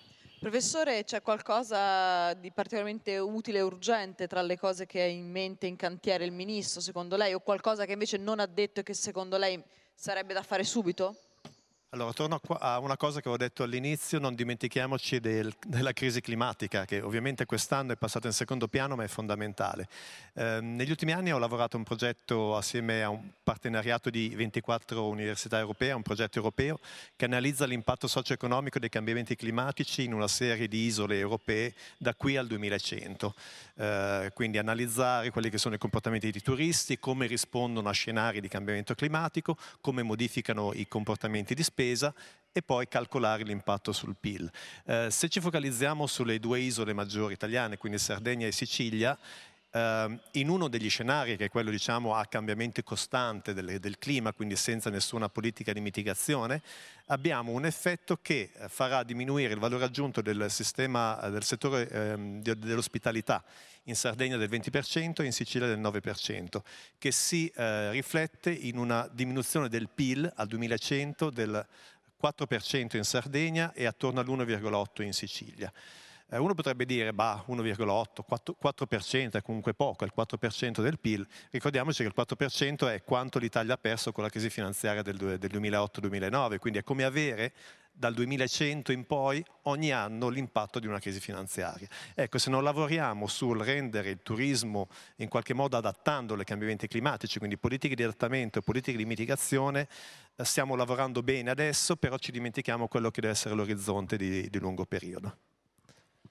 Professore, 0.42 1.04
c'è 1.04 1.22
qualcosa 1.22 2.34
di 2.34 2.50
particolarmente 2.50 3.16
utile 3.16 3.58
e 3.58 3.62
urgente 3.62 4.26
tra 4.26 4.42
le 4.42 4.58
cose 4.58 4.86
che 4.86 5.00
ha 5.00 5.06
in 5.06 5.30
mente 5.30 5.68
in 5.68 5.76
cantiere 5.76 6.24
il 6.24 6.32
Ministro, 6.32 6.80
secondo 6.80 7.14
lei, 7.14 7.32
o 7.32 7.38
qualcosa 7.38 7.84
che 7.84 7.92
invece 7.92 8.16
non 8.16 8.40
ha 8.40 8.46
detto 8.46 8.80
e 8.80 8.82
che 8.82 8.92
secondo 8.92 9.36
lei 9.36 9.62
sarebbe 9.94 10.34
da 10.34 10.42
fare 10.42 10.64
subito? 10.64 11.14
Allora, 11.94 12.14
torno 12.14 12.40
a 12.58 12.78
una 12.78 12.96
cosa 12.96 13.20
che 13.20 13.28
ho 13.28 13.36
detto 13.36 13.64
all'inizio, 13.64 14.18
non 14.18 14.34
dimentichiamoci 14.34 15.20
del, 15.20 15.52
della 15.66 15.92
crisi 15.92 16.22
climatica, 16.22 16.86
che 16.86 17.02
ovviamente 17.02 17.44
quest'anno 17.44 17.92
è 17.92 17.96
passata 17.96 18.28
in 18.28 18.32
secondo 18.32 18.66
piano, 18.66 18.96
ma 18.96 19.04
è 19.04 19.08
fondamentale. 19.08 19.86
Eh, 20.32 20.60
negli 20.62 20.88
ultimi 20.88 21.12
anni 21.12 21.34
ho 21.34 21.38
lavorato 21.38 21.76
a 21.76 21.80
un 21.80 21.84
progetto 21.84 22.56
assieme 22.56 23.02
a 23.02 23.10
un 23.10 23.28
partenariato 23.42 24.08
di 24.08 24.30
24 24.34 25.06
università 25.06 25.58
europee, 25.58 25.92
un 25.92 26.00
progetto 26.00 26.38
europeo 26.38 26.80
che 27.14 27.26
analizza 27.26 27.66
l'impatto 27.66 28.06
socio-economico 28.06 28.78
dei 28.78 28.88
cambiamenti 28.88 29.36
climatici 29.36 30.04
in 30.04 30.14
una 30.14 30.28
serie 30.28 30.68
di 30.68 30.86
isole 30.86 31.18
europee 31.18 31.74
da 31.98 32.14
qui 32.14 32.38
al 32.38 32.46
2100. 32.46 33.34
Eh, 33.74 34.30
quindi 34.32 34.56
analizzare 34.56 35.28
quelli 35.28 35.50
che 35.50 35.58
sono 35.58 35.74
i 35.74 35.78
comportamenti 35.78 36.30
dei 36.30 36.40
turisti, 36.40 36.98
come 36.98 37.26
rispondono 37.26 37.90
a 37.90 37.92
scenari 37.92 38.40
di 38.40 38.48
cambiamento 38.48 38.94
climatico, 38.94 39.58
come 39.82 40.02
modificano 40.02 40.72
i 40.72 40.88
comportamenti 40.88 41.52
di 41.52 41.62
spesa 41.62 41.80
spesa 41.82 42.14
e 42.52 42.62
poi 42.62 42.86
calcolare 42.86 43.42
l'impatto 43.42 43.92
sul 43.92 44.14
PIL. 44.18 44.50
Eh, 44.84 45.08
se 45.10 45.28
ci 45.28 45.40
focalizziamo 45.40 46.06
sulle 46.06 46.38
due 46.38 46.60
isole 46.60 46.92
maggiori 46.92 47.32
italiane, 47.32 47.78
quindi 47.78 47.98
Sardegna 47.98 48.46
e 48.46 48.52
Sicilia, 48.52 49.18
Uh, 49.74 50.18
in 50.32 50.50
uno 50.50 50.68
degli 50.68 50.90
scenari, 50.90 51.38
che 51.38 51.46
è 51.46 51.48
quello 51.48 51.70
diciamo, 51.70 52.14
a 52.14 52.26
cambiamento 52.26 52.82
costante 52.82 53.54
del, 53.54 53.80
del, 53.80 53.96
clima, 53.96 54.34
quindi 54.34 54.54
senza 54.54 54.90
nessuna 54.90 55.30
politica 55.30 55.72
di 55.72 55.80
mitigazione, 55.80 56.60
abbiamo 57.06 57.52
un 57.52 57.64
effetto 57.64 58.18
che 58.20 58.50
eh, 58.52 58.68
farà 58.68 59.02
diminuire 59.02 59.54
il 59.54 59.58
valore 59.58 59.84
aggiunto 59.84 60.20
del, 60.20 60.50
sistema, 60.50 61.18
eh, 61.22 61.30
del 61.30 61.42
settore 61.42 61.88
um, 62.14 62.42
dell'ospitalità 62.42 63.42
in 63.84 63.96
Sardegna 63.96 64.36
del 64.36 64.50
20% 64.50 65.22
e 65.22 65.24
in 65.24 65.32
Sicilia 65.32 65.66
del 65.66 65.80
9%, 65.80 66.60
che 66.98 67.10
si 67.10 67.50
uh, 67.56 67.92
riflette 67.92 68.50
in 68.50 68.76
una 68.76 69.08
diminuzione 69.10 69.70
del 69.70 69.88
PIL 69.88 70.30
al 70.36 70.48
2100 70.48 71.30
del 71.30 71.66
4% 72.22 72.96
in 72.96 73.04
Sardegna 73.04 73.72
e 73.72 73.86
attorno 73.86 74.20
all'1,8% 74.20 75.02
in 75.02 75.14
Sicilia. 75.14 75.72
Eh, 76.32 76.38
uno 76.38 76.54
potrebbe 76.54 76.86
dire, 76.86 77.12
bah, 77.12 77.44
1,8, 77.46 78.24
4%, 78.26 78.54
4% 78.58 79.32
è 79.32 79.42
comunque 79.42 79.74
poco, 79.74 80.04
è 80.04 80.06
il 80.06 80.14
4% 80.16 80.80
del 80.80 80.98
PIL. 80.98 81.26
Ricordiamoci 81.50 82.02
che 82.02 82.08
il 82.08 82.14
4% 82.16 82.88
è 82.88 83.02
quanto 83.02 83.38
l'Italia 83.38 83.74
ha 83.74 83.76
perso 83.76 84.12
con 84.12 84.24
la 84.24 84.30
crisi 84.30 84.48
finanziaria 84.48 85.02
del, 85.02 85.18
del 85.18 85.50
2008-2009, 85.52 86.56
quindi 86.56 86.78
è 86.78 86.82
come 86.82 87.04
avere 87.04 87.52
dal 87.92 88.14
2100 88.14 88.92
in 88.92 89.04
poi 89.04 89.44
ogni 89.64 89.92
anno 89.92 90.30
l'impatto 90.30 90.78
di 90.78 90.86
una 90.86 91.00
crisi 91.00 91.20
finanziaria. 91.20 91.86
Ecco, 92.14 92.38
se 92.38 92.48
non 92.48 92.64
lavoriamo 92.64 93.26
sul 93.26 93.58
rendere 93.58 94.08
il 94.08 94.22
turismo 94.22 94.88
in 95.16 95.28
qualche 95.28 95.52
modo 95.52 95.76
adattando 95.76 96.32
ai 96.32 96.44
cambiamenti 96.44 96.88
climatici, 96.88 97.36
quindi 97.36 97.58
politiche 97.58 97.94
di 97.94 98.04
adattamento 98.04 98.58
e 98.58 98.62
politiche 98.62 98.96
di 98.96 99.04
mitigazione, 99.04 99.86
eh, 100.34 100.44
stiamo 100.46 100.76
lavorando 100.76 101.22
bene 101.22 101.50
adesso, 101.50 101.96
però 101.96 102.16
ci 102.16 102.32
dimentichiamo 102.32 102.88
quello 102.88 103.10
che 103.10 103.20
deve 103.20 103.34
essere 103.34 103.54
l'orizzonte 103.54 104.16
di, 104.16 104.48
di 104.48 104.58
lungo 104.58 104.86
periodo 104.86 105.36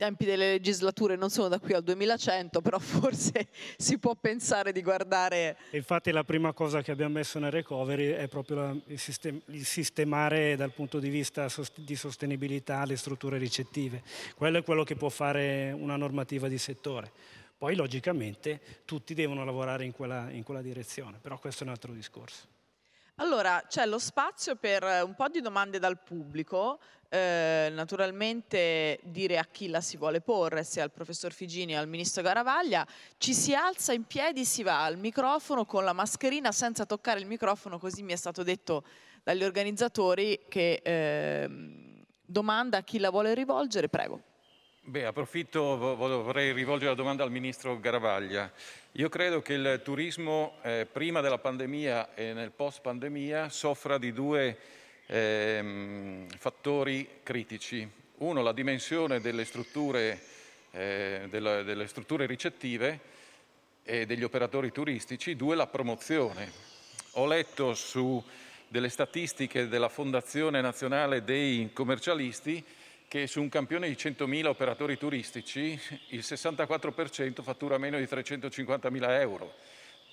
tempi 0.01 0.25
delle 0.25 0.53
legislature 0.53 1.15
non 1.15 1.29
sono 1.29 1.47
da 1.47 1.59
qui 1.59 1.73
al 1.73 1.83
2100, 1.83 2.59
però 2.61 2.79
forse 2.81 3.49
si 3.77 3.99
può 3.99 4.15
pensare 4.15 4.71
di 4.71 4.81
guardare... 4.81 5.57
Infatti 5.73 6.09
la 6.09 6.23
prima 6.23 6.53
cosa 6.53 6.81
che 6.81 6.89
abbiamo 6.89 7.13
messo 7.13 7.37
nel 7.37 7.51
recovery 7.51 8.07
è 8.07 8.27
proprio 8.27 8.81
il, 8.87 8.97
sistem 8.97 9.39
il 9.49 9.63
sistemare 9.63 10.55
dal 10.55 10.71
punto 10.71 10.97
di 10.97 11.09
vista 11.09 11.45
di 11.75 11.95
sostenibilità 11.95 12.83
le 12.85 12.95
strutture 12.95 13.37
ricettive. 13.37 14.01
Quello 14.35 14.57
è 14.57 14.63
quello 14.63 14.83
che 14.83 14.95
può 14.95 15.09
fare 15.09 15.71
una 15.71 15.97
normativa 15.97 16.47
di 16.47 16.57
settore. 16.57 17.11
Poi 17.55 17.75
logicamente 17.75 18.59
tutti 18.85 19.13
devono 19.13 19.45
lavorare 19.45 19.85
in 19.85 19.91
quella, 19.91 20.31
in 20.31 20.41
quella 20.41 20.63
direzione, 20.63 21.19
però 21.21 21.37
questo 21.37 21.63
è 21.63 21.67
un 21.67 21.73
altro 21.73 21.93
discorso. 21.93 22.47
Allora, 23.15 23.63
c'è 23.67 23.85
lo 23.85 23.99
spazio 23.99 24.55
per 24.55 24.83
un 24.83 25.13
po' 25.13 25.27
di 25.27 25.41
domande 25.41 25.77
dal 25.77 25.99
pubblico, 26.01 26.79
eh, 27.13 27.67
naturalmente 27.73 28.97
dire 29.03 29.37
a 29.37 29.43
chi 29.43 29.67
la 29.67 29.81
si 29.81 29.97
vuole 29.97 30.21
porre, 30.21 30.63
sia 30.63 30.83
al 30.83 30.91
professor 30.91 31.33
Figini 31.33 31.75
o 31.75 31.79
al 31.79 31.87
ministro 31.89 32.23
Garavaglia, 32.23 32.87
ci 33.17 33.33
si 33.33 33.53
alza 33.53 33.91
in 33.91 34.05
piedi, 34.05 34.45
si 34.45 34.63
va 34.63 34.85
al 34.85 34.97
microfono 34.97 35.65
con 35.65 35.83
la 35.83 35.91
mascherina 35.91 36.53
senza 36.53 36.85
toccare 36.85 37.19
il 37.19 37.25
microfono, 37.25 37.79
così 37.79 38.01
mi 38.01 38.13
è 38.13 38.15
stato 38.15 38.43
detto 38.43 38.85
dagli 39.23 39.43
organizzatori 39.43 40.39
che 40.47 40.79
eh, 40.81 41.49
domanda 42.25 42.77
a 42.77 42.81
chi 42.81 42.97
la 42.97 43.09
vuole 43.09 43.33
rivolgere, 43.33 43.89
prego. 43.89 44.21
Beh, 44.83 45.05
approfitto, 45.05 45.77
vorrei 45.77 46.53
rivolgere 46.53 46.91
la 46.91 46.95
domanda 46.95 47.23
al 47.23 47.29
Ministro 47.29 47.77
Garavaglia. 47.77 48.49
Io 48.93 49.09
credo 49.09 49.41
che 49.41 49.53
il 49.53 49.81
turismo 49.83 50.53
eh, 50.61 50.87
prima 50.89 51.19
della 51.19 51.39
pandemia 51.39 52.13
e 52.13 52.31
nel 52.31 52.51
post 52.51 52.79
pandemia 52.79 53.49
soffra 53.49 53.97
di 53.97 54.13
due 54.13 54.57
eh, 55.11 56.25
fattori 56.37 57.19
critici. 57.21 57.87
Uno, 58.19 58.41
la 58.41 58.53
dimensione 58.53 59.19
delle 59.19 59.43
strutture, 59.43 60.21
eh, 60.71 61.27
delle, 61.29 61.63
delle 61.63 61.87
strutture 61.87 62.25
ricettive 62.25 62.99
e 63.83 64.05
degli 64.05 64.23
operatori 64.23 64.71
turistici. 64.71 65.35
Due, 65.35 65.55
la 65.55 65.67
promozione. 65.67 66.49
Ho 67.15 67.25
letto 67.25 67.73
su 67.73 68.23
delle 68.69 68.87
statistiche 68.87 69.67
della 69.67 69.89
Fondazione 69.89 70.61
Nazionale 70.61 71.25
dei 71.25 71.71
Commercialisti 71.73 72.63
che 73.09 73.27
su 73.27 73.41
un 73.41 73.49
campione 73.49 73.89
di 73.89 73.95
100.000 73.95 74.45
operatori 74.45 74.97
turistici 74.97 75.77
il 76.09 76.19
64% 76.19 77.41
fattura 77.41 77.77
meno 77.77 77.97
di 77.97 78.05
350.000 78.05 79.19
euro. 79.19 79.53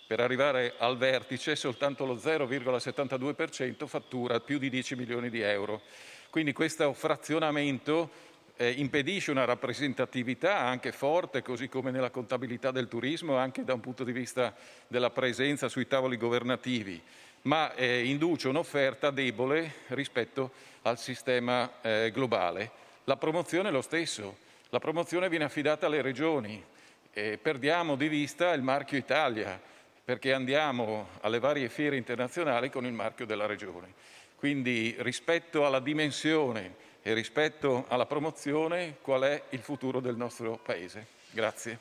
Per 0.08 0.20
arrivare 0.20 0.72
al 0.78 0.96
vertice 0.96 1.54
soltanto 1.54 2.06
lo 2.06 2.14
0,72% 2.14 3.86
fattura 3.86 4.40
più 4.40 4.56
di 4.56 4.70
10 4.70 4.96
milioni 4.96 5.28
di 5.28 5.42
euro. 5.42 5.82
Quindi 6.30 6.54
questo 6.54 6.94
frazionamento 6.94 8.08
eh, 8.56 8.70
impedisce 8.70 9.30
una 9.30 9.44
rappresentatività 9.44 10.60
anche 10.60 10.92
forte, 10.92 11.42
così 11.42 11.68
come 11.68 11.90
nella 11.90 12.08
contabilità 12.08 12.70
del 12.70 12.88
turismo, 12.88 13.36
anche 13.36 13.64
da 13.64 13.74
un 13.74 13.80
punto 13.80 14.02
di 14.02 14.12
vista 14.12 14.54
della 14.86 15.10
presenza 15.10 15.68
sui 15.68 15.86
tavoli 15.86 16.16
governativi, 16.16 16.98
ma 17.42 17.74
eh, 17.74 18.06
induce 18.06 18.48
un'offerta 18.48 19.10
debole 19.10 19.74
rispetto 19.88 20.52
al 20.84 20.98
sistema 20.98 21.82
eh, 21.82 22.10
globale. 22.14 22.70
La 23.04 23.18
promozione 23.18 23.68
è 23.68 23.72
lo 23.72 23.82
stesso, 23.82 24.38
la 24.70 24.78
promozione 24.78 25.28
viene 25.28 25.44
affidata 25.44 25.84
alle 25.84 26.00
regioni 26.00 26.64
e 27.12 27.36
perdiamo 27.36 27.94
di 27.94 28.08
vista 28.08 28.54
il 28.54 28.62
marchio 28.62 28.96
Italia 28.96 29.76
perché 30.08 30.32
andiamo 30.32 31.08
alle 31.20 31.38
varie 31.38 31.68
fiere 31.68 31.98
internazionali 31.98 32.70
con 32.70 32.86
il 32.86 32.94
marchio 32.94 33.26
della 33.26 33.44
regione. 33.44 33.92
Quindi 34.36 34.96
rispetto 35.00 35.66
alla 35.66 35.80
dimensione 35.80 36.76
e 37.02 37.12
rispetto 37.12 37.84
alla 37.88 38.06
promozione, 38.06 38.96
qual 39.02 39.20
è 39.24 39.42
il 39.50 39.60
futuro 39.60 40.00
del 40.00 40.16
nostro 40.16 40.56
Paese? 40.56 41.08
Grazie. 41.28 41.78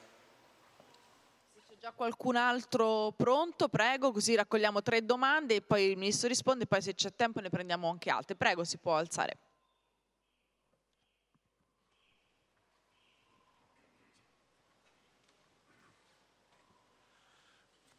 Se 1.54 1.62
c'è 1.70 1.76
già 1.80 1.94
qualcun 1.94 2.36
altro 2.36 3.14
pronto, 3.16 3.70
prego, 3.70 4.12
così 4.12 4.36
raccogliamo 4.36 4.82
tre 4.82 5.06
domande 5.06 5.56
e 5.56 5.62
poi 5.62 5.92
il 5.92 5.98
Ministro 5.98 6.28
risponde, 6.28 6.68
poi 6.68 6.82
se 6.82 6.96
c'è 6.96 7.16
tempo 7.16 7.40
ne 7.40 7.48
prendiamo 7.48 7.90
anche 7.90 8.10
altre. 8.10 8.36
Prego, 8.36 8.66
si 8.66 8.78
può 8.78 8.98
alzare. 8.98 9.38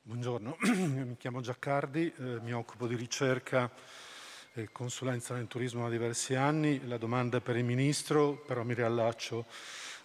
Buongiorno, 0.09 0.57
mi 0.73 1.17
chiamo 1.19 1.43
Giaccardi, 1.43 2.11
eh, 2.17 2.41
mi 2.41 2.55
occupo 2.55 2.87
di 2.87 2.97
ricerca 2.97 3.71
e 4.55 4.71
consulenza 4.73 5.35
nel 5.35 5.49
turismo 5.49 5.83
da 5.83 5.91
diversi 5.91 6.35
anni. 6.35 6.81
La 6.87 6.97
domanda 6.97 7.37
è 7.37 7.41
per 7.43 7.57
il 7.57 7.65
Ministro, 7.65 8.43
però 8.47 8.63
mi 8.63 8.73
riallaccio 8.73 9.45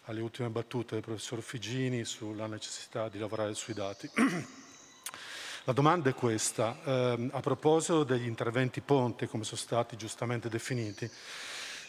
alle 0.08 0.20
ultime 0.20 0.50
battute 0.50 0.96
del 0.96 1.06
professor 1.06 1.42
Figini 1.42 2.04
sulla 2.04 2.48
necessità 2.48 3.08
di 3.08 3.18
lavorare 3.18 3.54
sui 3.54 3.74
dati. 3.74 4.10
La 5.64 5.72
domanda 5.72 6.10
è 6.10 6.14
questa, 6.14 6.78
eh, 6.84 7.30
a 7.32 7.40
proposito 7.40 8.04
degli 8.04 8.28
interventi 8.28 8.82
ponte, 8.82 9.30
come 9.30 9.46
sono 9.46 9.56
stati 9.56 9.96
giustamente 9.96 10.50
definiti, 10.50 11.10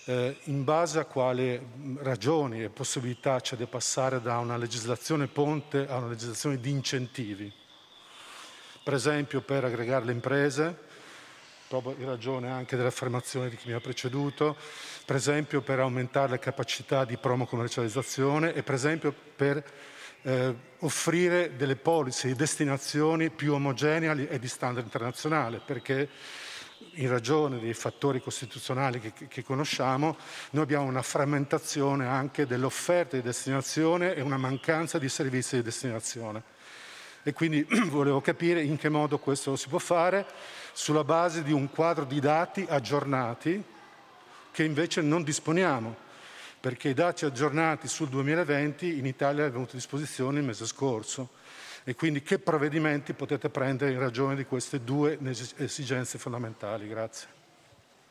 eh, 0.05 0.37
in 0.45 0.63
base 0.63 1.01
a 1.01 1.05
quali 1.05 1.61
ragioni 1.97 2.63
e 2.63 2.69
possibilità 2.69 3.41
c'è 3.41 3.57
di 3.57 3.67
passare 3.67 4.21
da 4.21 4.39
una 4.39 4.57
legislazione 4.57 5.27
ponte 5.27 5.89
a 5.89 5.97
una 5.97 6.11
legislazione 6.11 6.61
di 6.61 6.71
incentivi? 6.71 7.63
Per 8.85 8.93
esempio 8.93 9.41
per 9.41 9.65
aggregare 9.65 10.05
le 10.05 10.13
imprese, 10.13 10.77
proprio 11.67 11.97
in 11.99 12.05
ragione 12.05 12.51
anche 12.51 12.77
dell'affermazione 12.77 13.49
di 13.49 13.57
chi 13.57 13.69
mi 13.69 13.75
ha 13.75 13.81
preceduto, 13.81 14.57
per 15.07 15.17
esempio 15.17 15.63
per 15.63 15.81
aumentare 15.81 16.33
le 16.33 16.39
capacità 16.39 17.07
di 17.07 17.17
promo 17.17 17.47
commercializzazione 17.47 18.53
e 18.53 18.63
per 18.63 18.75
esempio 18.75 19.15
per 19.35 19.65
eh, 20.21 20.55
offrire 20.81 21.57
delle 21.57 21.77
policy 21.77 22.29
di 22.29 22.35
destinazioni 22.35 23.31
più 23.31 23.55
omogenee 23.55 24.29
e 24.29 24.39
di 24.39 24.49
standard 24.49 24.85
internazionale, 24.85 25.63
perché 25.65 26.11
in 26.97 27.09
ragione 27.09 27.59
dei 27.59 27.73
fattori 27.73 28.21
costituzionali 28.21 29.01
che, 29.01 29.29
che, 29.29 29.43
conosciamo, 29.43 30.19
noi 30.51 30.63
abbiamo 30.63 30.85
una 30.85 31.01
frammentazione 31.01 32.07
anche 32.07 32.47
dell'offerta 32.47 33.17
di 33.17 33.23
destinazione 33.23 34.15
e 34.15 34.21
una 34.21 34.37
mancanza 34.37 34.99
di 34.99 35.09
servizi 35.09 35.57
di 35.57 35.63
destinazione 35.63 36.53
e 37.25 37.33
quindi 37.33 37.67
volevo 37.89 38.21
capire 38.21 38.63
in 38.63 38.77
che 38.77 38.89
modo 38.89 39.19
questo 39.19 39.51
lo 39.51 39.57
si 39.57 39.69
può 39.69 39.79
fare 39.79 40.27
sulla 40.73 41.03
base 41.03 41.43
di 41.43 41.53
un 41.53 41.71
quadro 41.71 42.05
di 42.05 42.21
dati 42.21 42.65
aggiornati 42.69 43.63
che 44.53 44.63
invece 44.63 45.01
non 45.01 45.25
disponiamo, 45.25 45.97
perché 46.61 46.91
i 46.91 46.95
dati 46.95 47.25
aggiornati 47.25 47.89
sul 47.89 48.09
2020 48.09 48.99
in 48.99 49.07
Italia 49.07 49.47
è 49.47 49.51
venuto 49.51 49.73
a 49.73 49.75
disposizione 49.75 50.39
il 50.39 50.45
mese 50.45 50.67
scorso. 50.67 51.31
E 51.83 51.95
quindi 51.95 52.23
che 52.23 52.39
provvedimenti 52.39 53.13
potete 53.15 53.49
prendere 53.51 53.93
in 53.93 53.99
ragione 53.99 54.37
di 54.37 54.47
queste 54.47 54.83
due 54.85 55.19
esigenze 55.57 56.19
fondamentali? 56.19 56.89
Grazie. 56.89 57.29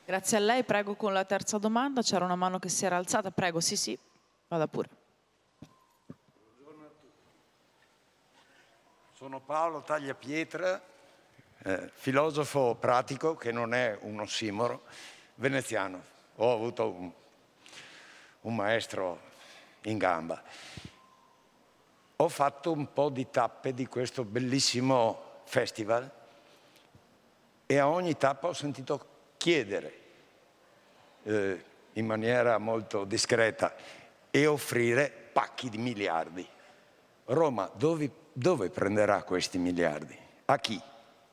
Grazie 0.05 0.37
a 0.37 0.41
lei, 0.41 0.63
prego 0.63 0.95
con 0.95 1.13
la 1.13 1.23
terza 1.23 1.57
domanda. 1.57 2.01
C'era 2.01 2.25
una 2.25 2.35
mano 2.35 2.59
che 2.59 2.69
si 2.69 2.85
era 2.85 2.97
alzata, 2.97 3.31
prego, 3.31 3.61
sì 3.61 3.77
sì, 3.77 3.97
vada 4.47 4.67
pure. 4.67 4.89
Sono 9.23 9.39
Paolo 9.39 9.79
Tagliapietra, 9.79 10.81
eh, 11.63 11.89
filosofo 11.93 12.75
pratico, 12.75 13.35
che 13.35 13.53
non 13.53 13.73
è 13.73 13.97
un 14.01 14.19
ossimoro, 14.19 14.81
veneziano. 15.35 16.03
Ho 16.35 16.51
avuto 16.51 16.89
un, 16.89 17.09
un 18.41 18.53
maestro 18.53 19.21
in 19.83 19.97
gamba. 19.97 20.43
Ho 22.17 22.27
fatto 22.27 22.73
un 22.73 22.91
po' 22.91 23.07
di 23.07 23.29
tappe 23.29 23.73
di 23.73 23.87
questo 23.87 24.25
bellissimo 24.25 25.39
festival 25.45 26.11
e 27.65 27.77
a 27.77 27.87
ogni 27.87 28.17
tappa 28.17 28.49
ho 28.49 28.53
sentito 28.53 29.05
chiedere 29.37 29.99
eh, 31.23 31.63
in 31.93 32.05
maniera 32.05 32.57
molto 32.57 33.05
discreta 33.05 33.73
e 34.29 34.45
offrire 34.47 35.09
pacchi 35.09 35.69
di 35.69 35.77
miliardi. 35.77 36.45
Roma, 37.27 37.71
dove 37.73 38.22
dove 38.33 38.69
prenderà 38.69 39.23
questi 39.23 39.57
miliardi? 39.57 40.17
A 40.45 40.57
chi? 40.59 40.81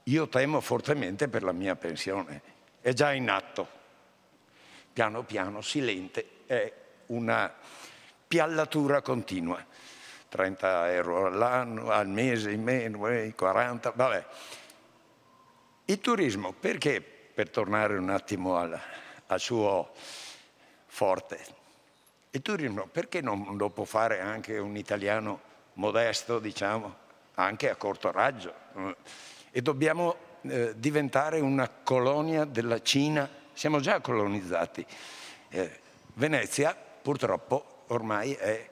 Io 0.04 0.28
temo 0.28 0.60
fortemente 0.60 1.28
per 1.28 1.42
la 1.42 1.52
mia 1.52 1.74
pensione. 1.74 2.42
È 2.80 2.92
già 2.92 3.12
in 3.12 3.28
atto. 3.28 3.78
Piano 4.92 5.22
piano, 5.22 5.60
silente, 5.60 6.26
è 6.46 6.72
una 7.06 7.52
piallatura 8.26 9.02
continua. 9.02 9.64
30 10.28 10.92
euro 10.92 11.26
all'anno, 11.26 11.90
al 11.90 12.08
mese, 12.08 12.52
in 12.52 12.62
meno, 12.62 12.98
40, 13.34 13.88
eh, 13.88 13.92
vabbè. 13.94 14.26
Il 15.86 15.98
turismo, 15.98 16.52
perché, 16.52 17.00
per 17.00 17.50
tornare 17.50 17.96
un 17.96 18.10
attimo 18.10 18.56
al, 18.56 18.80
al 19.26 19.40
suo 19.40 19.90
forte, 20.86 21.58
il 22.32 22.42
turismo 22.42 22.86
perché 22.86 23.20
non 23.20 23.56
lo 23.56 23.70
può 23.70 23.84
fare 23.84 24.20
anche 24.20 24.56
un 24.58 24.76
italiano 24.76 25.48
modesto, 25.80 26.38
diciamo, 26.38 26.94
anche 27.34 27.70
a 27.70 27.74
corto 27.74 28.12
raggio. 28.12 28.54
E 29.50 29.62
dobbiamo 29.62 30.14
eh, 30.42 30.74
diventare 30.76 31.40
una 31.40 31.68
colonia 31.68 32.44
della 32.44 32.82
Cina. 32.82 33.28
Siamo 33.54 33.80
già 33.80 34.00
colonizzati. 34.00 34.86
Eh, 35.48 35.80
Venezia, 36.14 36.76
purtroppo, 36.76 37.84
ormai 37.88 38.34
è 38.34 38.68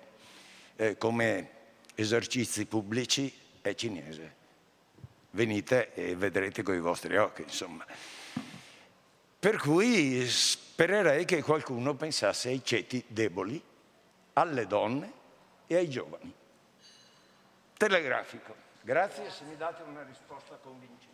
eh, 0.76 0.98
come 0.98 1.50
esercizi 1.94 2.66
pubblici, 2.66 3.34
è 3.62 3.74
cinese. 3.74 4.36
Venite 5.30 5.94
e 5.94 6.14
vedrete 6.14 6.62
con 6.62 6.74
i 6.74 6.80
vostri 6.80 7.16
occhi, 7.16 7.42
insomma. 7.42 7.86
Per 9.40 9.56
cui 9.56 10.26
spererei 10.26 11.24
che 11.24 11.42
qualcuno 11.42 11.94
pensasse 11.94 12.48
ai 12.48 12.62
ceti 12.62 13.02
deboli, 13.06 13.60
alle 14.34 14.66
donne 14.66 15.12
e 15.66 15.76
ai 15.76 15.88
giovani. 15.88 16.34
Telegrafico. 17.78 18.54
Grazie 18.82 19.30
se 19.30 19.44
mi 19.44 19.56
date 19.56 19.82
una 19.88 20.02
risposta 20.02 20.58
convincente. 20.62 21.06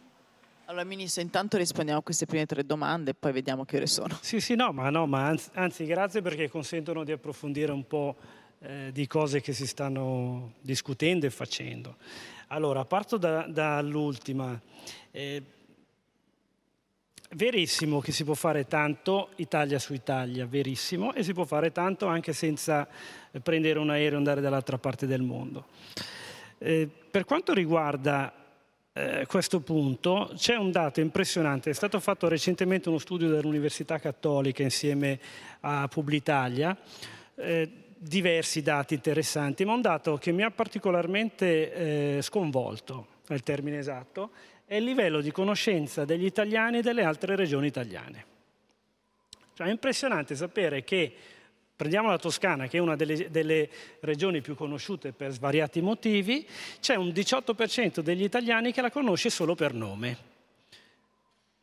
Allora 0.65 0.85
Ministro, 0.85 1.21
intanto 1.21 1.59
rispondiamo 1.59 2.01
a 2.01 2.03
queste 2.03 2.25
prime 2.25 2.47
tre 2.47 2.65
domande 2.65 3.11
e 3.11 3.15
poi 3.15 3.33
vediamo 3.33 3.67
che 3.67 3.77
ore 3.77 3.87
sono. 3.87 4.19
Sì, 4.23 4.41
sì, 4.41 4.55
no, 4.55 4.73
ma, 4.73 4.89
no, 4.89 5.07
ma 5.07 5.27
anzi, 5.27 5.51
anzi 5.53 5.85
grazie 5.85 6.23
perché 6.23 6.49
consentono 6.49 7.05
di 7.05 7.13
approfondire 7.13 7.71
un 7.71 7.87
po' 7.87 8.17
eh, 8.61 8.91
di 8.91 9.07
cose 9.07 9.43
che 9.43 9.53
si 9.53 9.67
stanno 9.67 10.55
discutendo 10.61 11.27
e 11.27 11.31
facendo. 11.31 11.97
Allora, 12.49 12.85
parto 12.87 13.19
da, 13.19 13.43
dall'ultima. 13.47 14.59
Eh, 15.11 15.43
verissimo 17.33 18.01
che 18.01 18.13
si 18.13 18.25
può 18.25 18.35
fare 18.35 18.67
tanto 18.67 19.31
Italia 19.37 19.79
su 19.79 19.93
Italia, 19.93 20.47
verissimo, 20.47 21.13
e 21.13 21.23
si 21.23 21.35
può 21.35 21.45
fare 21.45 21.73
tanto 21.73 22.07
anche 22.07 22.33
senza 22.33 22.89
prendere 23.43 23.79
un 23.79 23.91
aereo 23.91 24.15
e 24.15 24.17
andare 24.17 24.41
dall'altra 24.41 24.79
parte 24.79 25.07
del 25.07 25.23
mondo. 25.23 25.67
Eh, 26.67 26.89
per 27.11 27.27
quanto 27.27 27.53
riguarda 27.53 28.33
eh, 28.95 29.27
questo 29.27 29.61
punto 29.61 30.33
c'è 30.35 30.57
un 30.57 30.71
dato 30.71 31.01
impressionante, 31.01 31.69
è 31.69 31.75
stato 31.75 32.01
fatto 32.01 32.27
recentemente 32.27 32.89
uno 32.89 32.97
studio 32.97 33.29
dall'Università 33.29 33.99
Cattolica 33.99 34.63
insieme 34.63 35.21
a 35.61 35.87
Publitalia, 35.89 36.75
eh, 37.35 37.71
diversi 37.99 38.63
dati 38.63 38.95
interessanti, 38.95 39.67
ma 39.67 39.75
un 39.75 39.83
dato 39.83 40.17
che 40.17 40.33
mi 40.33 40.43
ha 40.43 40.51
particolarmente 40.51 42.17
eh, 42.17 42.23
sconvolto, 42.23 43.09
è 43.29 43.35
il 43.35 43.43
termine 43.43 43.77
esatto, 43.77 44.31
è 44.65 44.77
il 44.77 44.85
livello 44.85 45.21
di 45.21 45.31
conoscenza 45.33 46.07
degli 46.07 46.25
italiani 46.25 46.81
delle 46.81 47.05
altre 47.05 47.37
regioni 47.37 47.67
italiane. 47.67 48.25
Cioè, 49.53 49.67
è 49.67 49.71
impressionante 49.71 50.35
sapere 50.35 50.83
che 50.83 51.13
Prendiamo 51.77 52.09
la 52.09 52.19
Toscana, 52.19 52.69
che 52.69 52.77
è 52.79 52.81
una 52.81 52.95
delle, 52.95 53.31
delle, 53.31 53.69
regioni 54.01 54.41
più 54.41 54.55
conosciute 54.55 55.13
per 55.13 55.33
svariati 55.33 55.81
motivi, 55.81 56.47
c'è 56.81 56.95
un 56.95 57.09
18% 57.09 58.01
degli 58.01 58.23
italiani 58.23 58.73
che 58.73 58.81
la 58.81 58.91
conosce 58.91 59.29
solo 59.29 59.57
per 59.57 59.75
nome. 59.75 60.33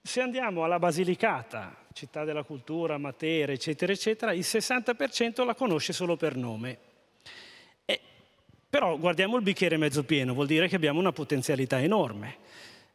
Se 0.02 0.20
andiamo 0.20 0.64
alla 0.66 0.80
Basilicata, 0.80 1.86
città 1.94 2.26
della 2.26 2.44
cultura, 2.44 2.98
Matera, 2.98 3.54
eccetera, 3.54 3.94
eccetera, 3.94 4.34
il 4.34 4.42
60% 4.42 5.46
la 5.46 5.56
conosce 5.56 5.94
solo 5.94 6.18
per 6.18 6.36
nome. 6.36 6.78
E, 7.86 8.00
però 8.70 8.98
guardiamo 8.98 9.38
il 9.38 9.44
bicchiere 9.44 9.78
mezzo 9.78 10.04
pieno, 10.04 10.34
vuol 10.34 10.48
dire 10.48 10.68
che 10.68 10.76
abbiamo 10.76 11.00
una 11.00 11.14
potenzialità 11.14 11.80
enorme 11.80 12.38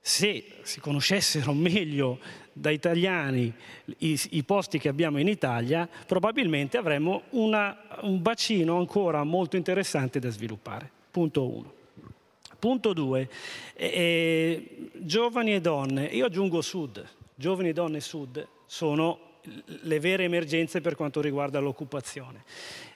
se 0.07 0.45
si 0.63 0.79
conoscessero 0.79 1.51
meglio 1.55 2.21
da 2.59 2.71
italiani 2.71 3.53
i, 3.99 4.19
i, 4.31 4.43
posti 4.43 4.79
che 4.79 4.89
abbiamo 4.89 5.19
in 5.19 5.29
Italia, 5.29 5.87
probabilmente 6.07 6.79
avremmo 6.79 7.25
una, 7.31 7.77
un 8.01 8.23
bacino 8.23 8.79
ancora 8.79 9.25
molto 9.25 9.57
interessante 9.57 10.19
da 10.19 10.31
sviluppare. 10.31 10.91
Punto 11.11 11.47
uno. 11.47 11.75
Punto 12.59 12.95
due, 12.95 13.29
eh, 13.75 14.91
giovani 14.95 15.53
e 15.53 15.61
donne, 15.61 16.07
io 16.07 16.25
aggiungo 16.25 16.63
sud, 16.63 17.07
giovani, 17.35 17.73
donne 17.73 17.99
e 17.99 18.01
sud 18.01 18.47
sono 18.65 19.19
le 19.65 20.01
vere 20.01 20.25
emergenze 20.25 20.81
per 20.81 20.97
quanto 20.97 21.21
riguarda 21.21 21.59
l'occupazione. 21.59 22.45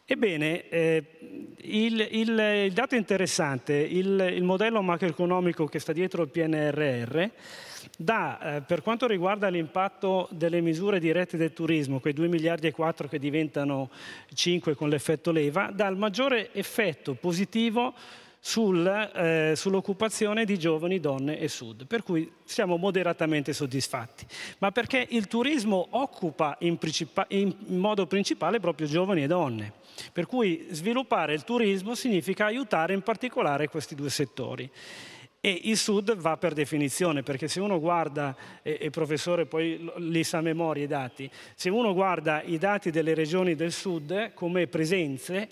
Ebbene, 0.06 0.68
eh, 0.70 1.04
il, 1.58 2.08
il, 2.11 2.64
il, 2.64 2.72
dato 2.72 2.94
interessante, 2.94 3.74
il, 3.74 4.32
il, 4.34 4.42
modello 4.42 4.80
macroeconomico 4.80 5.66
che 5.66 5.78
sta 5.78 5.92
dietro 5.92 6.22
il 6.22 6.30
PNRR, 6.30 7.28
dà, 8.03 8.57
eh, 8.57 8.61
per 8.62 8.80
quanto 8.80 9.07
riguarda 9.07 9.48
l'impatto 9.48 10.26
delle 10.30 10.62
misure 10.62 10.98
dirette 10.98 11.36
del 11.36 11.53
turismo, 11.53 12.01
quei 12.01 12.14
2 12.14 12.28
miliardi 12.28 12.66
e 12.66 12.72
4 12.72 13.09
che 13.09 13.18
diventano 13.18 13.90
5 14.32 14.74
con 14.74 14.88
l'effetto 14.88 15.30
leva, 15.30 15.70
dà 15.70 15.86
il 15.86 15.98
maggiore 15.98 16.51
effetto 16.55 17.12
positivo 17.12 17.92
sul, 18.38 18.86
eh, 18.86 19.53
sull'occupazione 19.55 20.46
di 20.46 20.59
giovani, 20.59 20.98
donne 20.98 21.38
e 21.38 21.48
sud, 21.48 21.84
per 21.84 22.03
cui 22.03 22.32
siamo 22.44 22.78
moderatamente 22.78 23.53
soddisfatti, 23.53 24.26
ma 24.59 24.72
perché 24.72 25.07
il 25.11 25.26
turismo 25.26 25.88
occupa 25.90 26.57
in, 26.61 26.78
in 27.28 27.55
modo 27.66 28.07
principale 28.07 28.61
proprio 28.61 28.86
giovani 28.86 29.24
e 29.24 29.26
donne, 29.26 29.74
per 30.14 30.24
cui 30.24 30.68
sviluppare 30.70 31.34
il 31.34 31.44
turismo 31.44 31.94
significa 31.94 32.46
aiutare 32.46 32.94
in 32.94 33.03
particolare 33.03 33.68
questi 33.68 33.94
due 33.94 34.09
settori. 34.09 34.70
E 35.43 35.61
il 35.64 35.78
sud 35.78 36.14
va 36.16 36.36
per 36.36 36.53
definizione, 36.53 37.22
perché 37.22 37.49
se 37.49 37.61
uno 37.61 37.80
guarda, 37.80 38.36
e 38.62 38.78
il 38.82 38.91
professore 38.91 39.47
poi 39.47 39.91
li 39.97 40.22
sa 40.22 40.38
a 40.38 40.43
memoria 40.43 40.84
i 40.84 40.86
dati, 40.86 41.30
se 41.55 41.70
uno 41.70 41.95
guarda 41.95 42.43
i 42.43 42.59
dati 42.59 42.91
delle 42.91 43.14
regioni 43.14 43.55
del 43.55 43.72
sud 43.72 44.34
come 44.34 44.66
presenze, 44.66 45.49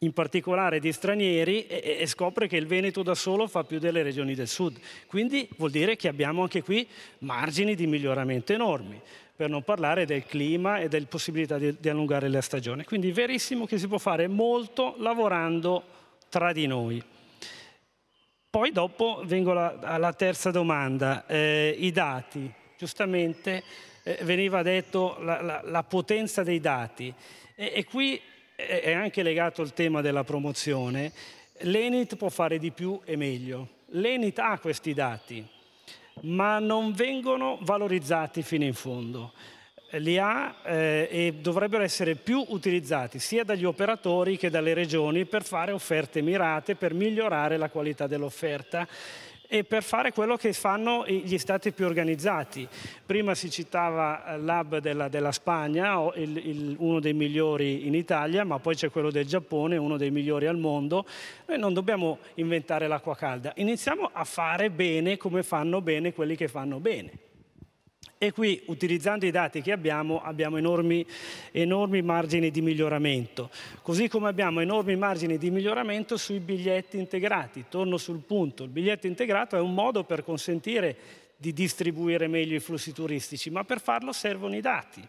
in 0.00 0.12
particolare 0.12 0.78
di 0.78 0.92
stranieri 0.92 1.66
e, 1.66 1.96
e, 2.00 2.06
scopre 2.06 2.46
che 2.46 2.56
il 2.56 2.66
Veneto 2.66 3.02
da 3.02 3.14
solo 3.14 3.48
fa 3.48 3.64
più 3.64 3.78
delle 3.78 4.02
regioni 4.02 4.34
del 4.34 4.46
sud. 4.46 4.78
Quindi 5.06 5.48
vuol 5.56 5.70
dire 5.70 5.96
che 5.96 6.08
abbiamo 6.08 6.42
anche 6.42 6.62
qui 6.62 6.86
margini 7.20 7.74
di 7.74 7.86
miglioramento 7.86 8.52
enormi, 8.52 9.00
per 9.34 9.48
non 9.48 9.62
parlare 9.62 10.04
del 10.04 10.24
clima 10.24 10.78
e 10.78 10.88
della 10.88 11.06
possibilità 11.06 11.58
di, 11.58 11.74
di 11.80 11.88
allungare 11.88 12.28
la 12.28 12.42
stagione. 12.42 12.84
Quindi 12.84 13.10
verissimo 13.10 13.64
che 13.64 13.78
si 13.78 13.88
può 13.88 13.98
fare 13.98 14.28
molto 14.28 14.96
lavorando 14.98 15.82
tra 16.28 16.52
di 16.52 16.66
noi. 16.66 17.02
Poi 18.50 18.72
dopo 18.72 19.20
vengo 19.26 19.50
alla, 19.50 19.78
alla 19.80 20.14
terza 20.14 20.50
domanda, 20.50 21.26
eh, 21.26 21.76
i 21.78 21.92
dati. 21.92 22.50
Giustamente 22.78 23.62
eh, 24.02 24.20
veniva 24.22 24.62
detto 24.62 25.18
la, 25.20 25.42
la, 25.42 25.60
la, 25.62 25.82
potenza 25.82 26.42
dei 26.42 26.58
dati 26.58 27.12
e, 27.54 27.72
e 27.74 27.84
qui 27.84 28.18
è 28.56 28.92
anche 28.92 29.22
legato 29.22 29.60
al 29.60 29.74
tema 29.74 30.00
della 30.00 30.24
promozione, 30.24 31.12
l'Enit 31.58 32.16
può 32.16 32.30
fare 32.30 32.58
di 32.58 32.70
più 32.70 32.98
e 33.04 33.16
meglio. 33.16 33.68
L'Enit 33.90 34.38
ha 34.38 34.58
questi 34.58 34.94
dati, 34.94 35.46
ma 36.22 36.58
non 36.58 36.92
vengono 36.92 37.58
valorizzati 37.60 38.42
fino 38.42 38.64
in 38.64 38.72
fondo. 38.74 39.32
Li 39.92 40.18
ha 40.18 40.56
eh, 40.64 41.08
e 41.10 41.34
dovrebbero 41.40 41.82
essere 41.82 42.14
più 42.14 42.44
utilizzati 42.48 43.18
sia 43.18 43.42
dagli 43.42 43.64
operatori 43.64 44.36
che 44.36 44.50
dalle 44.50 44.74
regioni 44.74 45.24
per 45.24 45.44
fare 45.44 45.72
offerte 45.72 46.20
mirate, 46.20 46.74
per 46.74 46.92
migliorare 46.92 47.56
la 47.56 47.70
qualità 47.70 48.06
dell'offerta 48.06 48.86
e 49.50 49.64
per 49.64 49.82
fare 49.82 50.12
quello 50.12 50.36
che 50.36 50.52
fanno 50.52 51.06
gli 51.06 51.38
stati 51.38 51.72
più 51.72 51.86
organizzati. 51.86 52.68
Prima 53.06 53.34
si 53.34 53.50
citava 53.50 54.34
eh, 54.34 54.38
l'hub 54.38 54.76
della, 54.76 55.08
della 55.08 55.32
Spagna, 55.32 55.98
il, 56.16 56.36
il, 56.36 56.76
uno 56.78 57.00
dei 57.00 57.14
migliori 57.14 57.86
in 57.86 57.94
Italia, 57.94 58.44
ma 58.44 58.58
poi 58.58 58.74
c'è 58.74 58.90
quello 58.90 59.10
del 59.10 59.24
Giappone, 59.24 59.78
uno 59.78 59.96
dei 59.96 60.10
migliori 60.10 60.46
al 60.46 60.58
mondo. 60.58 61.06
Noi 61.46 61.58
non 61.58 61.72
dobbiamo 61.72 62.18
inventare 62.34 62.86
l'acqua 62.88 63.16
calda, 63.16 63.52
iniziamo 63.56 64.10
a 64.12 64.24
fare 64.24 64.68
bene 64.68 65.16
come 65.16 65.42
fanno 65.42 65.80
bene 65.80 66.12
quelli 66.12 66.36
che 66.36 66.48
fanno 66.48 66.78
bene. 66.78 67.27
E 68.20 68.32
qui, 68.32 68.60
utilizzando 68.66 69.26
i 69.26 69.30
dati 69.30 69.62
che 69.62 69.70
abbiamo, 69.70 70.20
abbiamo 70.20 70.56
enormi, 70.56 71.06
enormi, 71.52 72.02
margini 72.02 72.50
di 72.50 72.60
miglioramento. 72.60 73.48
Così 73.80 74.08
come 74.08 74.28
abbiamo 74.28 74.58
enormi 74.58 74.96
margini 74.96 75.38
di 75.38 75.52
miglioramento 75.52 76.16
sui 76.16 76.40
biglietti 76.40 76.98
integrati. 76.98 77.66
Torno 77.68 77.96
sul 77.96 78.18
punto, 78.18 78.64
il 78.64 78.70
biglietto 78.70 79.06
integrato 79.06 79.56
è 79.56 79.60
un 79.60 79.72
modo 79.72 80.02
per 80.02 80.24
consentire 80.24 80.96
di 81.36 81.52
distribuire 81.52 82.26
meglio 82.26 82.56
i 82.56 82.60
flussi 82.60 82.92
turistici, 82.92 83.50
ma 83.50 83.62
per 83.62 83.80
farlo 83.80 84.10
servono 84.10 84.56
i 84.56 84.60
dati. 84.60 85.00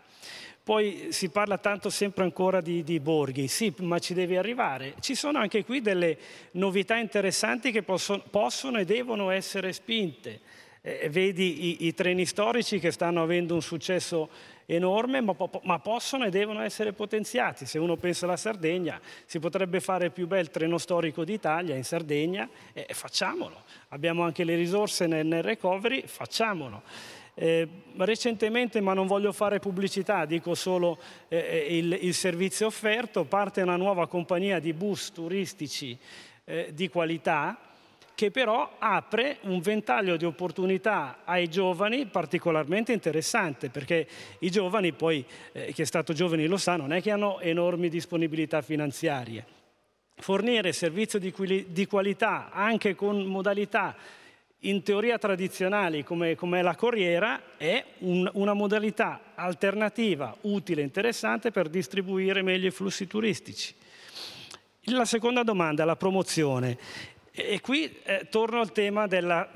Poi 0.62 1.08
si 1.10 1.30
parla 1.30 1.58
tanto 1.58 1.90
sempre 1.90 2.24
ancora 2.24 2.62
di, 2.62 2.84
di, 2.84 3.00
borghi, 3.00 3.48
sì, 3.48 3.74
ma 3.80 3.98
ci 3.98 4.14
deve 4.14 4.38
arrivare. 4.38 4.94
Ci 5.00 5.16
sono 5.16 5.40
anche 5.40 5.66
qui 5.66 5.82
delle 5.82 6.16
novità 6.52 6.96
interessanti 6.96 7.72
che 7.72 7.82
possono, 7.82 8.22
possono 8.30 8.78
e 8.78 8.86
devono 8.86 9.32
essere 9.32 9.74
spinte 9.74 10.42
eh, 10.82 11.10
vedi 11.10 11.84
i, 11.84 11.88
i, 11.88 11.94
treni 11.94 12.26
storici 12.26 12.80
che 12.80 12.92
stanno 12.92 13.22
avendo 13.22 13.54
un 13.54 13.62
successo 13.62 14.30
enorme, 14.66 15.20
ma, 15.22 15.36
ma, 15.64 15.80
possono 15.80 16.26
e 16.26 16.30
devono 16.30 16.62
essere 16.62 16.94
potenziati. 16.94 17.66
Se 17.66 17.80
uno 17.80 17.96
pensa 17.98 18.26
alla 18.26 18.38
Sardegna, 18.38 19.00
si 19.26 19.40
potrebbe 19.40 19.80
fare 19.80 20.06
il 20.06 20.12
più 20.12 20.28
bel 20.28 20.50
treno 20.52 20.78
storico 20.78 21.24
d'Italia 21.24 21.76
in 21.76 21.84
Sardegna, 21.84 22.48
eh, 22.74 22.88
facciamolo. 22.92 23.64
Abbiamo 23.90 24.24
anche 24.24 24.44
le 24.44 24.56
risorse 24.56 25.08
nel, 25.08 25.26
nel 25.26 25.44
recovery, 25.44 26.04
facciamolo. 26.06 26.84
Eh, 27.34 27.68
recentemente, 27.98 28.82
ma 28.82 28.94
non 28.94 29.08
voglio 29.08 29.32
fare 29.32 29.60
pubblicità, 29.60 30.26
dico 30.26 30.56
solo 30.56 31.00
eh, 31.30 31.38
eh, 31.38 31.78
il, 31.78 31.98
il, 32.02 32.14
servizio 32.14 32.68
offerto, 32.68 33.24
parte 33.24 33.62
una 33.62 33.78
nuova 33.78 34.08
compagnia 34.08 34.60
di 34.60 34.74
bus 34.74 35.12
turistici 35.14 35.98
eh, 36.44 36.72
di 36.74 36.90
qualità 36.90 37.69
che 38.20 38.32
però 38.32 38.76
apre 38.80 39.38
un 39.44 39.62
ventaglio 39.62 40.18
di 40.18 40.26
opportunità 40.26 41.20
ai 41.24 41.48
giovani 41.48 42.06
particolarmente 42.06 42.92
interessante, 42.92 43.70
perché 43.70 44.06
i 44.40 44.52
giovani 44.52 44.92
poi, 44.92 45.24
eh, 45.54 45.72
chi 45.72 45.84
è 45.84 45.86
stato 45.86 46.12
giovani 46.12 46.46
lo 46.46 46.58
sa, 46.58 46.76
non 46.76 46.92
è 46.92 47.02
che 47.02 47.12
hanno 47.12 47.40
enormi 47.40 47.88
disponibilità 47.88 48.62
finanziarie. 48.62 49.46
Fornire 50.18 50.74
servizio 50.74 51.18
di, 51.18 51.34
di 51.70 51.88
qualità 51.88 52.50
anche 52.52 52.94
con 52.94 53.24
modalità 53.24 53.96
in 54.64 54.84
teoria 54.84 55.18
tradizionali 55.18 56.04
come, 56.04 56.36
come 56.36 56.62
la 56.62 56.76
corriera 56.76 57.56
è 57.56 57.82
un, 58.00 58.30
una 58.34 58.54
modalità 58.54 59.32
alternativa, 59.36 60.36
utile, 60.42 60.82
interessante 60.82 61.52
per 61.52 61.70
distribuire 61.70 62.42
meglio 62.42 62.68
i 62.68 62.72
flussi 62.72 63.08
turistici. 63.08 63.74
La 64.88 65.06
seconda 65.06 65.44
domanda, 65.44 65.86
la 65.86 65.96
promozione. 65.96 66.78
E, 67.42 67.62
qui 67.62 67.98
eh, 68.04 68.28
torno 68.30 68.60
al 68.60 68.74
tema 68.74 69.08
della 69.08 69.50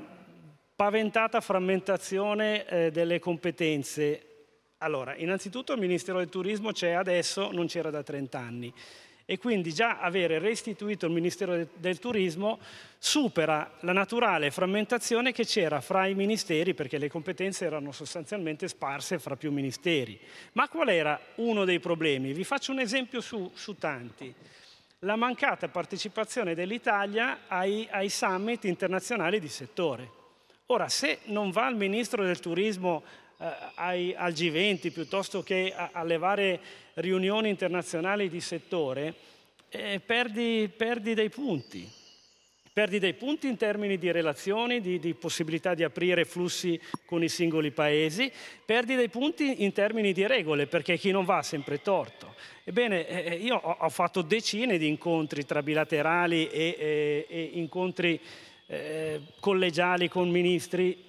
paventata 0.74 1.42
frammentazione 1.42 2.66
eh, 2.66 2.90
delle 2.90 3.18
competenze. 3.18 4.22
Allora, 4.78 5.14
innanzitutto 5.14 5.74
il 5.74 5.80
Ministero 5.80 6.18
del 6.18 6.30
Turismo 6.30 6.72
c'è 6.72 6.92
adesso, 6.92 7.50
non 7.52 7.66
c'era 7.66 7.90
da 7.90 8.02
30 8.02 8.38
anni 8.38 8.72
e 9.26 9.38
quindi 9.38 9.72
già 9.72 10.00
avere 10.00 10.38
restituito 10.38 11.04
il 11.06 11.12
Ministero 11.12 11.68
del 11.74 11.98
Turismo 11.98 12.58
supera 12.98 13.70
la 13.80 13.92
naturale 13.92 14.50
frammentazione 14.50 15.32
che 15.32 15.44
c'era 15.44 15.82
fra 15.82 16.06
i 16.06 16.14
ministeri 16.14 16.74
perché 16.74 16.96
le 16.96 17.08
competenze 17.08 17.66
erano 17.66 17.92
sostanzialmente 17.92 18.66
sparse 18.66 19.18
fra 19.18 19.36
più 19.36 19.52
ministeri. 19.52 20.18
Ma 20.52 20.68
qual 20.68 20.88
era 20.88 21.20
uno 21.36 21.66
dei 21.66 21.80
problemi? 21.80 22.32
Vi 22.32 22.44
faccio 22.44 22.72
un 22.72 22.80
esempio 22.80 23.20
su, 23.20 23.50
su 23.54 23.76
tanti. 23.76 24.34
La 25.04 25.16
mancata 25.16 25.68
partecipazione 25.68 26.54
dell'Italia 26.54 27.40
ai, 27.46 27.86
ai 27.90 28.08
summit 28.08 28.64
internazionali 28.64 29.38
di 29.38 29.48
settore. 29.48 30.08
Ora, 30.66 30.88
se 30.88 31.18
non 31.24 31.50
va 31.50 31.68
il 31.68 31.76
Ministro 31.76 32.24
del 32.24 32.40
Turismo 32.40 33.02
eh, 33.36 33.46
ai, 33.74 34.14
al 34.16 34.32
G20 34.32 34.90
piuttosto 34.92 35.42
che 35.42 35.74
a, 35.76 35.90
alle 35.92 36.16
varie 36.16 36.58
riunioni 36.94 37.50
internazionali 37.50 38.30
di 38.30 38.40
settore, 38.40 39.14
eh, 39.68 40.00
perdi, 40.00 40.72
perdi 40.74 41.12
dei 41.12 41.28
punti. 41.28 41.86
Perdi 42.74 42.98
dei 42.98 43.14
punti 43.14 43.46
in 43.46 43.56
termini 43.56 43.98
di 43.98 44.10
relazioni, 44.10 44.80
di, 44.80 44.98
di, 44.98 45.14
possibilità 45.14 45.74
di 45.74 45.84
aprire 45.84 46.24
flussi 46.24 46.80
con 47.04 47.22
i 47.22 47.28
singoli 47.28 47.70
paesi, 47.70 48.28
perdi 48.64 48.96
dei 48.96 49.08
punti 49.08 49.62
in 49.62 49.72
termini 49.72 50.12
di 50.12 50.26
regole, 50.26 50.66
perché 50.66 50.96
chi 50.96 51.12
non 51.12 51.24
va 51.24 51.36
ha 51.36 51.42
sempre 51.44 51.80
torto. 51.82 52.34
Ebbene, 52.64 53.06
eh, 53.06 53.32
eh 53.32 53.34
io 53.36 53.54
ho, 53.54 53.88
fatto 53.90 54.22
decine 54.22 54.76
di 54.76 54.88
incontri 54.88 55.44
tra 55.44 55.62
bilaterali 55.62 56.48
e, 56.48 56.76
e, 56.76 57.26
e 57.28 57.50
incontri 57.52 58.20
eh, 58.66 59.20
collegiali 59.38 60.08
con 60.08 60.28
ministri 60.28 61.00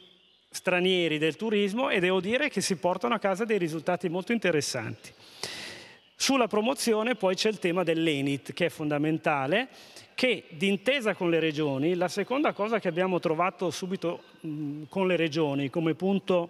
stranieri 0.48 1.18
del 1.18 1.36
turismo 1.36 1.90
e 1.90 2.00
devo 2.00 2.22
dire 2.22 2.48
che 2.48 2.62
si 2.62 2.76
portano 2.76 3.16
a 3.16 3.20
casa 3.20 3.44
dei 3.44 3.58
risultati 3.58 4.08
molto 4.08 4.34
interessanti. 4.34 5.12
Sulla 6.18 6.48
promozione 6.48 7.16
poi 7.16 7.36
c'è 7.36 7.50
il 7.50 7.60
tema 7.60 7.84
dell'ENIT 7.84 8.54
che 8.54 8.68
è 8.68 8.70
fondamentale, 8.70 9.68
che 10.16 10.46
d'intesa 10.52 11.14
con 11.14 11.30
le 11.30 11.40
regioni, 11.40 11.94
la 11.96 12.08
seconda 12.08 12.54
cosa 12.54 12.80
che 12.80 12.88
abbiamo 12.88 13.20
trovato 13.20 13.70
subito 13.70 14.24
mh, 14.40 14.84
con 14.88 15.08
le 15.08 15.18
regioni 15.18 15.70
come 15.70 15.94
punto 15.94 16.50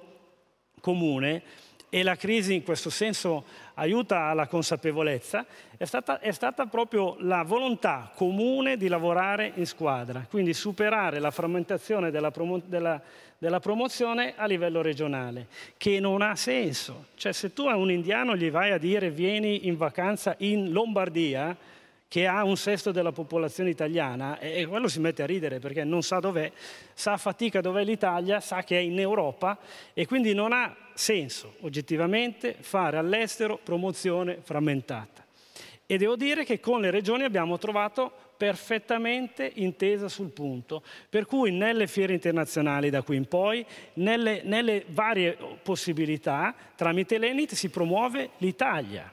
comune, 0.80 1.42
e 1.90 2.04
la 2.04 2.16
crisi 2.16 2.54
in 2.54 2.64
questo 2.64 2.90
senso 2.90 3.46
aiuta 3.76 4.26
alla 4.26 4.48
consapevolezza, 4.48 5.46
è 5.78 5.86
stata, 5.86 6.20
è 6.20 6.32
stata, 6.32 6.66
proprio 6.66 7.16
la 7.20 7.44
volontà 7.44 8.12
comune 8.14 8.76
di 8.76 8.90
lavorare 8.90 9.54
in 9.56 9.66
squadra, 9.66 10.28
quindi 10.30 10.54
superare 10.54 11.20
la 11.20 11.32
frammentazione 11.32 12.12
della, 12.12 12.34
della, 12.66 13.02
della 13.38 13.60
promozione 13.60 14.34
a 14.36 14.46
livello 14.46 14.82
regionale, 14.82 15.48
che 15.78 16.00
non 16.00 16.22
ha 16.22 16.36
senso. 16.36 17.08
Cioè 17.16 17.32
se 17.32 17.54
tu 17.54 17.68
a 17.68 17.76
un 17.76 17.92
indiano 17.92 18.36
gli 18.36 18.50
vai 18.50 18.72
a 18.72 18.78
dire 18.78 19.12
vieni 19.12 19.68
in 19.68 19.78
vacanza 19.78 20.36
in 20.40 20.72
Lombardia, 20.72 21.56
che 22.08 22.28
ha 22.28 22.44
un 22.44 22.56
sesto 22.56 22.92
della 22.92 23.12
popolazione 23.12 23.70
italiana, 23.70 24.40
e 24.40 24.66
quello 24.68 24.88
si 24.88 25.00
mette 25.00 25.24
a 25.24 25.26
ridere 25.26 25.60
perché 25.60 25.84
non 25.84 26.02
sa 26.02 26.20
dov'è, 26.20 26.52
sa 26.94 27.14
a 27.14 27.18
fatica 27.18 27.62
dov'è 27.62 27.84
l'Italia, 27.84 28.40
sa 28.40 28.64
che 28.64 28.78
è 28.78 28.82
in 28.82 29.00
Europa 29.00 29.58
e 29.94 30.06
quindi 30.06 30.34
non 30.34 30.54
ha 30.54 30.74
senso 30.94 31.56
oggettivamente 31.62 32.56
fare 32.60 32.98
all'estero 32.98 33.60
promozione 33.62 34.38
frammentata. 34.42 35.26
E 35.86 35.98
devo 35.98 36.16
dire 36.16 36.46
che 36.46 36.60
con 36.60 36.82
le 36.82 36.90
regioni 36.90 37.24
abbiamo 37.24 37.58
trovato 37.58 38.25
perfettamente 38.38 39.52
intesa 39.56 40.08
sul 40.08 40.30
punto, 40.30 40.84
per 41.10 41.26
cui 41.26 41.52
nelle 41.52 41.88
fiere 41.88 42.14
internazionali 42.14 42.90
da 42.90 43.02
qui 43.02 43.16
in 43.16 43.28
poi, 43.28 43.66
nelle, 43.94 44.42
nelle 44.44 44.86
varie 44.88 45.38
possibilità, 45.62 46.54
tramite 46.76 47.18
l'Enit 47.18 47.54
si 47.54 47.70
promuove 47.70 48.32
l'Italia. 48.38 49.12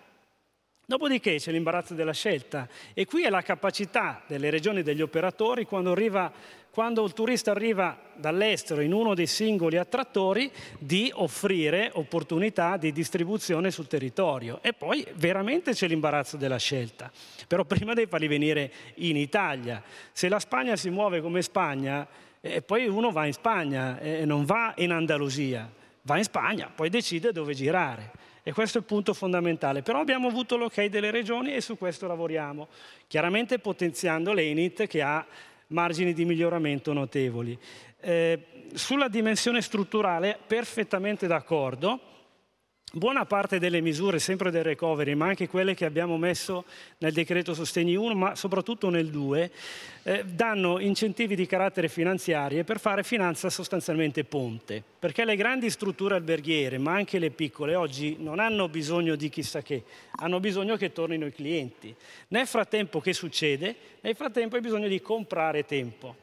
Dopodiché 0.84 1.36
c'è 1.36 1.52
l'imbarazzo 1.52 1.94
della 1.94 2.12
scelta 2.12 2.68
e 2.92 3.06
qui 3.06 3.22
è 3.24 3.30
la 3.30 3.40
capacità 3.40 4.22
delle 4.26 4.50
regioni 4.50 4.80
e 4.80 4.82
degli 4.82 5.00
operatori 5.00 5.64
quando, 5.64 5.92
arriva, 5.92 6.30
quando 6.72 7.04
il 7.04 7.12
turista 7.12 7.50
arriva 7.50 7.98
dall'estero 8.14 8.80
in 8.80 8.94
uno 8.94 9.14
dei 9.14 9.26
singoli 9.26 9.76
attrattori 9.76 10.50
di 10.78 11.12
offrire 11.14 11.90
opportunità 11.92 12.78
di 12.78 12.92
distribuzione 12.92 13.70
sul 13.70 13.88
territorio. 13.88 14.58
E 14.62 14.72
poi 14.72 15.06
veramente 15.16 15.74
c'è 15.74 15.86
l'imbarazzo 15.86 16.38
della 16.38 16.56
scelta. 16.56 17.12
Però 17.46 17.66
prima 17.66 17.92
devi 17.92 18.08
farli 18.08 18.26
venire 18.26 18.72
in 18.94 19.18
Italia. 19.18 19.82
Se 20.12 20.30
la 20.30 20.38
Spagna 20.38 20.74
si 20.76 20.88
muove 20.88 21.20
come 21.20 21.42
Spagna, 21.42 22.08
eh, 22.40 22.62
poi 22.62 22.88
uno 22.88 23.10
va 23.10 23.26
in 23.26 23.34
Spagna 23.34 24.00
e 24.00 24.20
eh, 24.20 24.24
non 24.24 24.46
va 24.46 24.72
in 24.78 24.92
Andalusia, 24.92 25.70
va 26.00 26.16
in 26.16 26.24
Spagna, 26.24 26.72
poi 26.74 26.88
decide 26.88 27.32
dove 27.32 27.52
girare. 27.52 28.12
E 28.42 28.54
questo 28.54 28.78
è 28.78 28.80
il 28.80 28.86
punto 28.86 29.12
fondamentale. 29.12 29.82
Però 29.82 30.00
abbiamo 30.00 30.28
avuto 30.28 30.56
l'ok 30.56 30.86
delle 30.86 31.10
regioni 31.10 31.52
e 31.52 31.60
su 31.60 31.76
questo 31.76 32.06
lavoriamo, 32.06 32.68
chiaramente 33.06 33.58
potenziando 33.58 34.32
l'ENIT 34.32 34.86
che 34.86 35.02
ha 35.02 35.24
margini 35.72 36.12
di 36.12 36.24
miglioramento 36.24 36.92
notevoli. 36.92 37.58
Eh, 38.00 38.46
sulla 38.74 39.08
dimensione 39.08 39.60
strutturale 39.60 40.38
perfettamente 40.46 41.26
d'accordo, 41.26 42.00
Buona 42.94 43.24
parte 43.24 43.58
delle 43.58 43.80
misure, 43.80 44.18
sempre 44.18 44.50
del 44.50 44.64
recovery, 44.64 45.14
ma 45.14 45.24
anche 45.24 45.48
quelle 45.48 45.72
che 45.72 45.86
abbiamo 45.86 46.18
messo 46.18 46.66
nel 46.98 47.14
decreto 47.14 47.54
Sostegni 47.54 47.96
1, 47.96 48.14
ma 48.14 48.34
soprattutto 48.34 48.90
nel 48.90 49.08
2, 49.08 49.50
eh, 50.02 50.24
danno 50.26 50.78
incentivi 50.78 51.34
di 51.34 51.46
carattere 51.46 51.88
finanziario 51.88 52.64
per 52.64 52.78
fare 52.78 53.02
finanza 53.02 53.48
sostanzialmente 53.48 54.24
ponte. 54.24 54.84
Perché 54.98 55.24
le 55.24 55.36
grandi 55.36 55.70
strutture 55.70 56.16
alberghiere, 56.16 56.76
ma 56.76 56.92
anche 56.92 57.18
le 57.18 57.30
piccole, 57.30 57.76
oggi 57.76 58.16
non 58.18 58.38
hanno 58.38 58.68
bisogno 58.68 59.16
di 59.16 59.30
chissà 59.30 59.62
che, 59.62 59.84
hanno 60.16 60.38
bisogno 60.38 60.76
che 60.76 60.92
tornino 60.92 61.24
i 61.24 61.32
clienti. 61.32 61.96
Nel 62.28 62.46
frattempo 62.46 63.00
che 63.00 63.14
succede? 63.14 63.74
Nel 64.02 64.16
frattempo 64.16 64.56
hai 64.56 64.60
bisogno 64.60 64.88
di 64.88 65.00
comprare 65.00 65.64
tempo. 65.64 66.16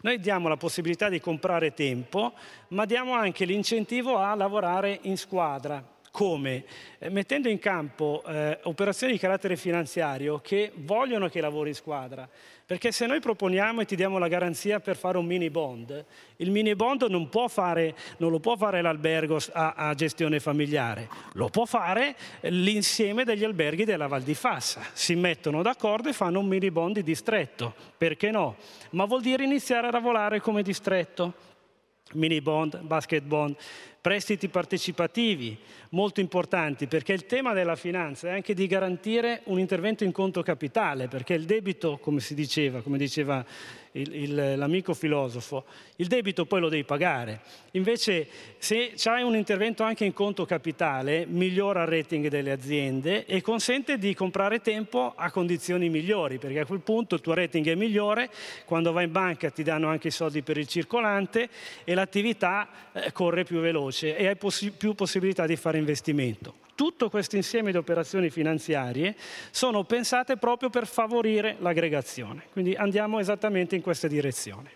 Noi 0.00 0.18
diamo 0.18 0.48
la 0.48 0.56
possibilità 0.56 1.08
di 1.08 1.20
comprare 1.20 1.72
tempo, 1.72 2.32
ma 2.70 2.84
diamo 2.84 3.12
anche 3.12 3.44
l'incentivo 3.44 4.18
a 4.18 4.34
lavorare 4.34 4.98
in 5.02 5.16
squadra 5.16 5.94
come? 6.16 6.64
Eh, 6.98 7.10
mettendo 7.10 7.50
in 7.50 7.58
campo 7.58 8.22
eh, 8.26 8.58
operazioni 8.62 9.12
di 9.12 9.18
carattere 9.18 9.54
finanziario 9.54 10.38
che 10.38 10.72
vogliono 10.76 11.28
che 11.28 11.42
lavori 11.42 11.68
in 11.68 11.74
squadra. 11.74 12.26
Perché 12.64 12.90
se 12.90 13.04
noi 13.04 13.20
proponiamo 13.20 13.82
e 13.82 13.84
ti 13.84 13.96
diamo 13.96 14.16
la 14.16 14.26
garanzia 14.26 14.80
per 14.80 14.96
fare 14.96 15.18
un 15.18 15.26
mini 15.26 15.50
bond, 15.50 16.04
il 16.36 16.50
mini 16.50 16.74
bond 16.74 17.02
non, 17.02 17.28
fare, 17.48 17.94
non 18.16 18.30
lo 18.30 18.40
può 18.40 18.56
fare 18.56 18.80
l'albergo 18.80 19.38
a, 19.52 19.74
a, 19.76 19.94
gestione 19.94 20.40
familiare, 20.40 21.06
lo 21.34 21.50
può 21.50 21.66
fare 21.66 22.16
l'insieme 22.40 23.24
degli 23.24 23.44
alberghi 23.44 23.84
della 23.84 24.06
Val 24.06 24.22
di 24.22 24.34
Fassa. 24.34 24.80
Si 24.94 25.14
mettono 25.14 25.60
d'accordo 25.60 26.08
e 26.08 26.14
fanno 26.14 26.40
un 26.40 26.46
mini 26.46 26.70
bond 26.70 26.94
di 26.94 27.02
distretto. 27.02 27.74
Perché 27.94 28.30
no? 28.30 28.56
Ma 28.92 29.04
vuol 29.04 29.20
dire 29.20 29.44
iniziare 29.44 29.88
a 29.88 29.90
lavorare 29.90 30.40
come 30.40 30.62
distretto. 30.62 31.55
Mini 32.12 32.40
bond, 32.40 32.80
basket 32.82 33.24
bond 33.24 33.56
prestiti 34.06 34.46
partecipativi, 34.46 35.58
molto 35.88 36.20
importanti, 36.20 36.86
perché 36.86 37.12
il 37.12 37.26
tema 37.26 37.52
della 37.54 37.74
finanza 37.74 38.28
è 38.28 38.30
anche 38.30 38.54
di 38.54 38.68
garantire 38.68 39.40
un 39.46 39.58
intervento 39.58 40.04
in 40.04 40.12
conto 40.12 40.44
capitale, 40.44 41.08
perché 41.08 41.34
il 41.34 41.44
debito, 41.44 41.98
come 41.98 42.20
si 42.20 42.34
diceva, 42.34 42.82
come 42.82 42.98
diceva 42.98 43.44
l'amico 44.04 44.94
filosofo, 44.94 45.64
il 45.96 46.06
debito 46.06 46.44
poi 46.44 46.60
lo 46.60 46.68
devi 46.68 46.84
pagare. 46.84 47.40
Invece 47.72 48.26
se 48.58 48.92
hai 49.04 49.22
un 49.22 49.36
intervento 49.36 49.82
anche 49.82 50.04
in 50.04 50.12
conto 50.12 50.44
capitale, 50.44 51.26
migliora 51.26 51.82
il 51.82 51.88
rating 51.88 52.28
delle 52.28 52.52
aziende 52.52 53.24
e 53.26 53.40
consente 53.40 53.98
di 53.98 54.14
comprare 54.14 54.60
tempo 54.60 55.12
a 55.16 55.30
condizioni 55.30 55.88
migliori, 55.88 56.38
perché 56.38 56.60
a 56.60 56.66
quel 56.66 56.80
punto 56.80 57.14
il 57.14 57.20
tuo 57.20 57.34
rating 57.34 57.66
è 57.68 57.74
migliore, 57.74 58.30
quando 58.64 58.92
vai 58.92 59.04
in 59.04 59.12
banca 59.12 59.50
ti 59.50 59.62
danno 59.62 59.88
anche 59.88 60.08
i 60.08 60.12
soldi 60.12 60.42
per 60.42 60.58
il 60.58 60.66
circolante 60.66 61.48
e 61.84 61.94
l'attività 61.94 62.68
eh, 62.92 63.12
corre 63.12 63.44
più 63.44 63.60
veloce 63.60 64.16
e 64.16 64.26
hai 64.26 64.36
poss- 64.36 64.72
più 64.76 64.94
possibilità 64.94 65.46
di 65.46 65.56
fare 65.56 65.78
investimento. 65.78 66.65
Tutto 66.76 67.08
questo 67.08 67.36
insieme 67.36 67.72
di 67.72 67.78
operazioni 67.78 68.30
finanziarie 68.30 69.16
sono 69.50 69.84
pensate 69.84 70.36
proprio 70.36 70.68
per 70.70 70.86
favorire 70.86 71.56
l'aggregazione. 71.58 72.44
Quindi 72.52 72.74
andiamo 72.74 73.18
esattamente 73.18 73.74
in 73.74 73.80
questa 73.80 74.06
direzione. 74.06 74.70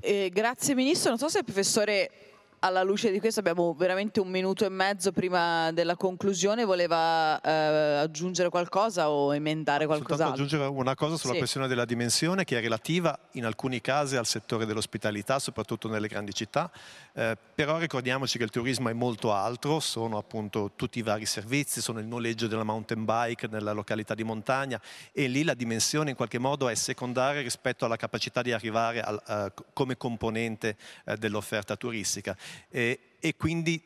Eh, 0.00 0.30
grazie 0.32 0.74
Ministro. 0.74 1.10
Non 1.10 1.18
so 1.18 1.28
se 1.28 1.38
il 1.38 1.44
professore 1.44 2.31
alla 2.64 2.82
luce 2.82 3.10
di 3.10 3.18
questo 3.18 3.40
abbiamo 3.40 3.74
veramente 3.74 4.20
un 4.20 4.28
minuto 4.28 4.64
e 4.64 4.68
mezzo 4.68 5.10
prima 5.10 5.72
della 5.72 5.96
conclusione, 5.96 6.64
voleva 6.64 7.40
eh, 7.40 7.50
aggiungere 7.50 8.50
qualcosa 8.50 9.10
o 9.10 9.34
emendare 9.34 9.86
qualcos'altro? 9.86 10.26
Soltanto 10.26 10.54
aggiungere 10.54 10.80
una 10.80 10.94
cosa 10.94 11.16
sulla 11.16 11.32
sì. 11.32 11.38
questione 11.38 11.66
della 11.66 11.84
dimensione 11.84 12.44
che 12.44 12.58
è 12.58 12.60
relativa 12.60 13.18
in 13.32 13.46
alcuni 13.46 13.80
casi 13.80 14.14
al 14.14 14.26
settore 14.26 14.64
dell'ospitalità, 14.64 15.40
soprattutto 15.40 15.88
nelle 15.88 16.06
grandi 16.06 16.32
città, 16.32 16.70
eh, 17.14 17.36
però 17.54 17.78
ricordiamoci 17.78 18.38
che 18.38 18.44
il 18.44 18.50
turismo 18.50 18.88
è 18.88 18.92
molto 18.92 19.32
altro, 19.32 19.80
sono 19.80 20.16
appunto 20.16 20.70
tutti 20.76 21.00
i 21.00 21.02
vari 21.02 21.26
servizi, 21.26 21.80
sono 21.80 21.98
il 21.98 22.06
noleggio 22.06 22.46
della 22.46 22.64
mountain 22.64 23.04
bike 23.04 23.48
nella 23.48 23.72
località 23.72 24.14
di 24.14 24.22
montagna 24.22 24.80
e 25.10 25.26
lì 25.26 25.42
la 25.42 25.54
dimensione 25.54 26.10
in 26.10 26.16
qualche 26.16 26.38
modo 26.38 26.68
è 26.68 26.74
secondaria 26.76 27.42
rispetto 27.42 27.84
alla 27.84 27.96
capacità 27.96 28.40
di 28.40 28.52
arrivare 28.52 29.00
al, 29.00 29.20
uh, 29.26 29.62
come 29.72 29.96
componente 29.96 30.76
uh, 31.06 31.16
dell'offerta 31.16 31.74
turistica 31.74 32.36
e, 32.68 32.98
e 33.18 33.36
quindi 33.36 33.82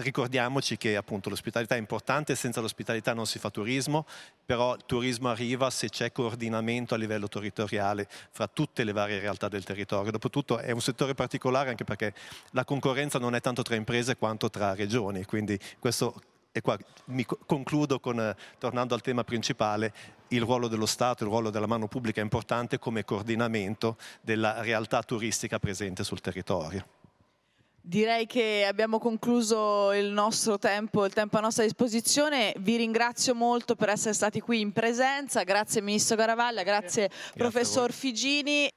ricordiamoci 0.00 0.76
che 0.76 0.96
appunto 0.96 1.28
l'ospitalità 1.28 1.74
è 1.74 1.78
importante, 1.78 2.34
senza 2.34 2.60
l'ospitalità 2.60 3.14
non 3.14 3.26
si 3.26 3.38
fa 3.38 3.50
turismo, 3.50 4.06
però 4.44 4.74
il 4.74 4.82
turismo 4.86 5.28
arriva 5.28 5.70
se 5.70 5.88
c'è 5.88 6.12
coordinamento 6.12 6.94
a 6.94 6.98
livello 6.98 7.28
territoriale 7.28 8.08
fra 8.30 8.46
tutte 8.46 8.84
le 8.84 8.92
varie 8.92 9.18
realtà 9.18 9.48
del 9.48 9.64
territorio. 9.64 10.10
Dopotutto 10.10 10.58
è 10.58 10.70
un 10.70 10.80
settore 10.80 11.14
particolare 11.14 11.70
anche 11.70 11.84
perché 11.84 12.14
la 12.50 12.64
concorrenza 12.64 13.18
non 13.18 13.34
è 13.34 13.40
tanto 13.40 13.62
tra 13.62 13.74
imprese 13.74 14.16
quanto 14.16 14.50
tra 14.50 14.74
regioni, 14.74 15.24
quindi 15.24 15.58
questo 15.78 16.20
e 16.50 16.60
qua 16.60 16.76
mi 17.06 17.24
concludo 17.24 18.00
con, 18.00 18.34
tornando 18.58 18.94
al 18.94 19.02
tema 19.02 19.22
principale, 19.22 19.92
il 20.28 20.42
ruolo 20.42 20.66
dello 20.66 20.86
Stato, 20.86 21.22
il 21.22 21.30
ruolo 21.30 21.50
della 21.50 21.66
mano 21.66 21.86
pubblica 21.86 22.20
è 22.20 22.24
importante 22.24 22.78
come 22.78 23.04
coordinamento 23.04 23.96
della 24.22 24.60
realtà 24.62 25.02
turistica 25.02 25.58
presente 25.58 26.02
sul 26.04 26.20
territorio. 26.20 26.97
Direi 27.88 28.26
che 28.26 28.66
abbiamo 28.68 28.98
concluso 28.98 29.94
il 29.94 30.10
nostro 30.10 30.58
tempo, 30.58 31.06
il 31.06 31.14
tempo 31.14 31.38
a 31.38 31.40
nostra 31.40 31.64
disposizione. 31.64 32.52
Vi 32.58 32.76
ringrazio 32.76 33.34
molto 33.34 33.76
per 33.76 33.88
essere 33.88 34.12
stati 34.12 34.42
qui 34.42 34.60
in 34.60 34.72
presenza. 34.72 35.42
Grazie 35.42 35.80
Ministro 35.80 36.14
Garavaglia, 36.14 36.64
grazie, 36.64 37.06
grazie 37.08 37.32
Professor 37.34 37.90
Figini. 37.90 38.70